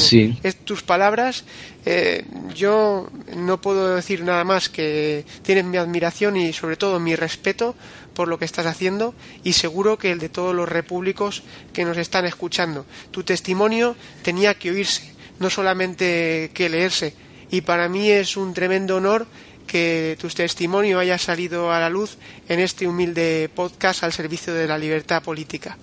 tus 0.65 0.83
palabras. 0.83 1.43
Eh, 1.85 2.25
yo 2.53 3.09
no 3.35 3.61
puedo 3.61 3.95
decir 3.95 4.23
nada 4.23 4.43
más 4.43 4.69
que 4.69 5.25
tienes 5.43 5.65
mi 5.65 5.77
admiración 5.77 6.37
y 6.37 6.53
sobre 6.53 6.75
todo 6.75 6.99
mi 6.99 7.15
respeto 7.15 7.75
por 8.13 8.27
lo 8.27 8.37
que 8.37 8.45
estás 8.45 8.65
haciendo 8.65 9.15
y 9.43 9.53
seguro 9.53 9.97
que 9.97 10.11
el 10.11 10.19
de 10.19 10.29
todos 10.29 10.53
los 10.53 10.67
repúblicos 10.67 11.43
que 11.71 11.85
nos 11.85 11.97
están 11.97 12.25
escuchando. 12.25 12.85
Tu 13.11 13.23
testimonio 13.23 13.95
tenía 14.23 14.55
que 14.55 14.71
oírse, 14.71 15.13
no 15.39 15.49
solamente 15.49 16.51
que 16.53 16.69
leerse. 16.69 17.13
Y 17.51 17.61
para 17.61 17.89
mí 17.89 18.09
es 18.09 18.37
un 18.37 18.53
tremendo 18.53 18.97
honor 18.97 19.25
que 19.69 20.17
tu 20.19 20.27
testimonio 20.29 20.99
haya 20.99 21.17
salido 21.17 21.71
a 21.71 21.79
la 21.79 21.89
luz 21.89 22.17
en 22.47 22.59
este 22.59 22.87
humilde 22.87 23.49
podcast 23.53 24.03
al 24.03 24.11
servicio 24.11 24.53
de 24.53 24.67
la 24.67 24.77
libertad 24.77 25.21
política. 25.21 25.77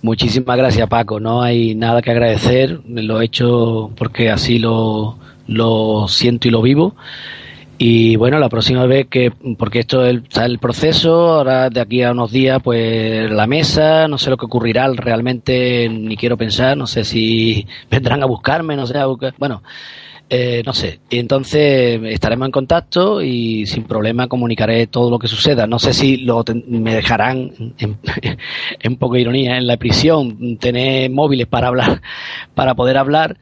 Muchísimas 0.00 0.56
gracias 0.56 0.88
Paco, 0.88 1.20
no 1.20 1.42
hay 1.42 1.74
nada 1.74 2.00
que 2.00 2.10
agradecer, 2.10 2.80
lo 2.88 3.20
he 3.20 3.26
hecho 3.26 3.90
porque 3.96 4.30
así 4.30 4.58
lo, 4.58 5.18
lo 5.46 6.08
siento 6.08 6.48
y 6.48 6.50
lo 6.50 6.62
vivo. 6.62 6.96
Y 7.84 8.16
bueno, 8.16 8.38
la 8.38 8.48
próxima 8.48 8.86
vez 8.86 9.08
que, 9.08 9.32
porque 9.58 9.80
esto 9.80 10.06
está 10.06 10.46
el 10.46 10.58
proceso, 10.58 11.32
ahora 11.32 11.68
de 11.68 11.80
aquí 11.80 12.02
a 12.02 12.12
unos 12.12 12.30
días, 12.30 12.60
pues 12.62 13.30
la 13.30 13.46
mesa, 13.46 14.06
no 14.08 14.18
sé 14.18 14.30
lo 14.30 14.36
que 14.36 14.46
ocurrirá 14.46 14.88
realmente, 14.94 15.88
ni 15.88 16.16
quiero 16.16 16.36
pensar, 16.36 16.76
no 16.76 16.86
sé 16.86 17.04
si 17.04 17.66
vendrán 17.90 18.22
a 18.22 18.26
buscarme, 18.26 18.76
no 18.76 18.86
sé, 18.86 18.96
a 18.98 19.06
buscar, 19.06 19.34
bueno, 19.36 19.62
eh, 20.34 20.62
no 20.64 20.72
sé. 20.72 21.00
Entonces 21.10 22.00
estaremos 22.04 22.46
en 22.46 22.52
contacto 22.52 23.20
y 23.20 23.66
sin 23.66 23.84
problema 23.84 24.28
comunicaré 24.28 24.86
todo 24.86 25.10
lo 25.10 25.18
que 25.18 25.28
suceda. 25.28 25.66
No 25.66 25.78
sé 25.78 25.92
si 25.92 26.16
lo 26.16 26.42
me 26.68 26.94
dejarán, 26.94 27.74
en, 27.76 27.98
en 28.80 28.96
poca 28.96 29.18
ironía, 29.18 29.58
en 29.58 29.66
la 29.66 29.76
prisión, 29.76 30.56
tener 30.56 31.10
móviles 31.10 31.46
para 31.48 31.68
hablar, 31.68 32.00
para 32.54 32.74
poder 32.74 32.96
hablar 32.96 33.36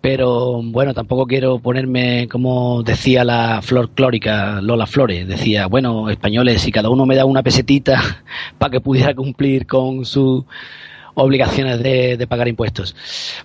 pero 0.00 0.62
bueno, 0.62 0.94
tampoco 0.94 1.26
quiero 1.26 1.58
ponerme 1.58 2.28
como 2.28 2.84
decía 2.84 3.24
la 3.24 3.60
flor 3.60 3.90
clórica 3.90 4.60
Lola 4.60 4.86
Flores, 4.86 5.26
decía, 5.26 5.66
bueno, 5.66 6.10
españoles, 6.10 6.62
si 6.62 6.70
cada 6.70 6.90
uno 6.90 7.06
me 7.06 7.16
da 7.16 7.24
una 7.24 7.42
pesetita 7.42 8.00
para 8.58 8.70
que 8.70 8.80
pudiera 8.80 9.14
cumplir 9.14 9.66
con 9.66 10.04
sus 10.04 10.44
obligaciones 11.16 11.82
de, 11.82 12.16
de, 12.16 12.26
pagar 12.26 12.48
impuestos. 12.48 12.94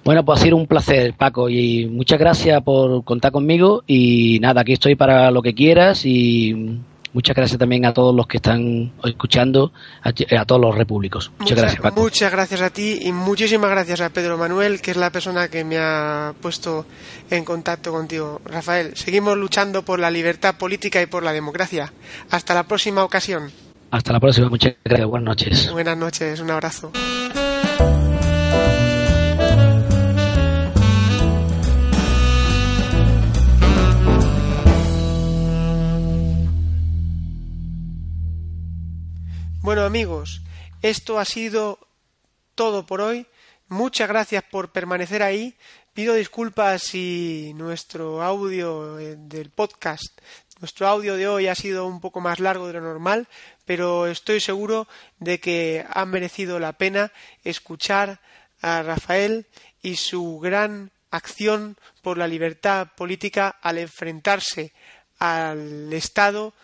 Bueno, 0.03 0.24
pues 0.24 0.39
ha 0.39 0.43
sido 0.43 0.57
un 0.57 0.67
placer, 0.67 1.13
Paco, 1.13 1.49
y 1.49 1.88
muchas 1.88 2.19
gracias 2.19 2.61
por 2.61 3.03
contar 3.03 3.32
conmigo 3.32 3.84
y 3.88 4.39
nada, 4.39 4.61
aquí 4.61 4.74
estoy 4.74 4.95
para 4.95 5.32
lo 5.32 5.41
que 5.41 5.53
quieras 5.53 6.05
y 6.05 6.80
Muchas 7.13 7.36
gracias 7.36 7.59
también 7.59 7.86
a 7.86 7.93
todos 7.93 8.15
los 8.15 8.26
que 8.26 8.38
están 8.38 8.93
escuchando, 9.03 9.74
a, 10.01 10.45
todos 10.45 10.61
los 10.61 10.76
repúblicos. 10.76 11.32
Muchas, 11.39 11.57
gracias, 11.57 11.82
Paco. 11.82 11.99
Muchas 11.99 12.32
gracias 12.32 12.61
a 12.61 12.69
ti 12.69 12.99
y 13.01 13.11
muchísimas 13.11 13.69
gracias 13.69 13.99
a 13.99 14.09
Pedro 14.09 14.38
Manuel, 14.38 14.82
que 14.82 14.91
es 14.91 14.97
la 14.97 15.09
persona 15.09 15.49
que 15.49 15.65
me 15.65 15.78
ha 15.78 16.34
puesto 16.41 16.86
en 17.30 17.43
contacto 17.43 17.91
contigo. 17.91 18.41
Rafael, 18.45 18.95
seguimos 18.95 19.38
luchando 19.38 19.84
por 19.84 19.99
la 19.99 20.09
libertad 20.09 20.55
política 20.55 21.01
y 21.01 21.05
por 21.05 21.24
la 21.24 21.34
democracia. 21.34 21.91
Hasta 22.30 22.53
la 22.53 22.63
próxima 22.63 23.03
ocasión. 23.03 23.51
Hasta 23.91 24.13
la 24.13 24.22
próxima. 24.22 24.47
Muchas 24.47 24.76
gracias. 24.86 25.07
Buenas 25.09 25.26
noches. 25.26 25.72
Buenas 25.72 25.97
noches. 25.97 26.39
Un 26.39 26.51
abrazo. 26.51 26.91
Bueno 39.64 39.84
amigos, 39.84 40.41
esto 40.82 41.20
ha 41.20 41.26
sido 41.26 41.78
todo 42.55 42.88
por 42.88 42.99
hoy. 42.99 43.28
Muchas 43.68 44.09
gracias 44.09 44.43
por 44.43 44.72
permanecer 44.72 45.22
ahí. 45.22 45.55
Pido 45.93 46.16
disculpas 46.16 46.82
si 46.82 47.53
nuestro 47.53 48.24
audio 48.24 48.97
eh, 48.97 49.18
del 49.20 49.51
podcast, 49.51 50.20
nuestro 50.62 50.88
audio 50.88 51.16
de 51.16 51.28
hoy 51.28 51.47
ha 51.47 51.53
sido 51.53 51.86
un 51.86 52.01
poco 52.01 52.22
más 52.22 52.39
largo 52.39 52.66
de 52.66 52.74
lo 52.74 52.82
normal, 52.82 53.28
pero 53.64 54.07
estoy 54.07 54.39
seguro 54.39 54.88
de 55.20 55.39
que 55.39 55.86
ha 55.88 56.07
merecido 56.07 56.57
la 56.57 56.74
pena 56.74 57.12
escuchar 57.43 58.20
a 58.64 58.82
Rafael 58.82 59.45
y 59.84 59.97
su 59.97 60.39
gran 60.39 60.89
acción 61.12 61.78
por 62.01 62.18
la 62.18 62.28
libertad 62.28 62.88
política 62.97 63.59
al 63.62 63.78
enfrentarse 63.78 64.74
al 65.20 65.93
Estado 65.93 66.55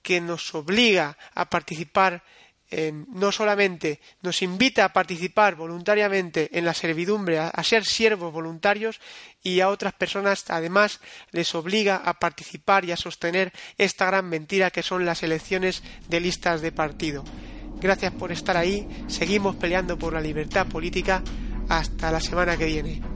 que 0.00 0.22
nos 0.22 0.54
obliga 0.54 1.18
a 1.34 1.50
participar 1.50 2.22
no 2.70 3.30
solamente 3.32 4.00
nos 4.22 4.42
invita 4.42 4.84
a 4.84 4.92
participar 4.92 5.54
voluntariamente 5.54 6.50
en 6.58 6.64
la 6.64 6.74
servidumbre, 6.74 7.38
a, 7.38 7.62
ser 7.62 7.84
siervos 7.84 8.32
voluntarios, 8.32 9.00
y 9.42 9.60
a 9.60 9.68
otras 9.68 9.92
personas 9.92 10.44
además 10.48 11.00
les 11.30 11.54
obliga 11.54 11.96
a 11.96 12.18
participar 12.18 12.84
y 12.84 12.92
a 12.92 12.96
sostener 12.96 13.52
esta 13.78 14.06
gran 14.06 14.28
mentira 14.28 14.70
que 14.70 14.82
son 14.82 15.06
las 15.06 15.22
elecciones 15.22 15.82
de 16.08 16.20
listas 16.20 16.60
de 16.60 16.72
partido. 16.72 17.22
Gracias 17.78 18.12
por 18.12 18.32
estar 18.32 18.56
ahí, 18.56 18.88
seguimos 19.06 19.54
peleando 19.56 19.98
por 19.98 20.12
la 20.12 20.20
libertad 20.20 20.66
política, 20.66 21.22
hasta 21.68 22.10
la 22.10 22.20
semana 22.20 22.56
que 22.56 22.66
viene. 22.66 23.15